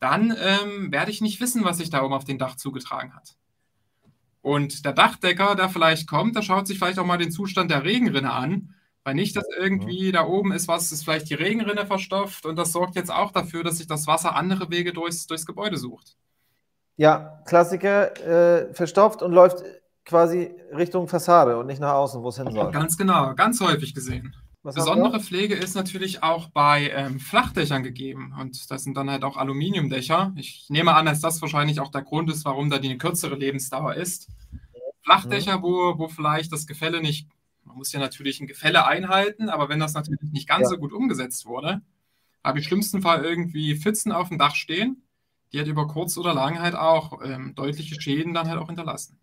dann 0.00 0.36
ähm, 0.38 0.92
werde 0.92 1.12
ich 1.12 1.22
nicht 1.22 1.40
wissen, 1.40 1.64
was 1.64 1.78
sich 1.78 1.88
da 1.88 2.02
oben 2.02 2.12
auf 2.12 2.24
dem 2.24 2.36
Dach 2.36 2.56
zugetragen 2.56 3.14
hat. 3.14 3.36
Und 4.42 4.84
der 4.84 4.92
Dachdecker, 4.92 5.54
der 5.54 5.70
vielleicht 5.70 6.06
kommt, 6.06 6.36
der 6.36 6.42
schaut 6.42 6.66
sich 6.66 6.78
vielleicht 6.78 6.98
auch 6.98 7.06
mal 7.06 7.16
den 7.16 7.32
Zustand 7.32 7.70
der 7.70 7.84
Regenrinne 7.84 8.32
an, 8.32 8.73
weil 9.04 9.14
nicht, 9.14 9.36
dass 9.36 9.44
irgendwie 9.56 10.10
da 10.12 10.26
oben 10.26 10.52
ist 10.52 10.66
was, 10.66 10.90
ist 10.90 11.04
vielleicht 11.04 11.30
die 11.30 11.34
Regenrinne 11.34 11.86
verstopft 11.86 12.46
und 12.46 12.56
das 12.56 12.72
sorgt 12.72 12.96
jetzt 12.96 13.12
auch 13.12 13.30
dafür, 13.30 13.62
dass 13.62 13.78
sich 13.78 13.86
das 13.86 14.06
Wasser 14.06 14.34
andere 14.34 14.70
Wege 14.70 14.92
durchs, 14.92 15.26
durchs 15.26 15.46
Gebäude 15.46 15.76
sucht. 15.76 16.16
Ja, 16.96 17.42
Klassiker, 17.44 18.16
äh, 18.20 18.72
verstopft 18.72 19.22
und 19.22 19.32
läuft 19.32 19.62
quasi 20.04 20.54
Richtung 20.74 21.08
Fassade 21.08 21.58
und 21.58 21.66
nicht 21.66 21.80
nach 21.80 21.94
außen, 21.94 22.22
wo 22.22 22.28
es 22.28 22.36
hin 22.36 22.50
soll. 22.50 22.70
Ganz 22.70 22.96
genau, 22.96 23.34
ganz 23.34 23.60
häufig 23.60 23.94
gesehen. 23.94 24.34
Was 24.62 24.76
Besondere? 24.76 25.20
Pflege 25.20 25.54
ist 25.54 25.74
natürlich 25.74 26.22
auch 26.22 26.48
bei 26.48 26.88
ähm, 26.88 27.20
Flachdächern 27.20 27.82
gegeben 27.82 28.34
und 28.40 28.70
das 28.70 28.84
sind 28.84 28.96
dann 28.96 29.10
halt 29.10 29.22
auch 29.22 29.36
Aluminiumdächer. 29.36 30.32
Ich 30.36 30.66
nehme 30.70 30.94
an, 30.94 31.04
dass 31.04 31.20
das 31.20 31.42
wahrscheinlich 31.42 31.80
auch 31.80 31.90
der 31.90 32.00
Grund 32.00 32.30
ist, 32.30 32.46
warum 32.46 32.70
da 32.70 32.78
die 32.78 32.88
eine 32.88 32.96
kürzere 32.96 33.34
Lebensdauer 33.34 33.94
ist. 33.94 34.28
Flachdächer, 35.02 35.62
wo, 35.62 35.98
wo 35.98 36.08
vielleicht 36.08 36.50
das 36.50 36.66
Gefälle 36.66 37.02
nicht, 37.02 37.28
man 37.74 37.78
muss 37.80 37.92
ja 37.92 38.00
natürlich 38.00 38.40
ein 38.40 38.46
Gefälle 38.46 38.86
einhalten, 38.86 39.48
aber 39.48 39.68
wenn 39.68 39.80
das 39.80 39.94
natürlich 39.94 40.32
nicht 40.32 40.48
ganz 40.48 40.68
Ja. 40.68 40.68
so 40.68 40.78
gut 40.78 40.92
umgesetzt 40.92 41.46
wurde, 41.46 41.82
habe 42.44 42.58
ich 42.60 42.66
im 42.66 42.68
schlimmsten 42.68 43.02
Fall 43.02 43.24
irgendwie 43.24 43.76
Pfützen 43.76 44.12
auf 44.12 44.28
dem 44.30 44.38
Dach 44.38 44.54
stehen, 44.56 45.02
die 45.52 45.58
halt 45.58 45.68
über 45.68 45.88
kurz 45.88 46.16
oder 46.18 46.34
lang 46.34 46.60
halt 46.60 46.76
auch 46.76 47.22
ähm, 47.24 47.54
deutliche 47.56 48.00
Schäden 48.00 48.34
dann 48.34 48.48
halt 48.48 48.60
auch 48.60 48.68
hinterlassen. 48.68 49.18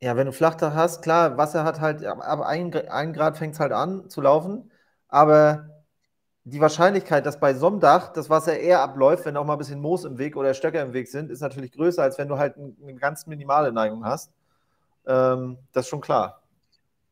Ja, 0.00 0.16
wenn 0.16 0.26
du 0.26 0.32
Flachdach 0.32 0.74
hast, 0.74 1.02
klar, 1.02 1.36
Wasser 1.38 1.64
hat 1.64 1.80
halt, 1.80 2.04
ab 2.04 2.18
ab 2.20 2.40
ein, 2.40 2.74
ein 2.74 3.12
Grad 3.12 3.38
fängt 3.38 3.54
es 3.54 3.60
halt 3.60 3.72
an 3.72 4.08
zu 4.10 4.20
laufen, 4.20 4.70
aber 5.08 5.68
die 6.44 6.60
Wahrscheinlichkeit, 6.60 7.26
dass 7.26 7.40
bei 7.40 7.54
so 7.54 7.68
einem 7.68 7.80
Dach 7.80 8.12
das 8.12 8.30
Wasser 8.30 8.58
eher 8.58 8.82
abläuft, 8.82 9.26
wenn 9.26 9.36
auch 9.36 9.46
mal 9.46 9.54
ein 9.54 9.58
bisschen 9.58 9.80
Moos 9.80 10.04
im 10.04 10.18
Weg 10.18 10.36
oder 10.36 10.54
Stöcker 10.54 10.82
im 10.82 10.92
Weg 10.94 11.08
sind, 11.08 11.30
ist 11.30 11.40
natürlich 11.42 11.72
größer, 11.72 12.02
als 12.02 12.18
wenn 12.18 12.28
du 12.28 12.38
halt 12.38 12.56
ein- 12.58 12.76
eine 12.82 12.94
ganz 12.96 13.26
minimale 13.26 13.72
Neigung 13.72 14.04
hast. 14.04 14.32
Ähm, 15.06 15.58
das 15.72 15.86
ist 15.86 15.90
schon 15.90 16.02
klar. 16.02 16.41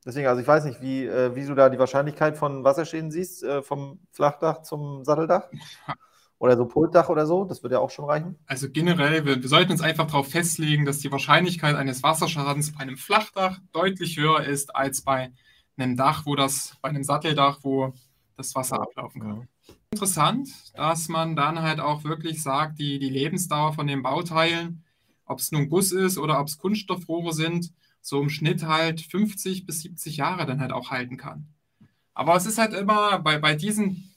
Deswegen, 0.04 0.28
also 0.28 0.40
ich 0.40 0.48
weiß 0.48 0.64
nicht, 0.64 0.80
wie, 0.80 1.04
äh, 1.04 1.34
wie 1.34 1.44
du 1.44 1.54
da 1.54 1.68
die 1.68 1.78
Wahrscheinlichkeit 1.78 2.36
von 2.36 2.64
Wasserschäden 2.64 3.10
siehst, 3.10 3.42
äh, 3.42 3.62
vom 3.62 4.00
Flachdach 4.12 4.62
zum 4.62 5.04
Satteldach. 5.04 5.48
Oder 6.38 6.56
so 6.56 6.64
Pultdach 6.64 7.10
oder 7.10 7.26
so, 7.26 7.44
das 7.44 7.62
würde 7.62 7.74
ja 7.74 7.80
auch 7.80 7.90
schon 7.90 8.06
reichen. 8.06 8.38
Also 8.46 8.70
generell, 8.70 9.26
wir, 9.26 9.42
wir 9.42 9.48
sollten 9.48 9.72
uns 9.72 9.82
einfach 9.82 10.06
darauf 10.06 10.30
festlegen, 10.30 10.86
dass 10.86 10.98
die 11.00 11.12
Wahrscheinlichkeit 11.12 11.76
eines 11.76 12.02
Wasserschadens 12.02 12.72
bei 12.72 12.80
einem 12.80 12.96
Flachdach 12.96 13.58
deutlich 13.72 14.16
höher 14.16 14.42
ist 14.44 14.74
als 14.74 15.02
bei 15.02 15.32
einem 15.76 15.98
Dach, 15.98 16.24
wo 16.24 16.36
das, 16.36 16.78
bei 16.80 16.88
einem 16.88 17.04
Satteldach, 17.04 17.58
wo 17.62 17.92
das 18.38 18.54
Wasser 18.54 18.80
ablaufen 18.80 19.20
kann. 19.20 19.48
Interessant, 19.90 20.48
dass 20.74 21.08
man 21.08 21.36
dann 21.36 21.60
halt 21.60 21.78
auch 21.78 22.04
wirklich 22.04 22.42
sagt, 22.42 22.78
die, 22.78 22.98
die 22.98 23.10
Lebensdauer 23.10 23.74
von 23.74 23.86
den 23.86 24.02
Bauteilen, 24.02 24.82
ob 25.26 25.40
es 25.40 25.52
nun 25.52 25.68
Guss 25.68 25.92
ist 25.92 26.16
oder 26.16 26.40
ob 26.40 26.46
es 26.46 26.56
Kunststoffrohre 26.56 27.34
sind, 27.34 27.70
so 28.00 28.20
im 28.22 28.30
Schnitt 28.30 28.64
halt 28.64 29.00
50 29.00 29.66
bis 29.66 29.82
70 29.82 30.16
Jahre 30.16 30.46
dann 30.46 30.60
halt 30.60 30.72
auch 30.72 30.90
halten 30.90 31.16
kann. 31.16 31.48
Aber 32.14 32.36
es 32.36 32.46
ist 32.46 32.58
halt 32.58 32.74
immer, 32.74 33.18
bei, 33.20 33.38
bei, 33.38 33.54
diesen, 33.54 34.14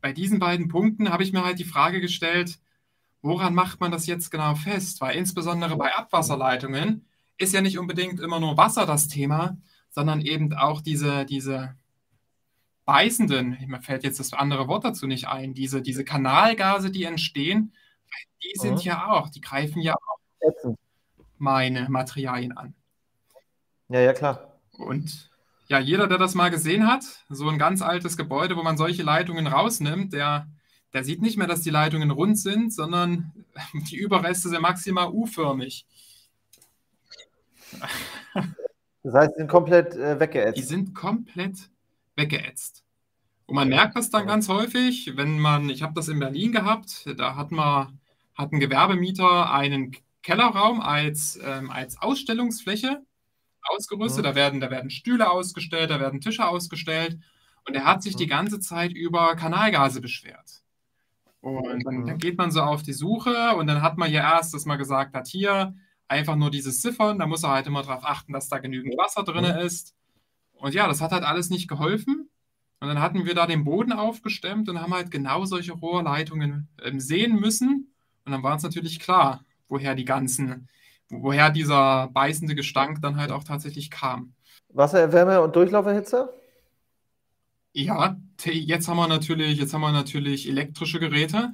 bei 0.00 0.12
diesen 0.12 0.38
beiden 0.38 0.68
Punkten 0.68 1.10
habe 1.10 1.22
ich 1.22 1.32
mir 1.32 1.44
halt 1.44 1.58
die 1.58 1.64
Frage 1.64 2.00
gestellt, 2.00 2.58
woran 3.22 3.54
macht 3.54 3.80
man 3.80 3.90
das 3.90 4.06
jetzt 4.06 4.30
genau 4.30 4.54
fest? 4.54 5.00
Weil 5.00 5.16
insbesondere 5.16 5.76
bei 5.76 5.94
Abwasserleitungen 5.94 7.06
ist 7.38 7.54
ja 7.54 7.60
nicht 7.62 7.78
unbedingt 7.78 8.20
immer 8.20 8.40
nur 8.40 8.56
Wasser 8.56 8.86
das 8.86 9.08
Thema, 9.08 9.56
sondern 9.90 10.20
eben 10.20 10.52
auch 10.54 10.80
diese, 10.80 11.24
diese 11.24 11.74
beißenden, 12.84 13.58
mir 13.68 13.80
fällt 13.80 14.04
jetzt 14.04 14.20
das 14.20 14.32
andere 14.32 14.68
Wort 14.68 14.84
dazu 14.84 15.06
nicht 15.06 15.28
ein, 15.28 15.54
diese, 15.54 15.82
diese 15.82 16.04
Kanalgase, 16.04 16.90
die 16.90 17.04
entstehen, 17.04 17.72
die 18.42 18.58
sind 18.58 18.76
Mhm. 18.76 18.80
ja 18.80 19.06
auch, 19.12 19.28
die 19.28 19.40
greifen 19.40 19.80
ja 19.80 19.94
auch 19.94 20.74
meine 21.38 21.88
Materialien 21.88 22.52
an. 22.56 22.74
Ja, 23.90 24.00
ja, 24.00 24.12
klar. 24.12 24.56
Und 24.78 25.30
ja, 25.68 25.78
jeder, 25.78 26.06
der 26.06 26.18
das 26.18 26.34
mal 26.34 26.50
gesehen 26.50 26.86
hat, 26.86 27.04
so 27.28 27.48
ein 27.48 27.58
ganz 27.58 27.82
altes 27.82 28.16
Gebäude, 28.16 28.56
wo 28.56 28.62
man 28.62 28.76
solche 28.76 29.02
Leitungen 29.02 29.46
rausnimmt, 29.46 30.12
der, 30.12 30.48
der 30.92 31.04
sieht 31.04 31.22
nicht 31.22 31.36
mehr, 31.36 31.46
dass 31.48 31.62
die 31.62 31.70
Leitungen 31.70 32.10
rund 32.10 32.38
sind, 32.38 32.72
sondern 32.72 33.32
die 33.90 33.96
Überreste 33.96 34.48
sind 34.48 34.62
maximal 34.62 35.10
U-förmig. 35.10 35.86
Das 39.02 39.14
heißt, 39.14 39.32
sie 39.34 39.38
sind 39.38 39.48
komplett 39.48 39.94
äh, 39.94 40.14
Die 40.14 40.20
weggeätzt. 40.20 40.68
sind 40.68 40.94
komplett 40.94 41.70
weggeätzt. 42.16 42.84
Und 43.46 43.56
man 43.56 43.68
merkt 43.68 43.96
das 43.96 44.10
dann 44.10 44.26
ganz 44.26 44.48
häufig, 44.48 45.16
wenn 45.16 45.38
man, 45.38 45.68
ich 45.70 45.82
habe 45.82 45.94
das 45.94 46.08
in 46.08 46.20
Berlin 46.20 46.52
gehabt, 46.52 47.08
da 47.18 47.34
hat 47.34 47.50
man, 47.50 47.98
hat 48.34 48.52
ein 48.52 48.60
Gewerbemieter 48.60 49.52
einen 49.52 49.96
Kellerraum 50.22 50.80
als, 50.80 51.38
ähm, 51.42 51.70
als 51.70 52.00
Ausstellungsfläche 52.00 53.02
ausgerüstet. 53.64 54.22
Mhm. 54.24 54.28
Da, 54.28 54.34
werden, 54.34 54.60
da 54.60 54.70
werden 54.70 54.90
Stühle 54.90 55.30
ausgestellt, 55.30 55.90
da 55.90 56.00
werden 56.00 56.20
Tische 56.20 56.46
ausgestellt. 56.46 57.18
Und 57.66 57.74
er 57.74 57.84
hat 57.84 58.02
sich 58.02 58.16
die 58.16 58.26
ganze 58.26 58.60
Zeit 58.60 58.92
über 58.92 59.36
Kanalgase 59.36 60.00
beschwert. 60.00 60.62
Und 61.40 61.84
dann, 61.84 61.96
Mhm. 61.96 62.06
dann 62.06 62.18
geht 62.18 62.36
man 62.38 62.50
so 62.50 62.60
auf 62.62 62.82
die 62.82 62.92
Suche 62.92 63.56
und 63.56 63.66
dann 63.66 63.82
hat 63.82 63.96
man 63.98 64.10
ja 64.12 64.22
erst, 64.36 64.52
dass 64.54 64.66
man 64.66 64.78
gesagt 64.78 65.14
hat, 65.14 65.26
hier 65.28 65.74
einfach 66.08 66.36
nur 66.36 66.50
dieses 66.50 66.80
Ziffern, 66.82 67.18
da 67.18 67.26
muss 67.26 67.44
er 67.44 67.50
halt 67.50 67.66
immer 67.66 67.82
darauf 67.82 68.04
achten, 68.04 68.32
dass 68.32 68.48
da 68.48 68.58
genügend 68.58 68.98
Wasser 68.98 69.22
drin 69.22 69.44
ist. 69.44 69.94
Und 70.54 70.74
ja, 70.74 70.86
das 70.86 71.00
hat 71.00 71.12
halt 71.12 71.24
alles 71.24 71.50
nicht 71.50 71.68
geholfen. 71.68 72.28
Und 72.80 72.88
dann 72.88 73.00
hatten 73.00 73.24
wir 73.26 73.34
da 73.34 73.46
den 73.46 73.64
Boden 73.64 73.92
aufgestemmt 73.92 74.68
und 74.68 74.80
haben 74.80 74.94
halt 74.94 75.10
genau 75.10 75.44
solche 75.44 75.72
Rohrleitungen 75.72 76.68
ähm, 76.82 76.98
sehen 77.00 77.38
müssen. 77.38 77.92
Und 78.24 78.32
dann 78.32 78.42
war 78.42 78.54
uns 78.54 78.62
natürlich 78.62 79.00
klar, 79.00 79.44
woher 79.68 79.94
die 79.94 80.04
ganzen, 80.04 80.68
woher 81.10 81.50
dieser 81.50 82.08
beißende 82.08 82.54
Gestank 82.54 83.02
dann 83.02 83.16
halt 83.16 83.32
auch 83.32 83.44
tatsächlich 83.44 83.90
kam. 83.90 84.32
Wassererwärme 84.68 85.40
und 85.42 85.54
Durchlauferhitzer? 85.56 86.32
Ja, 87.72 88.16
jetzt 88.44 88.88
haben 88.88 88.96
wir 88.96 89.08
natürlich, 89.08 89.58
jetzt 89.58 89.74
haben 89.74 89.80
wir 89.80 89.92
natürlich 89.92 90.48
elektrische 90.48 90.98
Geräte. 90.98 91.52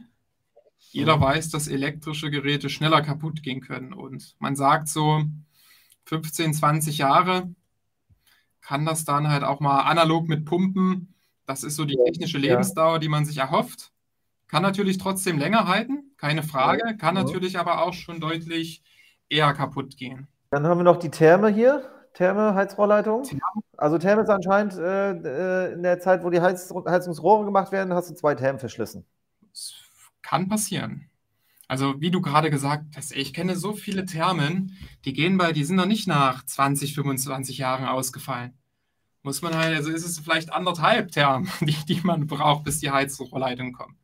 Jeder 0.91 1.21
weiß, 1.21 1.51
dass 1.51 1.69
elektrische 1.69 2.31
Geräte 2.31 2.71
schneller 2.71 3.03
kaputt 3.03 3.43
gehen 3.43 3.61
können. 3.61 3.93
Und 3.93 4.35
man 4.39 4.57
sagt 4.57 4.89
so, 4.89 5.25
15, 6.05 6.55
20 6.55 6.99
Jahre 6.99 7.51
kann 8.61 8.87
das 8.87 9.05
dann 9.05 9.29
halt 9.29 9.45
auch 9.45 9.61
mal 9.61 9.81
analog 9.81 10.29
mit 10.29 10.45
Pumpen. 10.45 11.15
Das 11.45 11.63
ist 11.65 11.77
so 11.77 11.85
die 11.85 11.99
technische 12.07 12.39
Lebensdauer, 12.39 12.99
die 12.99 13.09
man 13.09 13.25
sich 13.25 13.39
erhofft. 13.39 13.93
Kann 14.49 14.63
natürlich 14.63 14.99
trotzdem 14.99 15.39
länger 15.39 15.67
halten, 15.67 16.13
keine 16.17 16.43
Frage. 16.43 16.97
Kann 16.97 17.15
natürlich 17.15 17.59
aber 17.59 17.83
auch 17.83 17.95
schon 17.95 18.21
deutlich 18.21 18.83
eher 19.29 19.53
kaputt 19.55 19.97
gehen. 19.97 20.27
Dann 20.51 20.67
haben 20.67 20.79
wir 20.79 20.85
noch 20.85 20.99
die 20.99 21.11
Therme 21.11 21.49
hier. 21.49 21.91
Therme, 22.15 22.55
Heizrohrleitung. 22.55 23.25
Also 23.77 23.99
Therme 23.99 24.23
ist 24.23 24.31
anscheinend 24.31 24.73
äh, 24.79 25.11
äh, 25.11 25.73
in 25.75 25.83
der 25.83 26.01
Zeit, 26.01 26.25
wo 26.25 26.31
die 26.31 26.41
Heiz 26.41 26.73
Heizungsrohre 26.73 27.45
gemacht 27.45 27.73
werden, 27.73 27.93
hast 27.93 28.09
du 28.09 28.15
zwei 28.15 28.35
Thermen 28.35 28.59
verschlissen. 28.59 29.05
Das 29.51 29.75
kann 30.23 30.49
passieren. 30.49 31.11
Also 31.69 32.01
wie 32.01 32.11
du 32.11 32.23
gerade 32.23 32.49
gesagt 32.49 32.97
hast, 32.97 33.15
ich 33.15 33.35
kenne 33.35 33.57
so 33.57 33.75
viele 33.75 34.07
Thermen, 34.07 34.79
die 35.05 35.13
gehen 35.13 35.37
bei, 35.37 35.53
die 35.53 35.65
sind 35.65 35.77
noch 35.77 35.87
nicht 35.87 36.07
nach 36.07 36.45
20, 36.45 36.95
25 36.95 37.59
Jahren 37.59 37.85
ausgefallen. 37.85 38.55
Muss 39.23 39.43
man 39.43 39.57
halt, 39.57 39.77
also 39.77 39.91
ist 39.91 40.07
es 40.07 40.21
vielleicht 40.21 40.53
anderthalb 40.53 41.11
Thermen, 41.11 41.51
die, 41.61 41.77
die 41.87 42.01
man 42.03 42.27
braucht, 42.27 42.65
bis 42.65 42.79
die 42.79 42.91
Heizrohrleitung 42.91 43.73
kommt. 43.73 43.97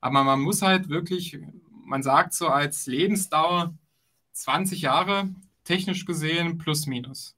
Aber 0.00 0.24
man 0.24 0.40
muss 0.40 0.60
halt 0.60 0.88
wirklich, 0.88 1.38
man 1.84 2.02
sagt 2.02 2.34
so 2.34 2.48
als 2.48 2.86
Lebensdauer 2.86 3.72
20 4.36 4.82
Jahre, 4.82 5.28
technisch 5.64 6.04
gesehen 6.04 6.58
plus 6.58 6.86
minus. 6.86 7.34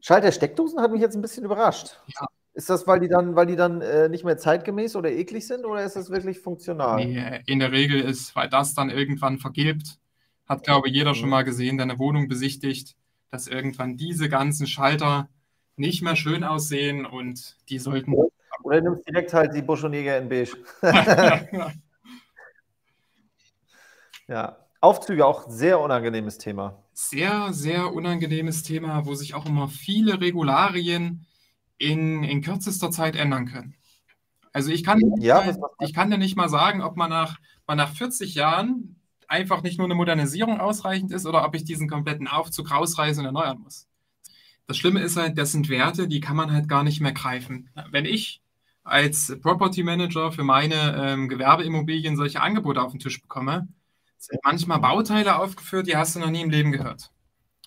Schalt 0.00 0.24
der 0.24 0.32
Steckdosen 0.32 0.80
hat 0.80 0.92
mich 0.92 1.00
jetzt 1.00 1.16
ein 1.16 1.22
bisschen 1.22 1.44
überrascht. 1.44 1.98
Ja. 2.06 2.26
Ist 2.54 2.70
das, 2.70 2.86
weil 2.86 3.00
die 3.00 3.08
dann, 3.08 3.36
weil 3.36 3.46
die 3.46 3.56
dann 3.56 3.80
äh, 3.80 4.08
nicht 4.08 4.24
mehr 4.24 4.36
zeitgemäß 4.36 4.96
oder 4.96 5.10
eklig 5.10 5.46
sind 5.46 5.64
oder 5.64 5.84
ist 5.84 5.96
das 5.96 6.10
wirklich 6.10 6.40
funktional? 6.40 7.04
Nee, 7.04 7.42
in 7.46 7.58
der 7.58 7.72
Regel 7.72 8.00
ist, 8.00 8.34
weil 8.34 8.48
das 8.48 8.74
dann 8.74 8.90
irgendwann 8.90 9.38
vergilbt, 9.38 9.98
hat, 10.46 10.64
glaube 10.64 10.88
ich, 10.88 10.94
jeder 10.94 11.10
mhm. 11.10 11.14
schon 11.16 11.28
mal 11.28 11.44
gesehen, 11.44 11.76
der 11.78 11.84
eine 11.84 11.98
Wohnung 11.98 12.28
besichtigt, 12.28 12.96
dass 13.30 13.46
irgendwann 13.46 13.96
diese 13.96 14.28
ganzen 14.28 14.66
Schalter 14.66 15.28
nicht 15.76 16.02
mehr 16.02 16.16
schön 16.16 16.44
aussehen 16.44 17.06
und 17.06 17.56
die 17.68 17.78
sollten. 17.78 18.14
Oder 18.62 18.80
du 18.80 18.90
nimmst 18.90 19.08
direkt 19.08 19.32
halt 19.32 19.54
die 19.54 19.62
Busch 19.62 19.84
und 19.84 19.94
Jäger 19.94 20.18
in 20.18 20.28
Beige. 20.28 20.56
ja. 24.28 24.56
Aufzüge 24.80 25.26
auch 25.26 25.48
sehr 25.48 25.80
unangenehmes 25.80 26.38
Thema. 26.38 26.82
Sehr, 26.92 27.52
sehr 27.52 27.92
unangenehmes 27.92 28.62
Thema, 28.62 29.04
wo 29.06 29.14
sich 29.14 29.34
auch 29.34 29.46
immer 29.46 29.68
viele 29.68 30.20
Regularien 30.20 31.26
in, 31.78 32.24
in 32.24 32.42
kürzester 32.42 32.90
Zeit 32.90 33.16
ändern 33.16 33.46
können. 33.46 33.74
Also 34.52 34.70
ich 34.70 34.82
kann, 34.82 35.00
ja, 35.18 35.40
mal, 35.40 35.70
ich 35.80 35.94
kann 35.94 36.10
dir 36.10 36.18
nicht 36.18 36.36
mal 36.36 36.48
sagen, 36.48 36.82
ob 36.82 36.96
man 36.96 37.10
nach, 37.10 37.38
man 37.66 37.76
nach 37.76 37.90
40 37.90 38.34
Jahren 38.34 39.00
einfach 39.28 39.62
nicht 39.62 39.78
nur 39.78 39.86
eine 39.86 39.94
Modernisierung 39.94 40.60
ausreichend 40.60 41.12
ist 41.12 41.24
oder 41.24 41.44
ob 41.44 41.54
ich 41.54 41.64
diesen 41.64 41.88
kompletten 41.88 42.26
Aufzug 42.26 42.70
rausreißen 42.70 43.20
und 43.20 43.26
erneuern 43.26 43.60
muss. 43.60 43.86
Das 44.66 44.76
Schlimme 44.76 45.00
ist 45.00 45.16
halt, 45.16 45.38
das 45.38 45.52
sind 45.52 45.68
Werte, 45.68 46.08
die 46.08 46.20
kann 46.20 46.36
man 46.36 46.52
halt 46.52 46.68
gar 46.68 46.82
nicht 46.82 47.00
mehr 47.00 47.12
greifen. 47.12 47.70
Wenn 47.90 48.04
ich 48.04 48.40
als 48.82 49.36
Property 49.40 49.82
Manager 49.82 50.32
für 50.32 50.42
meine 50.42 50.96
ähm, 50.96 51.28
Gewerbeimmobilien 51.28 52.16
solche 52.16 52.40
Angebote 52.40 52.82
auf 52.82 52.92
den 52.92 53.00
Tisch 53.00 53.20
bekomme, 53.20 53.68
manchmal 54.44 54.80
Bauteile 54.80 55.36
aufgeführt, 55.36 55.86
die 55.86 55.96
hast 55.96 56.16
du 56.16 56.20
noch 56.20 56.30
nie 56.30 56.42
im 56.42 56.50
Leben 56.50 56.72
gehört. 56.72 57.10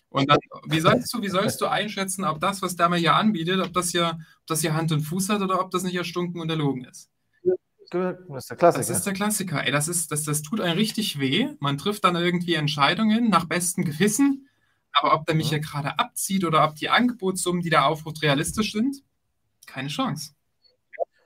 Und 0.10 0.30
dann, 0.30 0.38
wie 0.68 0.80
sollst 0.80 1.12
du, 1.14 1.22
wie 1.24 1.30
sollst 1.30 1.60
du 1.60 1.66
einschätzen, 1.66 2.24
ob 2.24 2.40
das, 2.40 2.62
was 2.62 2.76
der 2.76 2.88
mir 2.88 2.98
hier 2.98 3.16
anbietet, 3.16 3.60
ob 3.60 3.74
das 3.74 3.90
hier, 3.90 4.20
ob 4.42 4.48
das 4.48 4.62
hier 4.62 4.76
Hand 4.76 4.92
und 4.92 5.02
Fuß 5.02 5.30
hat 5.30 5.42
oder 5.42 5.60
ob 5.60 5.72
das 5.72 5.82
nicht 5.84 5.96
erstunken 5.96 6.40
und 6.40 6.50
erlogen 6.50 6.86
ist? 6.86 7.10
Das 7.92 8.44
ist 8.44 8.50
der 8.50 8.58
Klassiker. 8.58 8.80
Das 8.80 8.90
ist 8.90 9.04
der 9.06 9.14
Klassiker. 9.14 9.66
Ey, 9.66 9.72
das, 9.72 9.88
ist, 9.88 10.12
das, 10.12 10.24
das 10.24 10.42
tut 10.42 10.62
einem 10.62 10.78
richtig 10.78 11.20
weh. 11.20 11.50
Man 11.60 11.78
trifft 11.78 12.04
dann 12.04 12.16
irgendwie 12.16 12.56
Entscheidungen 12.56 13.30
nach 13.30 13.46
bestem 13.46 13.86
Gewissen. 13.86 14.48
Aber 14.92 15.16
ob 15.16 15.26
der 15.26 15.36
mich 15.36 15.48
ja. 15.48 15.58
hier 15.58 15.60
gerade 15.60 15.98
abzieht 15.98 16.44
oder 16.46 16.64
ob 16.64 16.76
die 16.76 16.90
Angebotssummen, 16.90 17.62
die 17.62 17.70
da 17.70 17.86
aufruft, 17.86 18.22
realistisch 18.22 18.72
sind, 18.72 18.98
keine 19.66 19.90
Chance. 19.90 20.34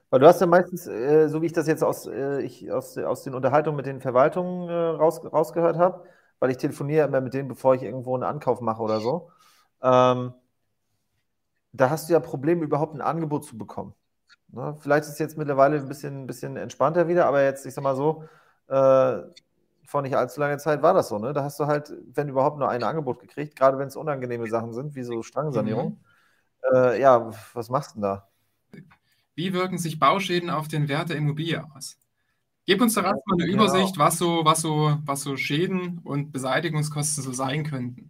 Weil 0.09 0.19
du 0.19 0.27
hast 0.27 0.39
ja 0.39 0.47
meistens, 0.47 0.87
äh, 0.87 1.27
so 1.27 1.41
wie 1.41 1.47
ich 1.47 1.53
das 1.53 1.67
jetzt 1.67 1.83
aus, 1.83 2.07
äh, 2.07 2.41
ich, 2.41 2.71
aus, 2.71 2.97
aus 2.97 3.23
den 3.23 3.33
Unterhaltungen 3.33 3.75
mit 3.75 3.85
den 3.85 4.01
Verwaltungen 4.01 4.69
äh, 4.69 4.73
raus, 4.73 5.21
rausgehört 5.23 5.77
habe, 5.77 6.03
weil 6.39 6.51
ich 6.51 6.57
telefoniere 6.57 7.07
immer 7.07 7.21
mit 7.21 7.33
denen, 7.33 7.49
bevor 7.49 7.75
ich 7.75 7.83
irgendwo 7.83 8.13
einen 8.15 8.23
Ankauf 8.23 8.61
mache 8.61 8.81
oder 8.81 9.01
so, 9.01 9.31
ähm, 9.81 10.33
da 11.73 11.89
hast 11.89 12.09
du 12.09 12.13
ja 12.13 12.19
Probleme, 12.19 12.63
überhaupt 12.63 12.95
ein 12.95 13.01
Angebot 13.01 13.45
zu 13.45 13.57
bekommen. 13.57 13.93
Ne? 14.49 14.75
Vielleicht 14.79 15.03
ist 15.05 15.13
es 15.13 15.19
jetzt 15.19 15.37
mittlerweile 15.37 15.77
ein 15.77 15.87
bisschen, 15.87 16.23
ein 16.23 16.27
bisschen 16.27 16.57
entspannter 16.57 17.07
wieder, 17.07 17.25
aber 17.25 17.43
jetzt, 17.43 17.65
ich 17.65 17.73
sag 17.73 17.83
mal 17.83 17.95
so, 17.95 18.23
äh, 18.67 19.21
vor 19.85 20.01
nicht 20.01 20.15
allzu 20.17 20.39
langer 20.39 20.57
Zeit 20.57 20.81
war 20.81 20.93
das 20.93 21.09
so. 21.09 21.17
Ne? 21.19 21.33
Da 21.33 21.43
hast 21.43 21.59
du 21.59 21.67
halt, 21.67 21.93
wenn 22.13 22.29
überhaupt, 22.29 22.57
nur 22.59 22.69
ein 22.69 22.83
Angebot 22.83 23.19
gekriegt, 23.19 23.55
gerade 23.55 23.77
wenn 23.77 23.87
es 23.87 23.95
unangenehme 23.95 24.47
Sachen 24.47 24.73
sind, 24.73 24.95
wie 24.95 25.03
so 25.03 25.21
Strangensanierung. 25.23 25.99
Mhm. 26.71 26.75
Äh, 26.75 27.01
ja, 27.01 27.31
was 27.53 27.69
machst 27.69 27.91
du 27.91 27.95
denn 27.95 28.03
da? 28.03 28.27
Wie 29.37 29.53
wirken 29.53 29.77
sich 29.77 29.99
Bauschäden 29.99 30.49
auf 30.49 30.67
den 30.67 30.87
Wert 30.87 31.09
der 31.09 31.17
Immobilie 31.17 31.63
aus? 31.75 31.99
Gib 32.65 32.81
uns 32.81 32.95
doch 32.95 33.03
erstmal 33.03 33.37
eine 33.39 33.45
genau. 33.45 33.65
Übersicht, 33.65 33.99
was 33.99 34.17
so, 34.17 34.43
was, 34.43 34.61
so, 34.61 34.97
was 35.05 35.21
so 35.21 35.37
Schäden 35.37 36.01
und 36.03 36.31
Beseitigungskosten 36.31 37.23
so 37.23 37.31
sein 37.31 37.63
könnten. 37.63 38.09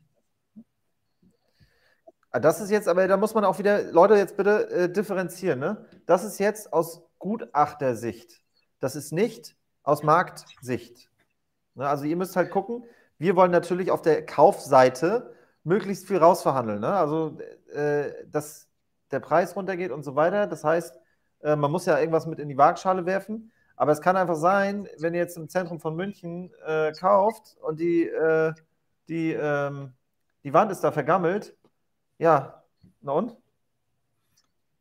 Ah, 2.31 2.39
das 2.39 2.61
ist 2.61 2.71
jetzt, 2.71 2.87
aber 2.87 3.09
da 3.09 3.17
muss 3.17 3.33
man 3.33 3.43
auch 3.43 3.59
wieder, 3.59 3.91
Leute, 3.91 4.15
jetzt 4.15 4.37
bitte 4.37 4.69
äh, 4.69 4.89
differenzieren. 4.89 5.59
Ne? 5.59 5.85
Das 6.05 6.23
ist 6.23 6.39
jetzt 6.39 6.71
aus 6.71 7.01
Gutachtersicht. 7.19 8.41
Das 8.79 8.95
ist 8.95 9.11
nicht 9.11 9.57
aus 9.83 10.03
Marktsicht. 10.03 11.09
Ne? 11.75 11.89
Also 11.89 12.05
ihr 12.05 12.15
müsst 12.15 12.37
halt 12.37 12.51
gucken, 12.51 12.85
wir 13.17 13.35
wollen 13.35 13.51
natürlich 13.51 13.91
auf 13.91 14.01
der 14.01 14.25
Kaufseite 14.25 15.35
möglichst 15.65 16.07
viel 16.07 16.17
rausverhandeln. 16.19 16.79
Ne? 16.79 16.93
Also, 16.93 17.37
äh, 17.73 18.13
dass 18.31 18.69
der 19.11 19.19
Preis 19.19 19.57
runtergeht 19.57 19.91
und 19.91 20.03
so 20.03 20.15
weiter. 20.15 20.47
Das 20.47 20.63
heißt, 20.63 20.97
äh, 21.41 21.55
man 21.55 21.71
muss 21.71 21.85
ja 21.85 21.99
irgendwas 21.99 22.25
mit 22.25 22.39
in 22.39 22.49
die 22.49 22.57
Waagschale 22.57 23.05
werfen. 23.05 23.51
Aber 23.75 23.91
es 23.91 24.01
kann 24.01 24.17
einfach 24.17 24.35
sein, 24.35 24.87
wenn 24.97 25.13
ihr 25.13 25.19
jetzt 25.19 25.37
im 25.37 25.49
Zentrum 25.49 25.79
von 25.79 25.95
München 25.95 26.51
äh, 26.65 26.91
kauft 26.93 27.57
und 27.61 27.79
die, 27.79 28.05
äh, 28.07 28.53
die, 29.07 29.33
ähm, 29.33 29.93
die 30.43 30.53
Wand 30.53 30.71
ist 30.71 30.83
da 30.83 30.91
vergammelt, 30.91 31.55
ja, 32.17 32.63
na 33.01 33.11
und? 33.11 33.37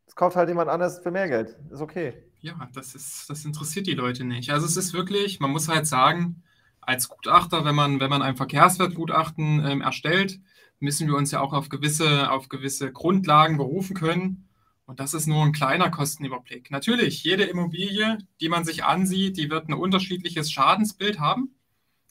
Es 0.07 0.15
kauft 0.15 0.35
halt 0.35 0.49
jemand 0.49 0.69
anders 0.69 0.99
für 0.99 1.11
mehr 1.11 1.27
Geld. 1.27 1.55
Ist 1.69 1.81
okay. 1.81 2.23
Ja, 2.39 2.55
das, 2.73 2.95
ist, 2.95 3.29
das 3.29 3.45
interessiert 3.45 3.85
die 3.87 3.93
Leute 3.93 4.23
nicht. 4.23 4.49
Also 4.51 4.65
es 4.65 4.77
ist 4.77 4.93
wirklich, 4.93 5.39
man 5.39 5.51
muss 5.51 5.67
halt 5.67 5.85
sagen, 5.85 6.43
als 6.81 7.09
Gutachter, 7.09 7.65
wenn 7.65 7.75
man, 7.75 7.99
wenn 7.99 8.09
man 8.09 8.21
ein 8.21 8.35
Verkehrswertgutachten 8.35 9.63
ähm, 9.65 9.81
erstellt, 9.81 10.39
müssen 10.79 11.07
wir 11.07 11.15
uns 11.15 11.31
ja 11.31 11.41
auch 11.41 11.53
auf 11.53 11.69
gewisse, 11.69 12.31
auf 12.31 12.49
gewisse 12.49 12.91
Grundlagen 12.91 13.57
berufen 13.57 13.95
können. 13.95 14.46
Und 14.87 15.01
das 15.01 15.13
ist 15.13 15.27
nur 15.27 15.43
ein 15.43 15.51
kleiner 15.51 15.91
Kostenüberblick. 15.91 16.71
Natürlich, 16.71 17.21
jede 17.21 17.43
Immobilie, 17.43 18.19
die 18.39 18.47
man 18.47 18.63
sich 18.63 18.85
ansieht, 18.85 19.35
die 19.35 19.49
wird 19.49 19.67
ein 19.67 19.73
unterschiedliches 19.73 20.49
Schadensbild 20.49 21.19
haben. 21.19 21.53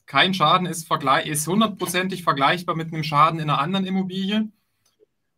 Kein 0.05 0.35
Schaden 0.35 0.67
ist, 0.67 0.87
ist 1.25 1.47
hundertprozentig 1.47 2.23
vergleichbar 2.23 2.75
mit 2.75 2.93
einem 2.93 3.03
Schaden 3.03 3.39
in 3.39 3.49
einer 3.49 3.59
anderen 3.59 3.87
Immobilie. 3.87 4.47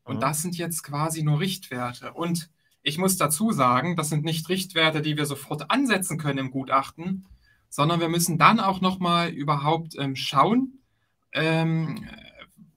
Und 0.04 0.18
mhm. 0.18 0.20
das 0.20 0.42
sind 0.42 0.58
jetzt 0.58 0.84
quasi 0.84 1.24
nur 1.24 1.40
Richtwerte. 1.40 2.12
Und 2.12 2.50
ich 2.84 2.98
muss 2.98 3.16
dazu 3.16 3.54
sagen, 3.54 3.96
das 3.96 4.10
sind 4.10 4.26
nicht 4.26 4.50
Richtwerte, 4.50 5.02
die 5.02 5.16
wir 5.16 5.26
sofort 5.26 5.72
ansetzen 5.72 6.18
können 6.18 6.40
im 6.40 6.52
Gutachten, 6.52 7.26
sondern 7.70 8.02
wir 8.02 8.10
müssen 8.10 8.38
dann 8.38 8.60
auch 8.60 8.82
nochmal 8.82 9.30
überhaupt 9.30 9.96
ähm, 9.98 10.18
schauen, 10.18 10.80
ähm, 11.32 12.06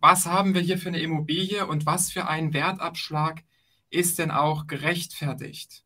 was 0.00 0.26
haben 0.26 0.54
wir 0.54 0.60
hier 0.60 0.78
für 0.78 0.88
eine 0.88 1.00
Immobilie 1.00 1.66
und 1.66 1.84
was 1.84 2.12
für 2.12 2.28
einen 2.28 2.52
Wertabschlag 2.54 3.42
ist 3.92 4.18
denn 4.18 4.30
auch 4.30 4.66
gerechtfertigt? 4.66 5.84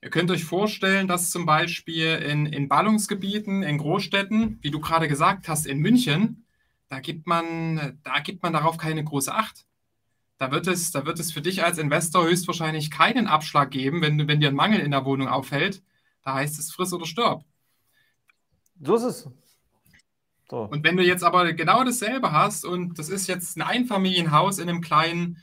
Ihr 0.00 0.10
könnt 0.10 0.30
euch 0.30 0.44
vorstellen, 0.44 1.06
dass 1.06 1.30
zum 1.30 1.46
Beispiel 1.46 2.16
in, 2.16 2.46
in 2.46 2.68
Ballungsgebieten, 2.68 3.62
in 3.62 3.78
Großstädten, 3.78 4.58
wie 4.60 4.70
du 4.70 4.80
gerade 4.80 5.06
gesagt 5.06 5.48
hast, 5.48 5.66
in 5.66 5.78
München, 5.78 6.44
da 6.88 7.00
gibt 7.00 7.26
man, 7.26 8.00
da 8.02 8.18
gibt 8.18 8.42
man 8.42 8.52
darauf 8.52 8.76
keine 8.78 9.04
große 9.04 9.32
Acht. 9.32 9.64
Da 10.38 10.50
wird, 10.50 10.66
es, 10.66 10.90
da 10.90 11.06
wird 11.06 11.20
es 11.20 11.30
für 11.30 11.40
dich 11.40 11.62
als 11.62 11.78
Investor 11.78 12.24
höchstwahrscheinlich 12.24 12.90
keinen 12.90 13.28
Abschlag 13.28 13.70
geben, 13.70 14.02
wenn, 14.02 14.26
wenn 14.26 14.40
dir 14.40 14.48
ein 14.48 14.56
Mangel 14.56 14.80
in 14.80 14.90
der 14.90 15.04
Wohnung 15.04 15.28
auffällt. 15.28 15.82
Da 16.24 16.34
heißt 16.34 16.58
es 16.58 16.72
friss 16.72 16.92
oder 16.92 17.06
stirb. 17.06 17.44
So 18.80 18.96
ist 18.96 19.02
es. 19.04 19.28
So. 20.50 20.62
Und 20.62 20.82
wenn 20.84 20.96
du 20.96 21.04
jetzt 21.04 21.22
aber 21.22 21.52
genau 21.52 21.84
dasselbe 21.84 22.32
hast 22.32 22.64
und 22.64 22.98
das 22.98 23.08
ist 23.08 23.28
jetzt 23.28 23.56
ein 23.56 23.62
Einfamilienhaus 23.62 24.58
in 24.58 24.68
einem 24.68 24.80
kleinen, 24.80 25.38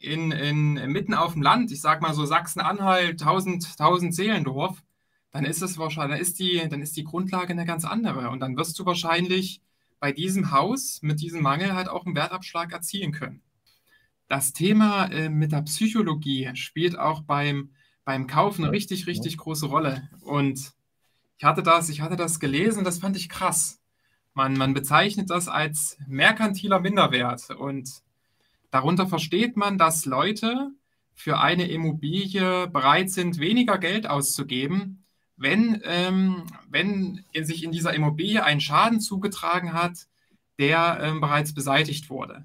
in, 0.00 0.30
in, 0.32 0.74
mitten 0.92 1.14
auf 1.14 1.32
dem 1.32 1.42
Land, 1.42 1.72
ich 1.72 1.80
sag 1.80 2.02
mal 2.02 2.14
so 2.14 2.24
Sachsen-Anhalt, 2.24 3.20
1000, 3.20 3.66
1000 3.78 4.14
Seelendorf, 4.14 4.82
dann 5.32 5.44
ist 5.44 5.62
es 5.62 5.78
wahrscheinlich, 5.78 6.18
dann 6.18 6.22
ist, 6.22 6.38
die, 6.38 6.68
dann 6.68 6.82
ist 6.82 6.96
die 6.96 7.04
Grundlage 7.04 7.52
eine 7.52 7.66
ganz 7.66 7.84
andere. 7.84 8.30
Und 8.30 8.40
dann 8.40 8.56
wirst 8.56 8.78
du 8.78 8.86
wahrscheinlich 8.86 9.60
bei 10.00 10.12
diesem 10.12 10.50
Haus 10.50 11.00
mit 11.02 11.20
diesem 11.20 11.42
Mangel 11.42 11.74
halt 11.74 11.88
auch 11.88 12.06
einen 12.06 12.14
Wertabschlag 12.14 12.72
erzielen 12.72 13.12
können. 13.12 13.42
Das 14.28 14.52
Thema 14.52 15.06
äh, 15.06 15.28
mit 15.28 15.52
der 15.52 15.62
Psychologie 15.62 16.50
spielt 16.54 16.98
auch 16.98 17.22
beim, 17.22 17.70
beim 18.04 18.26
Kauf 18.26 18.58
eine 18.58 18.72
richtig, 18.72 19.06
richtig 19.06 19.36
große 19.36 19.66
Rolle. 19.66 20.08
Und 20.22 20.72
ich 21.38 21.44
hatte 21.44 21.62
das, 21.62 21.88
ich 21.88 22.00
hatte 22.00 22.16
das 22.16 22.40
gelesen, 22.40 22.84
das 22.84 22.98
fand 22.98 23.16
ich 23.16 23.28
krass. 23.28 23.80
Man, 24.34 24.54
man 24.54 24.74
bezeichnet 24.74 25.30
das 25.30 25.48
als 25.48 25.98
merkantiler 26.06 26.80
Minderwert 26.80 27.50
und 27.50 28.02
darunter 28.76 29.06
versteht 29.06 29.56
man, 29.56 29.78
dass 29.78 30.04
Leute 30.04 30.70
für 31.14 31.38
eine 31.38 31.66
Immobilie 31.66 32.68
bereit 32.68 33.08
sind, 33.10 33.38
weniger 33.38 33.78
Geld 33.78 34.06
auszugeben, 34.06 35.02
wenn, 35.38 35.80
ähm, 35.84 36.42
wenn 36.68 37.24
sich 37.32 37.64
in 37.64 37.72
dieser 37.72 37.94
Immobilie 37.94 38.44
ein 38.44 38.60
Schaden 38.60 39.00
zugetragen 39.00 39.72
hat, 39.72 40.08
der 40.58 40.98
ähm, 41.00 41.22
bereits 41.22 41.54
beseitigt 41.54 42.10
wurde. 42.10 42.44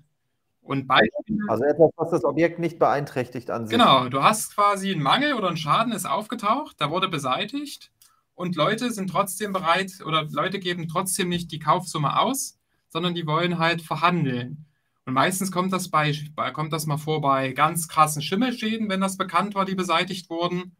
Und 0.61 0.87
Beispiel, 0.87 1.39
also 1.49 1.65
etwas, 1.65 1.91
was 1.97 2.11
das 2.11 2.23
Objekt 2.23 2.59
nicht 2.59 2.79
beeinträchtigt 2.79 3.49
an 3.49 3.67
sich. 3.67 3.77
Genau, 3.77 4.07
du 4.07 4.23
hast 4.23 4.55
quasi 4.55 4.91
einen 4.91 5.01
Mangel 5.01 5.33
oder 5.33 5.49
ein 5.49 5.57
Schaden 5.57 5.91
ist 5.91 6.05
aufgetaucht, 6.05 6.77
da 6.79 6.89
wurde 6.91 7.09
beseitigt 7.09 7.91
und 8.35 8.55
Leute 8.55 8.89
sind 8.91 9.09
trotzdem 9.09 9.51
bereit 9.51 9.99
oder 10.05 10.25
Leute 10.31 10.59
geben 10.59 10.87
trotzdem 10.87 11.27
nicht 11.27 11.51
die 11.51 11.59
Kaufsumme 11.59 12.17
aus, 12.17 12.57
sondern 12.87 13.15
die 13.15 13.27
wollen 13.27 13.59
halt 13.59 13.81
verhandeln. 13.81 14.65
Und 15.11 15.15
meistens 15.15 15.51
kommt 15.51 15.73
das, 15.73 15.89
bei, 15.89 16.13
kommt 16.53 16.71
das 16.71 16.85
mal 16.85 16.95
vor 16.95 17.19
bei 17.19 17.51
ganz 17.51 17.89
krassen 17.89 18.21
Schimmelschäden, 18.21 18.87
wenn 18.87 19.01
das 19.01 19.17
bekannt 19.17 19.55
war, 19.55 19.65
die 19.65 19.75
beseitigt 19.75 20.29
wurden. 20.29 20.77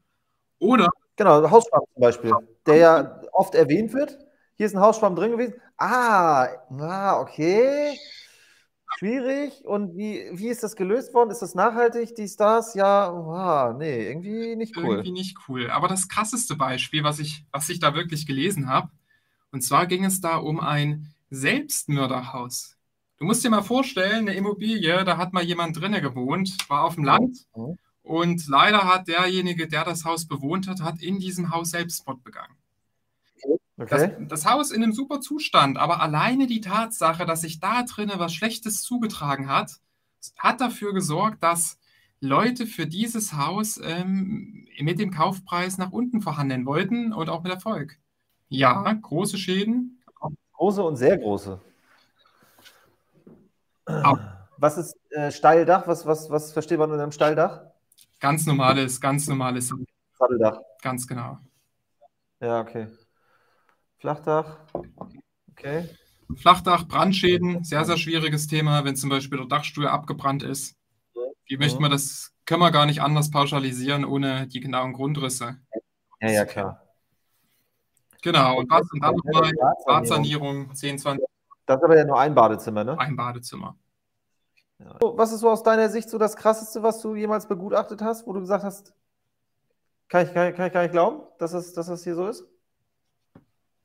Oder. 0.58 0.88
Genau, 1.18 1.52
Hausschwamm 1.52 1.82
zum 1.94 2.02
Beispiel, 2.02 2.34
der 2.66 2.76
ja 2.78 3.22
oft 3.34 3.56
erwähnt 3.56 3.92
wird. 3.92 4.18
Hier 4.56 4.68
ist 4.68 4.74
ein 4.74 4.80
Hausschwamm 4.80 5.18
drin 5.18 5.32
gewesen. 5.32 5.56
Ah, 5.76 6.48
ah 6.80 7.20
okay. 7.20 8.00
Schwierig. 8.98 9.66
Und 9.66 9.98
wie, 9.98 10.30
wie 10.32 10.48
ist 10.48 10.64
das 10.64 10.78
gelöst 10.78 11.14
worden? 11.14 11.32
Ist 11.32 11.42
das 11.42 11.54
nachhaltig, 11.54 12.16
die 12.16 12.30
Stars? 12.30 12.74
Ja, 12.74 13.12
wow, 13.14 13.78
nee, 13.78 14.08
irgendwie 14.08 14.56
nicht 14.56 14.78
cool. 14.78 14.86
Irgendwie 14.92 15.12
nicht 15.12 15.38
cool. 15.50 15.70
Aber 15.70 15.90
das 15.90 16.08
krasseste 16.08 16.56
Beispiel, 16.56 17.04
was 17.04 17.20
ich, 17.20 17.46
was 17.52 17.68
ich 17.68 17.82
da 17.82 17.96
wirklich 17.96 18.26
gelesen 18.26 18.70
habe, 18.70 18.92
und 19.52 19.60
zwar 19.62 19.88
ging 19.88 20.06
es 20.06 20.22
da 20.22 20.38
um 20.38 20.62
ein 20.62 21.14
Selbstmörderhaus. 21.32 22.78
Du 23.22 23.28
musst 23.28 23.44
dir 23.44 23.52
mal 23.52 23.62
vorstellen, 23.62 24.28
eine 24.28 24.34
Immobilie, 24.34 25.04
da 25.04 25.16
hat 25.16 25.32
mal 25.32 25.44
jemand 25.44 25.80
drinnen 25.80 26.02
gewohnt, 26.02 26.58
war 26.70 26.86
auf 26.86 26.96
dem 26.96 27.04
Land. 27.04 27.46
Mhm. 27.56 27.78
Und 28.02 28.48
leider 28.48 28.86
hat 28.86 29.08
derjenige, 29.08 29.68
der 29.68 29.86
das 29.86 30.06
Haus 30.06 30.26
bewohnt 30.26 30.68
hat, 30.68 30.82
hat 30.82 31.00
in 31.04 31.20
diesem 31.20 31.52
Haus 31.52 31.70
Selbstmord 31.70 32.24
begangen. 32.24 32.56
Okay. 33.78 34.16
Das, 34.18 34.28
das, 34.28 34.46
Haus 34.48 34.72
in 34.72 34.82
einem 34.82 34.94
super 34.94 35.22
Zustand, 35.22 35.78
aber 35.78 36.02
alleine 36.02 36.48
die 36.48 36.62
Tatsache, 36.62 37.28
dass 37.28 37.42
sich 37.42 37.60
da 37.60 37.84
drinnen 37.84 38.18
was 38.18 38.34
Schlechtes 38.34 38.82
zugetragen 38.82 39.48
hat, 39.48 39.74
hat 40.40 40.60
dafür 40.60 40.92
gesorgt, 40.92 41.44
dass 41.44 41.78
Leute 42.22 42.66
für 42.66 42.88
dieses 42.88 43.34
Haus 43.34 43.80
ähm, 43.84 44.68
mit 44.80 44.98
dem 44.98 45.12
Kaufpreis 45.12 45.78
nach 45.78 45.92
unten 45.92 46.22
verhandeln 46.22 46.66
wollten 46.66 47.14
und 47.14 47.30
auch 47.30 47.44
mit 47.44 47.52
Erfolg. 47.52 48.00
Ja, 48.50 48.92
große 48.92 49.38
Schäden. 49.38 50.02
Große 50.54 50.82
und 50.82 50.96
sehr 50.96 51.20
große. 51.20 51.62
Auch. 53.86 54.20
Was 54.58 54.78
ist 54.78 54.96
äh, 55.12 55.32
Steildach? 55.32 55.88
Was, 55.88 56.06
was, 56.06 56.30
was 56.30 56.54
versteht 56.54 56.78
man 56.78 56.92
unter 56.92 57.04
einem 57.04 57.12
Steildach? 57.12 57.64
Ganz 58.20 58.46
normales, 58.46 59.02
ganz 59.02 59.28
normales 59.28 59.74
Satteldach. 60.18 60.60
Ganz 60.82 61.08
genau. 61.08 61.40
Ja, 62.40 62.62
okay. 62.62 62.88
Flachdach. 63.98 64.58
Okay. 65.52 65.90
Flachdach, 66.36 66.88
Brandschäden, 66.88 67.64
sehr, 67.64 67.86
sehr 67.86 67.98
schwieriges 67.98 68.48
Thema, 68.48 68.86
wenn 68.86 68.96
zum 68.96 69.10
Beispiel 69.10 69.38
der 69.38 69.48
Dachstuhl 69.48 69.88
abgebrannt 69.88 70.44
ist. 70.44 70.76
Wie 71.46 71.58
möchte 71.58 71.82
man 71.82 71.92
das, 71.92 72.34
können 72.46 72.62
wir 72.62 72.72
gar 72.72 72.86
nicht 72.86 73.02
anders 73.02 73.32
pauschalisieren, 73.32 74.06
ohne 74.06 74.48
die 74.48 74.60
genauen 74.60 74.94
Grundrisse. 74.94 75.58
Ja, 76.22 76.30
ja, 76.30 76.46
klar. 76.46 76.82
Genau, 78.22 78.60
und, 78.60 78.70
was, 78.70 78.90
und 78.92 79.04
dann 79.04 79.16
nochmal 79.16 79.52
Badsanierung, 79.86 80.74
10, 80.74 81.00
20. 81.00 81.26
Das 81.66 81.78
ist 81.78 81.84
aber 81.84 81.98
ja 81.98 82.06
nur 82.06 82.20
ein 82.20 82.36
Badezimmer, 82.36 82.84
ne? 82.84 83.00
Ein 83.00 83.16
Badezimmer. 83.16 83.76
Ja. 84.80 84.98
Was 85.00 85.32
ist 85.32 85.42
so 85.42 85.50
aus 85.50 85.64
deiner 85.64 85.90
Sicht 85.90 86.10
so 86.10 86.18
das 86.18 86.36
Krasseste, 86.36 86.82
was 86.82 87.02
du 87.02 87.16
jemals 87.16 87.48
begutachtet 87.48 88.02
hast, 88.02 88.26
wo 88.26 88.34
du 88.34 88.40
gesagt 88.40 88.64
hast, 88.64 88.94
kann 90.08 90.26
ich, 90.26 90.34
kann, 90.34 90.54
kann 90.56 90.68
ich 90.68 90.74
gar 90.74 90.82
nicht 90.82 90.92
glauben, 90.92 91.22
dass 91.38 91.52
das, 91.52 91.74
dass 91.74 91.88
das 91.88 92.04
hier 92.04 92.16
so 92.16 92.28
ist? 92.28 92.44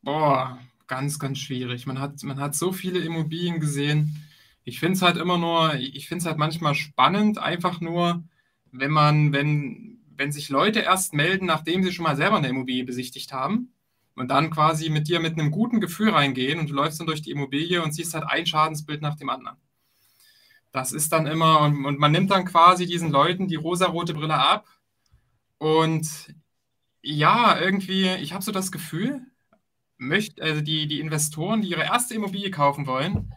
Boah, 0.03 0.59
ganz, 0.87 1.19
ganz 1.19 1.39
schwierig. 1.39 1.87
Man 1.87 2.01
hat, 2.01 2.23
man 2.23 2.41
hat 2.41 2.55
so 2.55 2.73
viele 2.73 3.01
Immobilien 3.01 3.61
gesehen. 3.61 4.27
Ich 4.65 4.81
finde 4.81 4.95
es 4.95 5.03
halt 5.03 5.17
immer 5.17 5.39
nur, 5.39 5.75
ich 5.75 6.09
finde 6.09 6.23
es 6.23 6.27
halt 6.27 6.39
manchmal 6.39 6.75
spannend, 6.75 7.39
einfach 7.39 7.81
nur, 7.81 8.25
wenn 8.73 8.91
man, 8.91 9.33
wenn, 9.33 10.01
wenn 10.17 10.33
sich 10.33 10.49
Leute 10.49 10.81
erst 10.81 11.13
melden, 11.15 11.47
nachdem 11.47 11.83
sie 11.83 11.93
schon 11.93 12.05
mal 12.05 12.17
selber 12.17 12.39
eine 12.39 12.49
Immobilie 12.49 12.85
besichtigt 12.85 13.33
haben 13.33 13.73
und 14.17 14.29
dann 14.29 14.51
quasi 14.51 14.89
mit 14.89 15.09
dir 15.09 15.21
mit 15.21 15.35
einem 15.35 15.51
guten 15.51 15.81
Gefühl 15.81 16.11
reingehen 16.11 16.59
und 16.59 16.71
du 16.71 16.75
läufst 16.75 16.99
dann 16.99 17.07
durch 17.07 17.23
die 17.23 17.31
Immobilie 17.31 17.83
und 17.83 17.93
siehst 17.93 18.15
halt 18.15 18.25
ein 18.27 18.47
Schadensbild 18.47 19.03
nach 19.03 19.15
dem 19.17 19.31
anderen. 19.31 19.59
Das 20.73 20.93
ist 20.93 21.13
dann 21.13 21.27
immer, 21.27 21.61
und, 21.61 21.85
und 21.85 21.99
man 21.99 22.13
nimmt 22.13 22.31
dann 22.31 22.45
quasi 22.45 22.87
diesen 22.87 23.11
Leuten 23.11 23.47
die 23.47 23.55
rosarote 23.55 24.15
Brille 24.15 24.35
ab 24.35 24.67
und 25.59 26.35
ja, 27.03 27.59
irgendwie, 27.61 28.09
ich 28.17 28.33
habe 28.33 28.43
so 28.43 28.53
das 28.53 28.73
Gefühl, 28.73 29.23
möcht, 29.99 30.41
also 30.41 30.61
die, 30.61 30.89
die 30.89 31.01
Investoren, 31.01 31.63
die 31.63 31.69
ihre 31.69 31.85
erste 31.85 32.15
Immobilie 32.15 32.51
kaufen 32.51 32.87
wollen, 32.87 33.33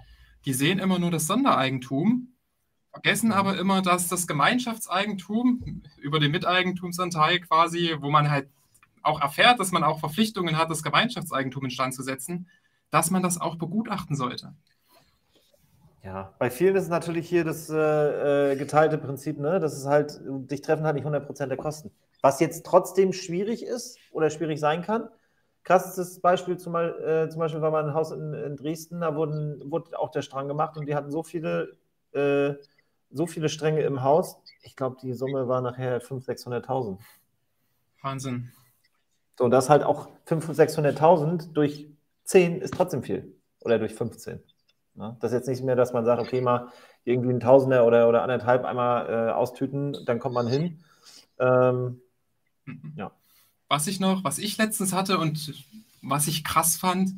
die 0.45 0.53
sehen 0.53 0.79
immer 0.79 0.97
nur 0.99 1.11
das 1.11 1.27
Sondereigentum, 1.27 2.33
vergessen 2.91 3.31
aber 3.31 3.57
immer, 3.57 3.81
dass 3.81 4.07
das 4.07 4.27
Gemeinschaftseigentum 4.27 5.83
über 5.97 6.19
den 6.19 6.31
Miteigentumsanteil 6.31 7.39
quasi, 7.41 7.95
wo 7.99 8.09
man 8.09 8.31
halt 8.31 8.49
auch 9.03 9.21
erfährt, 9.21 9.59
dass 9.59 9.71
man 9.71 9.83
auch 9.83 9.99
Verpflichtungen 9.99 10.57
hat, 10.57 10.69
das 10.69 10.83
Gemeinschaftseigentum 10.83 11.65
instand 11.65 11.93
zu 11.93 12.03
setzen, 12.03 12.47
dass 12.91 13.11
man 13.11 13.23
das 13.23 13.39
auch 13.39 13.55
begutachten 13.55 14.15
sollte. 14.15 14.53
Ja, 16.03 16.33
bei 16.39 16.49
vielen 16.49 16.75
ist 16.75 16.89
natürlich 16.89 17.27
hier 17.27 17.43
das 17.43 17.69
äh, 17.69 18.53
äh 18.53 18.55
geteilte 18.55 18.97
Prinzip, 18.97 19.37
ne? 19.37 19.59
Das 19.59 19.77
ist 19.77 19.85
halt, 19.85 20.19
dich 20.23 20.61
treffen 20.61 20.85
halt 20.85 20.95
nicht 20.95 21.05
100% 21.05 21.47
der 21.47 21.57
Kosten. 21.57 21.91
Was 22.21 22.39
jetzt 22.39 22.65
trotzdem 22.65 23.13
schwierig 23.13 23.63
ist 23.63 23.97
oder 24.11 24.29
schwierig 24.29 24.59
sein 24.59 24.81
kann, 24.81 25.09
Krassestes 25.63 26.19
Beispiel 26.19 26.57
zum, 26.57 26.75
äh, 26.75 27.29
zum 27.29 27.39
Beispiel 27.39 27.61
war 27.61 27.71
mal 27.71 27.85
ein 27.85 27.93
Haus 27.93 28.11
in, 28.11 28.33
in, 28.33 28.55
Dresden, 28.55 29.01
da 29.01 29.15
wurden, 29.15 29.61
wurde 29.69 29.99
auch 29.99 30.09
der 30.09 30.21
Strang 30.21 30.47
gemacht 30.47 30.77
und 30.77 30.87
die 30.87 30.95
hatten 30.95 31.11
so 31.11 31.21
viele, 31.21 31.77
äh, 32.13 32.55
so 33.11 33.27
viele 33.27 33.49
Stränge 33.49 33.81
im 33.81 34.01
Haus. 34.01 34.41
Ich 34.63 34.75
glaube, 34.75 34.97
die 35.01 35.13
Summe 35.13 35.47
war 35.47 35.61
nachher 35.61 36.01
500.000, 36.01 36.65
600.000. 36.65 36.97
Wahnsinn. 38.01 38.51
So, 39.39 39.47
das 39.47 39.69
halt 39.69 39.83
auch 39.83 40.09
500.000, 40.27 40.97
600.000 40.97 41.53
durch 41.53 41.87
10 42.25 42.59
ist 42.59 42.73
trotzdem 42.73 43.03
viel. 43.03 43.37
Oder 43.61 43.79
durch 43.79 43.93
15. 43.93 44.43
Ja, 44.95 45.15
das 45.21 45.31
ist 45.31 45.37
jetzt 45.37 45.47
nicht 45.47 45.63
mehr, 45.63 45.77
dass 45.77 45.93
man 45.93 46.03
sagt, 46.03 46.21
okay, 46.21 46.41
mal 46.41 46.67
irgendwie 47.05 47.29
ein 47.29 47.39
Tausender 47.39 47.87
oder, 47.87 48.09
oder 48.09 48.21
anderthalb 48.21 48.65
einmal 48.65 49.07
äh, 49.07 49.31
austüten, 49.31 49.95
dann 50.05 50.19
kommt 50.19 50.35
man 50.35 50.47
hin. 50.47 50.83
Ähm. 51.39 52.01
Ja. 52.97 53.13
Was 53.69 53.87
ich 53.87 54.01
noch, 54.01 54.25
was 54.25 54.39
ich 54.39 54.57
letztens 54.57 54.91
hatte 54.91 55.17
und 55.17 55.53
was 56.01 56.27
ich 56.27 56.43
krass 56.43 56.75
fand, 56.75 57.11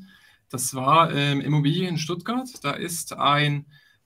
das 0.48 0.76
war 0.76 1.12
ähm, 1.12 1.42
Immobilie 1.42 1.90
in 1.90 1.98
Stuttgart. 1.98 2.48
Da 2.62 2.74
ist 2.74 3.14
ein 3.14 3.66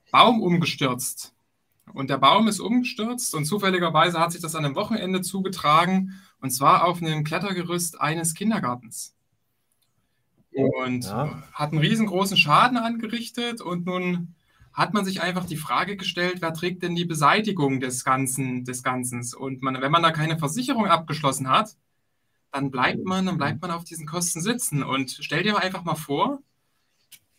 Baum 0.09 0.41
umgestürzt. 0.41 1.34
Und 1.93 2.09
der 2.09 2.18
Baum 2.18 2.47
ist 2.47 2.61
umgestürzt 2.61 3.36
und 3.36 3.43
zufälligerweise 3.43 4.22
hat 4.22 4.32
sich 4.32 4.41
das 4.41 4.55
an 4.55 4.63
einem 4.63 4.76
Wochenende 4.76 5.22
zugetragen 5.22 6.13
und 6.46 6.52
zwar 6.52 6.86
auf 6.86 7.02
einem 7.02 7.24
Klettergerüst 7.24 8.00
eines 8.00 8.36
Kindergartens. 8.36 9.16
Und 10.52 11.06
ja. 11.06 11.41
hat 11.52 11.72
einen 11.72 11.82
riesengroßen 11.82 12.38
Schaden 12.38 12.78
angerichtet 12.78 13.62
und 13.62 13.88
nun 13.88 14.36
hat 14.74 14.93
man 14.93 15.06
sich 15.06 15.24
einfach 15.24 15.46
die 15.46 15.58
Frage 15.58 15.98
gestellt, 15.98 16.38
wer 16.41 16.54
trägt 16.54 16.84
denn 16.84 16.93
die 16.93 17.06
Beseitigung 17.06 17.80
des 17.80 18.04
Ganzen, 18.06 18.64
des 18.64 18.84
Ganzen? 18.84 19.24
Und 19.36 19.64
man, 19.64 19.82
wenn 19.82 19.91
man 19.91 20.04
da 20.04 20.12
keine 20.12 20.38
Versicherung 20.38 20.86
abgeschlossen 20.86 21.50
hat, 21.50 21.76
dann 22.52 22.70
bleibt 22.70 23.06
man, 23.06 23.26
dann 23.26 23.38
bleibt 23.38 23.60
man 23.64 23.72
auf 23.72 23.86
diesen 23.86 24.06
Kosten 24.06 24.39
sitzen. 24.39 24.84
Und 24.84 25.18
stell 25.20 25.41
dir 25.41 25.58
einfach 25.58 25.84
mal 25.84 25.96
vor, 25.96 26.43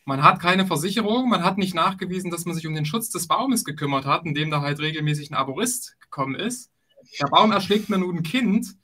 man 0.04 0.24
hat 0.24 0.40
keine 0.40 0.66
Versicherung, 0.66 1.28
man 1.28 1.44
hat 1.44 1.58
nicht 1.58 1.76
nachgewiesen, 1.76 2.32
dass 2.32 2.44
man 2.44 2.56
sich 2.56 2.66
um 2.66 2.74
den 2.74 2.86
Schutz 2.86 3.10
des 3.10 3.28
Baumes 3.28 3.64
gekümmert 3.64 4.04
hat, 4.04 4.26
indem 4.26 4.50
da 4.50 4.62
halt 4.62 4.80
regelmäßig 4.80 5.30
ein 5.30 5.36
Aborist 5.36 5.96
gekommen 6.00 6.34
ist. 6.34 6.72
Der 7.20 7.28
Baum 7.28 7.52
erschlägt 7.52 7.88
mir 7.88 7.98
nun 7.98 8.18
ein 8.18 8.22
Kind. 8.22 8.76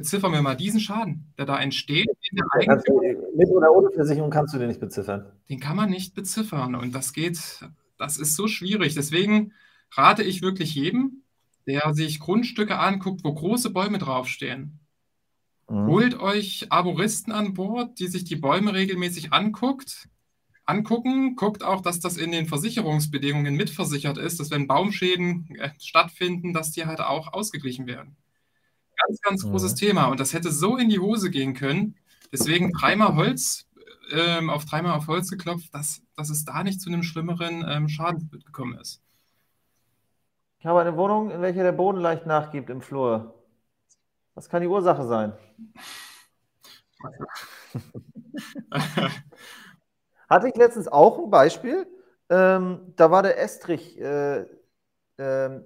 Beziffern 0.00 0.32
wir 0.32 0.42
mal 0.42 0.56
diesen 0.56 0.80
Schaden, 0.80 1.32
der 1.38 1.46
da 1.46 1.58
entsteht. 1.58 2.08
Der 2.32 2.76
du, 2.76 3.00
mit 3.36 3.48
oder 3.48 3.72
ohne 3.72 3.90
Versicherung 3.90 4.30
kannst 4.30 4.54
du 4.54 4.58
den 4.58 4.68
nicht 4.68 4.80
beziffern. 4.80 5.26
Den 5.48 5.60
kann 5.60 5.76
man 5.76 5.90
nicht 5.90 6.14
beziffern. 6.14 6.74
Und 6.74 6.94
das 6.94 7.12
geht, 7.12 7.38
das 7.98 8.18
ist 8.18 8.36
so 8.36 8.48
schwierig. 8.48 8.94
Deswegen 8.94 9.52
rate 9.92 10.22
ich 10.22 10.42
wirklich 10.42 10.74
jedem, 10.74 11.22
der 11.66 11.94
sich 11.94 12.20
Grundstücke 12.20 12.78
anguckt, 12.78 13.24
wo 13.24 13.34
große 13.34 13.70
Bäume 13.70 13.98
draufstehen, 13.98 14.80
Mhm. 15.68 15.86
Holt 15.86 16.20
euch 16.20 16.66
Arboristen 16.70 17.32
an 17.32 17.54
Bord, 17.54 17.98
die 17.98 18.06
sich 18.08 18.24
die 18.24 18.36
Bäume 18.36 18.74
regelmäßig 18.74 19.32
anguckt. 19.32 20.08
angucken. 20.64 21.36
Guckt 21.36 21.62
auch, 21.62 21.80
dass 21.80 22.00
das 22.00 22.16
in 22.16 22.30
den 22.30 22.46
Versicherungsbedingungen 22.46 23.54
mitversichert 23.54 24.18
ist, 24.18 24.40
dass 24.40 24.50
wenn 24.50 24.66
Baumschäden 24.66 25.54
äh, 25.58 25.70
stattfinden, 25.80 26.52
dass 26.52 26.72
die 26.72 26.84
halt 26.86 27.00
auch 27.00 27.32
ausgeglichen 27.32 27.86
werden. 27.86 28.16
Ganz, 29.06 29.20
ganz 29.20 29.44
mhm. 29.44 29.50
großes 29.50 29.74
Thema. 29.74 30.06
Und 30.06 30.20
das 30.20 30.32
hätte 30.32 30.50
so 30.50 30.76
in 30.76 30.88
die 30.88 30.98
Hose 30.98 31.30
gehen 31.30 31.54
können. 31.54 31.96
Deswegen 32.32 32.72
dreimal 32.72 33.14
Holz, 33.16 33.66
ähm, 34.12 34.50
auf 34.50 34.64
dreimal 34.64 34.96
auf 34.96 35.06
Holz 35.06 35.30
geklopft, 35.30 35.74
dass, 35.74 36.02
dass 36.16 36.30
es 36.30 36.44
da 36.44 36.62
nicht 36.62 36.80
zu 36.80 36.90
einem 36.90 37.02
schlimmeren 37.02 37.64
ähm, 37.68 37.88
Schaden 37.88 38.30
gekommen 38.44 38.78
ist. 38.78 39.00
Ich 40.58 40.66
habe 40.66 40.80
eine 40.80 40.96
Wohnung, 40.96 41.30
in 41.30 41.40
welcher 41.40 41.62
der 41.62 41.72
Boden 41.72 42.00
leicht 42.00 42.26
nachgibt 42.26 42.68
im 42.68 42.80
Flur. 42.80 43.34
Was 44.34 44.48
kann 44.48 44.60
die 44.60 44.68
Ursache 44.68 45.06
sein? 45.06 45.32
Hatte 50.28 50.48
ich 50.48 50.56
letztens 50.56 50.88
auch 50.88 51.18
ein 51.18 51.30
Beispiel. 51.30 51.86
Ähm, 52.28 52.92
da 52.96 53.10
war 53.10 53.22
der 53.22 53.38
Estrich, 53.40 53.98
äh, 53.98 54.40
äh, 55.16 55.62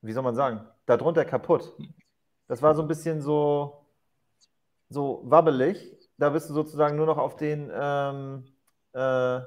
wie 0.00 0.12
soll 0.12 0.22
man 0.22 0.34
sagen, 0.34 0.66
darunter 0.86 1.24
kaputt. 1.24 1.76
Das 2.48 2.62
war 2.62 2.74
so 2.74 2.82
ein 2.82 2.88
bisschen 2.88 3.20
so, 3.20 3.86
so 4.88 5.22
wabbelig. 5.24 5.78
Da 6.18 6.30
bist 6.30 6.48
du 6.48 6.54
sozusagen 6.54 6.96
nur 6.96 7.06
noch 7.06 7.18
auf 7.18 7.36
den, 7.36 7.70
ähm, 7.74 8.44
äh, 8.92 9.40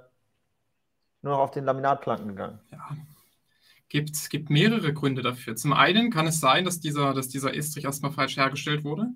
nur 1.22 1.34
noch 1.34 1.40
auf 1.40 1.52
den 1.52 1.66
Laminatplanken 1.66 2.28
gegangen. 2.28 2.60
Ja. 2.72 2.90
Gibt, 3.90 4.30
gibt 4.30 4.50
mehrere 4.52 4.94
Gründe 4.94 5.24
dafür. 5.24 5.56
Zum 5.56 5.74
einen 5.74 6.12
kann 6.12 6.28
es 6.28 6.40
sein, 6.40 6.64
dass 6.64 6.80
dieser, 6.80 7.14
dass 7.14 7.28
dieser 7.28 7.56
Estrich 7.56 7.86
erstmal 7.86 8.12
falsch 8.12 8.38
hergestellt 8.38 8.84
wurde. 8.84 9.08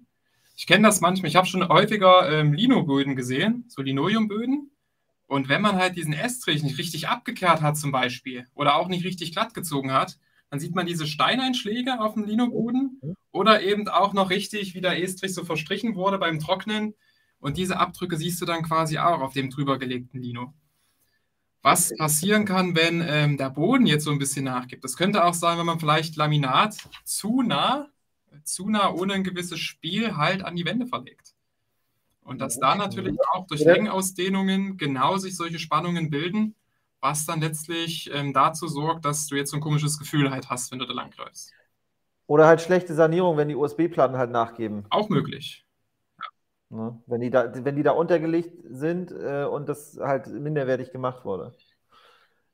Ich 0.55 0.65
kenne 0.65 0.87
das 0.87 1.01
manchmal. 1.01 1.29
Ich 1.29 1.35
habe 1.35 1.47
schon 1.47 1.67
häufiger 1.67 2.29
ähm, 2.31 2.53
Linoböden 2.53 3.15
gesehen, 3.15 3.65
so 3.67 3.81
Linoleumböden. 3.81 4.71
Und 5.27 5.49
wenn 5.49 5.61
man 5.61 5.75
halt 5.75 5.95
diesen 5.95 6.13
Estrich 6.13 6.63
nicht 6.63 6.77
richtig 6.77 7.07
abgekehrt 7.07 7.61
hat 7.61 7.77
zum 7.77 7.91
Beispiel 7.91 8.47
oder 8.53 8.75
auch 8.75 8.87
nicht 8.87 9.05
richtig 9.05 9.31
glatt 9.31 9.53
gezogen 9.53 9.91
hat, 9.91 10.17
dann 10.53 10.59
sieht 10.59 10.75
man 10.75 10.85
diese 10.85 11.07
Steineinschläge 11.07 11.99
auf 11.99 12.13
dem 12.13 12.25
Linoboden 12.25 13.01
oder 13.31 13.63
eben 13.63 13.87
auch 13.87 14.13
noch 14.13 14.29
richtig, 14.29 14.75
wie 14.75 14.81
der 14.81 15.01
Estrich 15.01 15.33
so 15.33 15.43
verstrichen 15.43 15.95
wurde 15.95 16.19
beim 16.19 16.39
Trocknen. 16.39 16.93
Und 17.39 17.57
diese 17.57 17.79
Abdrücke 17.79 18.17
siehst 18.17 18.39
du 18.39 18.45
dann 18.45 18.61
quasi 18.61 18.99
auch 18.99 19.21
auf 19.21 19.33
dem 19.33 19.49
drüber 19.49 19.79
gelegten 19.79 20.19
Lino. 20.19 20.53
Was 21.63 21.91
passieren 21.97 22.45
kann, 22.45 22.75
wenn 22.75 23.03
ähm, 23.03 23.35
der 23.35 23.49
Boden 23.49 23.87
jetzt 23.87 24.03
so 24.03 24.11
ein 24.11 24.19
bisschen 24.19 24.45
nachgibt. 24.45 24.83
Das 24.83 24.95
könnte 24.95 25.23
auch 25.23 25.33
sein, 25.33 25.57
wenn 25.57 25.65
man 25.65 25.79
vielleicht 25.79 26.17
Laminat 26.17 26.77
zu 27.03 27.41
nah, 27.41 27.89
zu 28.43 28.69
nah 28.69 28.93
ohne 28.93 29.15
ein 29.15 29.23
gewisses 29.23 29.59
Spiel 29.59 30.17
halt 30.17 30.45
an 30.45 30.55
die 30.55 30.65
Wände 30.65 30.85
verlegt. 30.85 31.33
Und 32.21 32.41
dass 32.41 32.59
da 32.59 32.75
natürlich 32.75 33.17
auch 33.33 33.47
durch 33.47 33.61
Längenausdehnungen 33.61 34.77
genau 34.77 35.17
sich 35.17 35.35
solche 35.35 35.57
Spannungen 35.57 36.11
bilden, 36.11 36.53
was 37.03 37.25
dann 37.25 37.41
letztlich 37.41 38.09
ähm, 38.13 38.33
dazu 38.33 38.67
sorgt, 38.67 39.03
dass 39.03 39.27
du 39.27 39.35
jetzt 39.35 39.51
so 39.51 39.57
ein 39.57 39.61
komisches 39.61 39.99
Gefühl 39.99 40.31
halt 40.31 40.49
hast, 40.49 40.71
wenn 40.71 40.79
du 40.79 40.85
da 40.85 40.93
langläufst. 40.93 41.51
Oder 42.27 42.47
halt 42.47 42.61
schlechte 42.61 42.93
Sanierung, 42.93 43.35
wenn 43.35 43.49
die 43.49 43.55
USB-Platten 43.55 44.17
halt 44.17 44.31
nachgeben. 44.31 44.85
Auch 44.89 45.09
möglich. 45.09 45.65
Ja. 46.17 46.77
Ne? 46.77 47.03
Wenn, 47.05 47.19
die 47.19 47.29
da, 47.29 47.51
wenn 47.53 47.75
die 47.75 47.83
da 47.83 47.91
untergelegt 47.91 48.57
sind 48.69 49.11
äh, 49.11 49.43
und 49.43 49.67
das 49.67 49.99
halt 50.01 50.27
minderwertig 50.27 50.93
gemacht 50.93 51.25
wurde. 51.25 51.53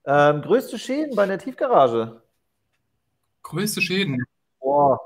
Ähm, 0.06 0.42
größte 0.42 0.80
Schäden 0.80 1.16
bei 1.16 1.28
der 1.28 1.38
Tiefgarage? 1.38 2.24
Größte 3.44 3.82
Schäden? 3.82 4.26
Boah, 4.60 5.00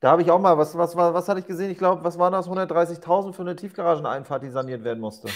da 0.00 0.10
habe 0.10 0.22
ich 0.22 0.30
auch 0.32 0.40
mal, 0.40 0.58
was, 0.58 0.76
was, 0.76 0.96
was, 0.96 1.14
was 1.14 1.28
hatte 1.28 1.38
ich 1.38 1.46
gesehen? 1.46 1.70
Ich 1.70 1.78
glaube, 1.78 2.02
was 2.02 2.18
waren 2.18 2.32
das? 2.32 2.48
130.000 2.48 3.32
für 3.32 3.42
eine 3.42 3.54
Tiefgarageneinfahrt, 3.54 4.42
die 4.42 4.50
saniert 4.50 4.82
werden 4.82 4.98
musste. 4.98 5.28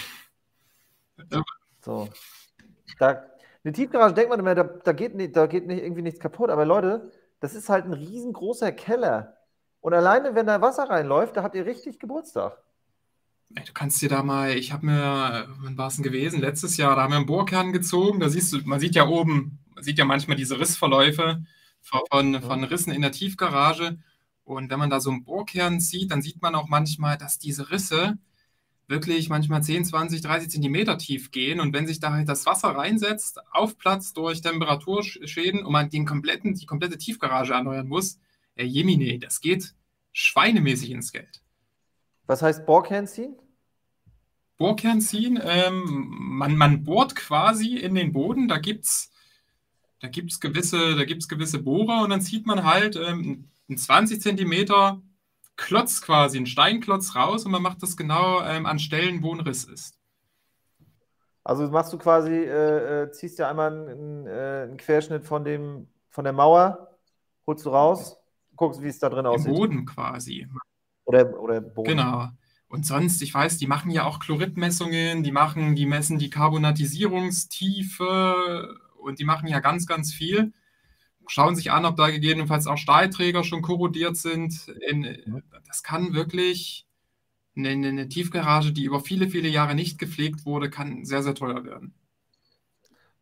So. 1.80 2.08
Da, 2.98 3.24
eine 3.64 3.72
Tiefgarage, 3.72 4.14
denkt 4.14 4.30
man 4.30 4.40
immer, 4.40 4.54
da, 4.54 4.64
da, 4.64 4.92
geht, 4.92 5.14
nicht, 5.14 5.36
da 5.36 5.46
geht 5.46 5.66
nicht, 5.66 5.82
irgendwie 5.82 6.02
nichts 6.02 6.20
kaputt. 6.20 6.50
Aber 6.50 6.64
Leute, 6.64 7.10
das 7.40 7.54
ist 7.54 7.68
halt 7.68 7.84
ein 7.84 7.92
riesengroßer 7.92 8.72
Keller. 8.72 9.36
Und 9.80 9.94
alleine, 9.94 10.34
wenn 10.34 10.46
da 10.46 10.60
Wasser 10.60 10.88
reinläuft, 10.88 11.36
da 11.36 11.42
habt 11.42 11.54
ihr 11.54 11.66
richtig 11.66 11.98
Geburtstag. 11.98 12.56
Du 13.50 13.72
kannst 13.74 14.00
dir 14.00 14.08
da 14.08 14.22
mal, 14.22 14.56
ich 14.56 14.72
habe 14.72 14.86
mir, 14.86 15.46
wann 15.60 15.76
war 15.76 15.88
es 15.88 15.96
denn 15.96 16.04
gewesen? 16.04 16.40
Letztes 16.40 16.76
Jahr, 16.76 16.96
da 16.96 17.02
haben 17.02 17.12
wir 17.12 17.18
einen 17.18 17.26
Bohrkern 17.26 17.72
gezogen. 17.72 18.18
Da 18.18 18.28
siehst 18.28 18.52
du, 18.52 18.58
man 18.64 18.80
sieht 18.80 18.94
ja 18.94 19.06
oben, 19.06 19.58
man 19.74 19.84
sieht 19.84 19.98
ja 19.98 20.04
manchmal 20.04 20.36
diese 20.36 20.58
Rissverläufe 20.58 21.44
von, 21.82 22.40
von 22.40 22.64
Rissen 22.64 22.92
in 22.92 23.02
der 23.02 23.12
Tiefgarage. 23.12 23.98
Und 24.44 24.70
wenn 24.70 24.78
man 24.78 24.90
da 24.90 25.00
so 25.00 25.10
einen 25.10 25.24
Bohrkern 25.24 25.80
sieht, 25.80 26.10
dann 26.10 26.22
sieht 26.22 26.42
man 26.42 26.54
auch 26.54 26.68
manchmal, 26.68 27.18
dass 27.18 27.38
diese 27.38 27.70
Risse 27.70 28.18
wirklich 28.92 29.28
manchmal 29.28 29.62
10, 29.62 29.86
20, 29.86 30.20
30 30.20 30.50
Zentimeter 30.50 30.96
tief 30.96 31.32
gehen. 31.32 31.58
Und 31.58 31.72
wenn 31.72 31.88
sich 31.88 31.98
da 31.98 32.12
halt 32.12 32.28
das 32.28 32.46
Wasser 32.46 32.68
reinsetzt, 32.68 33.40
aufplatzt 33.50 34.16
durch 34.16 34.40
Temperaturschäden 34.40 35.64
und 35.64 35.72
man 35.72 35.90
den 35.90 36.06
kompletten, 36.06 36.54
die 36.54 36.66
komplette 36.66 36.98
Tiefgarage 36.98 37.54
erneuern 37.54 37.88
muss, 37.88 38.20
äh, 38.54 38.64
Jemine, 38.64 39.18
das 39.18 39.40
geht 39.40 39.74
schweinemäßig 40.12 40.90
ins 40.90 41.10
Geld. 41.10 41.42
Was 42.26 42.42
heißt 42.42 42.64
Bohrkern 42.66 43.08
ziehen? 43.08 43.34
Bohrkern 44.58 45.00
ziehen, 45.00 45.40
ähm, 45.42 45.82
man, 45.86 46.56
man 46.56 46.84
bohrt 46.84 47.16
quasi 47.16 47.76
in 47.76 47.96
den 47.96 48.12
Boden, 48.12 48.46
da 48.46 48.58
gibt 48.58 48.84
es 48.84 49.10
da 50.02 50.08
gibt's 50.08 50.40
gewisse, 50.40 50.96
gewisse 51.06 51.60
Bohrer 51.60 52.02
und 52.02 52.10
dann 52.10 52.20
zieht 52.20 52.44
man 52.44 52.64
halt 52.64 52.96
ähm, 52.96 53.48
ein 53.68 53.78
20 53.78 54.20
Zentimeter 54.20 55.00
Klotz 55.56 56.02
quasi, 56.02 56.38
ein 56.38 56.46
Steinklotz 56.46 57.14
raus 57.14 57.44
und 57.44 57.52
man 57.52 57.62
macht 57.62 57.82
das 57.82 57.96
genau 57.96 58.42
ähm, 58.42 58.66
an 58.66 58.78
Stellen, 58.78 59.22
wo 59.22 59.34
ein 59.34 59.40
Riss 59.40 59.64
ist. 59.64 59.98
Also 61.44 61.68
machst 61.68 61.92
du 61.92 61.98
quasi, 61.98 62.32
äh, 62.32 63.02
äh, 63.02 63.10
ziehst 63.10 63.38
ja 63.38 63.50
einmal 63.50 63.90
einen, 63.90 64.26
äh, 64.26 64.62
einen, 64.62 64.76
Querschnitt 64.76 65.24
von, 65.24 65.44
dem, 65.44 65.88
von 66.08 66.22
der 66.24 66.32
Mauer, 66.32 66.96
holst 67.46 67.66
du 67.66 67.70
raus, 67.70 68.16
guckst, 68.54 68.80
wie 68.82 68.88
es 68.88 69.00
da 69.00 69.08
drin 69.08 69.26
aussieht. 69.26 69.48
Im 69.48 69.54
Boden 69.54 69.84
quasi. 69.84 70.46
Oder, 71.04 71.40
oder 71.40 71.60
Boden. 71.60 71.88
Genau. 71.88 72.28
Und 72.68 72.86
sonst, 72.86 73.20
ich 73.22 73.34
weiß, 73.34 73.58
die 73.58 73.66
machen 73.66 73.90
ja 73.90 74.04
auch 74.04 74.20
Chloridmessungen, 74.20 75.24
die 75.24 75.32
machen, 75.32 75.74
die 75.74 75.84
messen 75.84 76.18
die 76.18 76.30
Karbonatisierungstiefe 76.30 78.78
und 78.98 79.18
die 79.18 79.24
machen 79.24 79.48
ja 79.48 79.60
ganz, 79.60 79.86
ganz 79.86 80.14
viel 80.14 80.54
schauen 81.26 81.56
sich 81.56 81.70
an, 81.72 81.84
ob 81.84 81.96
da 81.96 82.10
gegebenenfalls 82.10 82.66
auch 82.66 82.76
Stahlträger 82.76 83.44
schon 83.44 83.62
korrodiert 83.62 84.16
sind. 84.16 84.68
In, 84.88 85.42
das 85.66 85.82
kann 85.82 86.12
wirklich 86.12 86.86
eine, 87.56 87.70
eine, 87.70 88.08
Tiefgarage, 88.08 88.72
die 88.72 88.84
über 88.84 89.00
viele, 89.00 89.28
viele 89.28 89.48
Jahre 89.48 89.74
nicht 89.74 89.98
gepflegt 89.98 90.46
wurde, 90.46 90.70
kann 90.70 91.04
sehr, 91.04 91.22
sehr 91.22 91.34
teuer 91.34 91.64
werden. 91.64 91.94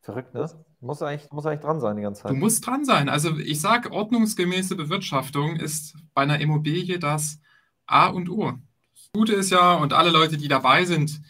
Verrückt, 0.01 0.35
ne? 0.35 0.49
Muss 0.81 1.03
eigentlich, 1.03 1.31
muss 1.31 1.45
eigentlich 1.45 1.61
dran 1.61 1.81
sein 1.81 1.97
die 1.97 2.03
ganze 2.03 2.23
Zeit. 2.23 2.31
Du 2.31 2.37
musst 2.37 2.67
dran 2.67 2.85
sein. 2.85 3.09
Also 3.09 3.37
ich 3.39 3.61
sage, 3.61 3.93
ordnungsgemäße 3.93 4.75
Bewirtschaftung 4.75 5.57
ist 5.57 5.95
bei 6.15 6.23
einer 6.23 6.41
Immobilie 6.41 6.99
das 6.99 7.39
A 7.87 8.07
und 8.07 8.31
O. 8.31 8.53
Das 8.95 9.11
Gute 9.13 9.35
ist 9.35 9.51
ja, 9.51 9.75
und 9.75 9.93
alle 9.93 10.11
Leute, 10.11 10.39
die 10.39 10.49
dabei 10.49 10.87
sind, 10.87 11.21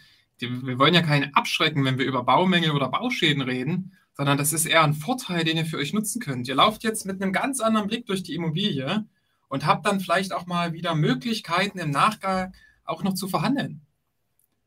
die, 0.41 0.67
wir 0.67 0.79
wollen 0.79 0.95
ja 0.95 1.03
keinen 1.03 1.35
abschrecken, 1.35 1.85
wenn 1.85 1.99
wir 1.99 2.07
über 2.07 2.23
Baumängel 2.23 2.71
oder 2.71 2.89
Bauschäden 2.89 3.43
reden, 3.43 3.97
sondern 4.21 4.37
das 4.37 4.53
ist 4.53 4.67
eher 4.67 4.85
ein 4.85 4.93
Vorteil, 4.93 5.45
den 5.45 5.57
ihr 5.57 5.65
für 5.65 5.79
euch 5.79 5.95
nutzen 5.95 6.21
könnt. 6.21 6.47
Ihr 6.47 6.55
lauft 6.55 6.85
jetzt 6.85 7.07
mit 7.07 7.23
einem 7.23 7.33
ganz 7.33 7.59
anderen 7.59 7.87
Blick 7.87 8.05
durch 8.05 8.23
die 8.23 8.35
Immobilie 8.35 9.07
und 9.49 9.65
habt 9.65 9.87
dann 9.87 9.99
vielleicht 9.99 10.35
auch 10.35 10.45
mal 10.45 10.75
wieder 10.75 10.95
Möglichkeiten 10.95 11.79
im 11.79 11.89
Nachgang 11.89 12.53
auch 12.85 13.03
noch 13.03 13.15
zu 13.15 13.29
verhandeln. 13.29 13.81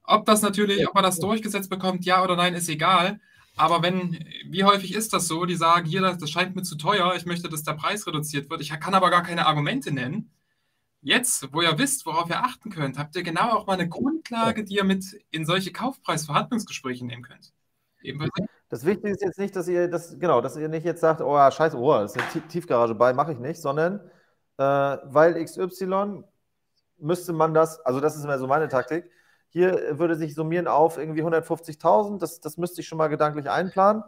Ob 0.05 0.25
das 0.25 0.41
natürlich, 0.41 0.87
ob 0.87 0.95
man 0.95 1.03
das 1.03 1.19
durchgesetzt 1.19 1.69
bekommt, 1.69 2.03
ja 2.03 2.23
oder 2.23 2.35
nein, 2.35 2.55
ist 2.55 2.67
egal. 2.67 3.19
Aber 3.55 3.83
wenn, 3.83 4.25
wie 4.49 4.63
häufig 4.63 4.95
ist 4.95 5.13
das 5.13 5.27
so, 5.27 5.45
die 5.45 5.53
sagen, 5.55 5.85
hier, 5.85 6.01
das 6.01 6.31
scheint 6.31 6.55
mir 6.55 6.63
zu 6.63 6.75
teuer, 6.75 7.13
ich 7.15 7.27
möchte, 7.27 7.47
dass 7.47 7.61
der 7.61 7.73
Preis 7.73 8.07
reduziert 8.07 8.49
wird, 8.49 8.59
ich 8.59 8.71
kann 8.79 8.95
aber 8.95 9.11
gar 9.11 9.21
keine 9.21 9.45
Argumente 9.45 9.91
nennen. 9.91 10.31
Jetzt, 11.03 11.53
wo 11.53 11.61
ihr 11.61 11.77
wisst, 11.77 12.07
worauf 12.07 12.27
ihr 12.27 12.43
achten 12.43 12.71
könnt, 12.71 12.97
habt 12.97 13.15
ihr 13.15 13.21
genau 13.21 13.51
auch 13.51 13.67
mal 13.67 13.73
eine 13.73 13.87
Grundlage, 13.87 14.63
die 14.63 14.77
ihr 14.77 14.83
mit 14.83 15.05
in 15.29 15.45
solche 15.45 15.71
Kaufpreisverhandlungsgespräche 15.71 17.05
nehmen 17.05 17.21
könnt. 17.21 17.53
Das 18.69 18.85
Wichtige 18.85 19.09
ist 19.09 19.21
jetzt 19.21 19.39
nicht, 19.39 19.55
dass 19.55 19.67
ihr 19.67 19.87
das, 19.87 20.19
genau, 20.19 20.41
dass 20.41 20.57
ihr 20.57 20.67
nicht 20.67 20.83
jetzt 20.83 21.01
sagt, 21.01 21.21
oh 21.21 21.35
ja, 21.35 21.51
scheiße, 21.51 21.77
oh, 21.77 22.03
ist 22.03 22.17
eine 22.17 22.47
Tiefgarage 22.47 22.95
bei, 22.95 23.13
mache 23.13 23.33
ich 23.33 23.39
nicht, 23.39 23.61
sondern 23.61 23.99
äh, 24.57 24.63
weil 24.63 25.43
XY 25.43 26.23
müsste 26.97 27.33
man 27.33 27.53
das, 27.53 27.79
also 27.81 27.99
das 27.99 28.15
ist 28.15 28.23
immer 28.23 28.39
so 28.39 28.47
meine 28.47 28.67
Taktik, 28.67 29.09
hier 29.49 29.99
würde 29.99 30.15
sich 30.15 30.33
summieren 30.33 30.67
auf 30.67 30.97
irgendwie 30.97 31.21
150.000, 31.21 32.17
das, 32.19 32.39
das 32.39 32.57
müsste 32.57 32.81
ich 32.81 32.87
schon 32.87 32.97
mal 32.97 33.07
gedanklich 33.07 33.49
einplanen. 33.49 34.03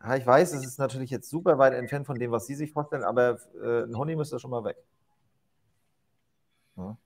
Ja, 0.00 0.16
ich 0.16 0.26
weiß, 0.26 0.52
es 0.52 0.64
ist 0.64 0.78
natürlich 0.78 1.10
jetzt 1.10 1.28
super 1.28 1.58
weit 1.58 1.74
entfernt 1.74 2.06
von 2.06 2.18
dem, 2.18 2.30
was 2.30 2.46
Sie 2.46 2.54
sich 2.54 2.72
vorstellen, 2.72 3.04
aber 3.04 3.38
äh, 3.62 3.84
ein 3.84 3.96
Honey 3.96 4.16
müsste 4.16 4.38
schon 4.38 4.50
mal 4.50 4.64
weg. 4.64 4.76
Ja. 6.76 6.96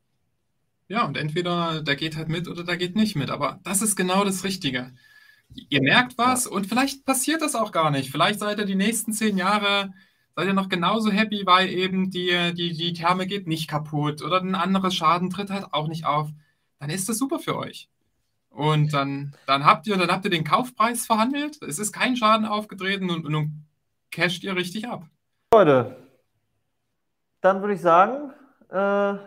ja, 0.89 1.07
und 1.07 1.17
entweder 1.17 1.83
der 1.83 1.97
geht 1.97 2.17
halt 2.17 2.29
mit 2.29 2.49
oder 2.49 2.65
der 2.65 2.77
geht 2.77 2.95
nicht 2.97 3.17
mit, 3.17 3.31
aber 3.31 3.61
das 3.65 3.83
ist 3.83 3.97
genau 3.97 4.25
das 4.25 4.45
Richtige. 4.45 4.93
Ihr 5.69 5.83
merkt 5.83 6.19
was 6.19 6.47
und 6.47 6.67
vielleicht 6.67 7.05
passiert 7.05 7.43
das 7.43 7.55
auch 7.55 7.73
gar 7.73 7.91
nicht. 7.91 8.11
Vielleicht 8.11 8.41
seid 8.41 8.59
ihr 8.59 8.67
die 8.67 8.75
nächsten 8.75 9.13
zehn 9.13 9.39
Jahre, 9.39 9.93
seid 10.35 10.47
ihr 10.47 10.55
noch 10.55 10.69
genauso 10.69 11.11
happy, 11.11 11.47
weil 11.47 11.69
eben 11.69 12.11
die, 12.11 12.53
die, 12.55 12.73
die 12.73 12.93
Therme 12.93 13.27
geht 13.27 13.47
nicht 13.47 13.69
kaputt 13.69 14.23
oder 14.23 14.41
ein 14.41 14.55
anderes 14.55 14.95
Schaden 14.95 15.31
tritt 15.31 15.51
halt 15.51 15.73
auch 15.73 15.89
nicht 15.89 16.05
auf. 16.05 16.29
Dann 16.79 16.91
ist 16.91 17.09
das 17.09 17.19
super 17.19 17.39
für 17.39 17.57
euch. 17.57 17.89
Und 18.51 18.93
dann, 18.95 19.35
dann, 19.47 19.65
habt 19.65 19.87
ihr, 19.87 19.97
dann 19.97 20.11
habt 20.11 20.25
ihr 20.25 20.31
den 20.31 20.45
Kaufpreis 20.45 21.07
verhandelt. 21.07 21.61
Es 21.63 21.79
ist 21.79 21.93
kein 21.93 22.17
Schaden 22.17 22.47
aufgetreten 22.47 23.11
und, 23.11 23.25
und 23.27 23.33
nun 23.33 23.67
casht 24.11 24.45
ihr 24.45 24.57
richtig 24.57 24.89
ab. 24.89 25.05
Leute, 25.53 25.97
dann 27.41 27.61
würde 27.61 27.75
ich 27.75 27.81
sagen, 27.81 28.33
äh, 28.71 29.19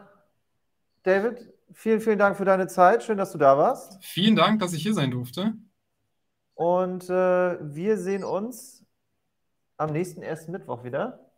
David, 1.03 1.53
vielen, 1.73 2.01
vielen 2.01 2.19
Dank 2.19 2.37
für 2.37 2.45
deine 2.45 2.67
Zeit. 2.67 3.03
Schön, 3.03 3.17
dass 3.17 3.31
du 3.31 3.37
da 3.37 3.57
warst. 3.57 4.03
Vielen 4.03 4.35
Dank, 4.35 4.59
dass 4.59 4.73
ich 4.73 4.81
hier 4.81 4.93
sein 4.93 5.11
durfte. 5.11 5.53
Und 6.59 7.09
äh, 7.09 7.73
wir 7.73 7.97
sehen 7.97 8.25
uns 8.25 8.85
am 9.77 9.93
nächsten 9.93 10.21
ersten 10.21 10.51
Mittwoch 10.51 10.83
wieder. 10.83 11.31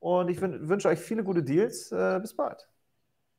Und 0.00 0.28
ich 0.28 0.40
wünsche 0.40 0.88
euch 0.88 0.98
viele 0.98 1.22
gute 1.22 1.44
Deals. 1.44 1.92
Äh, 1.92 2.18
bis 2.20 2.34
bald. 2.34 2.68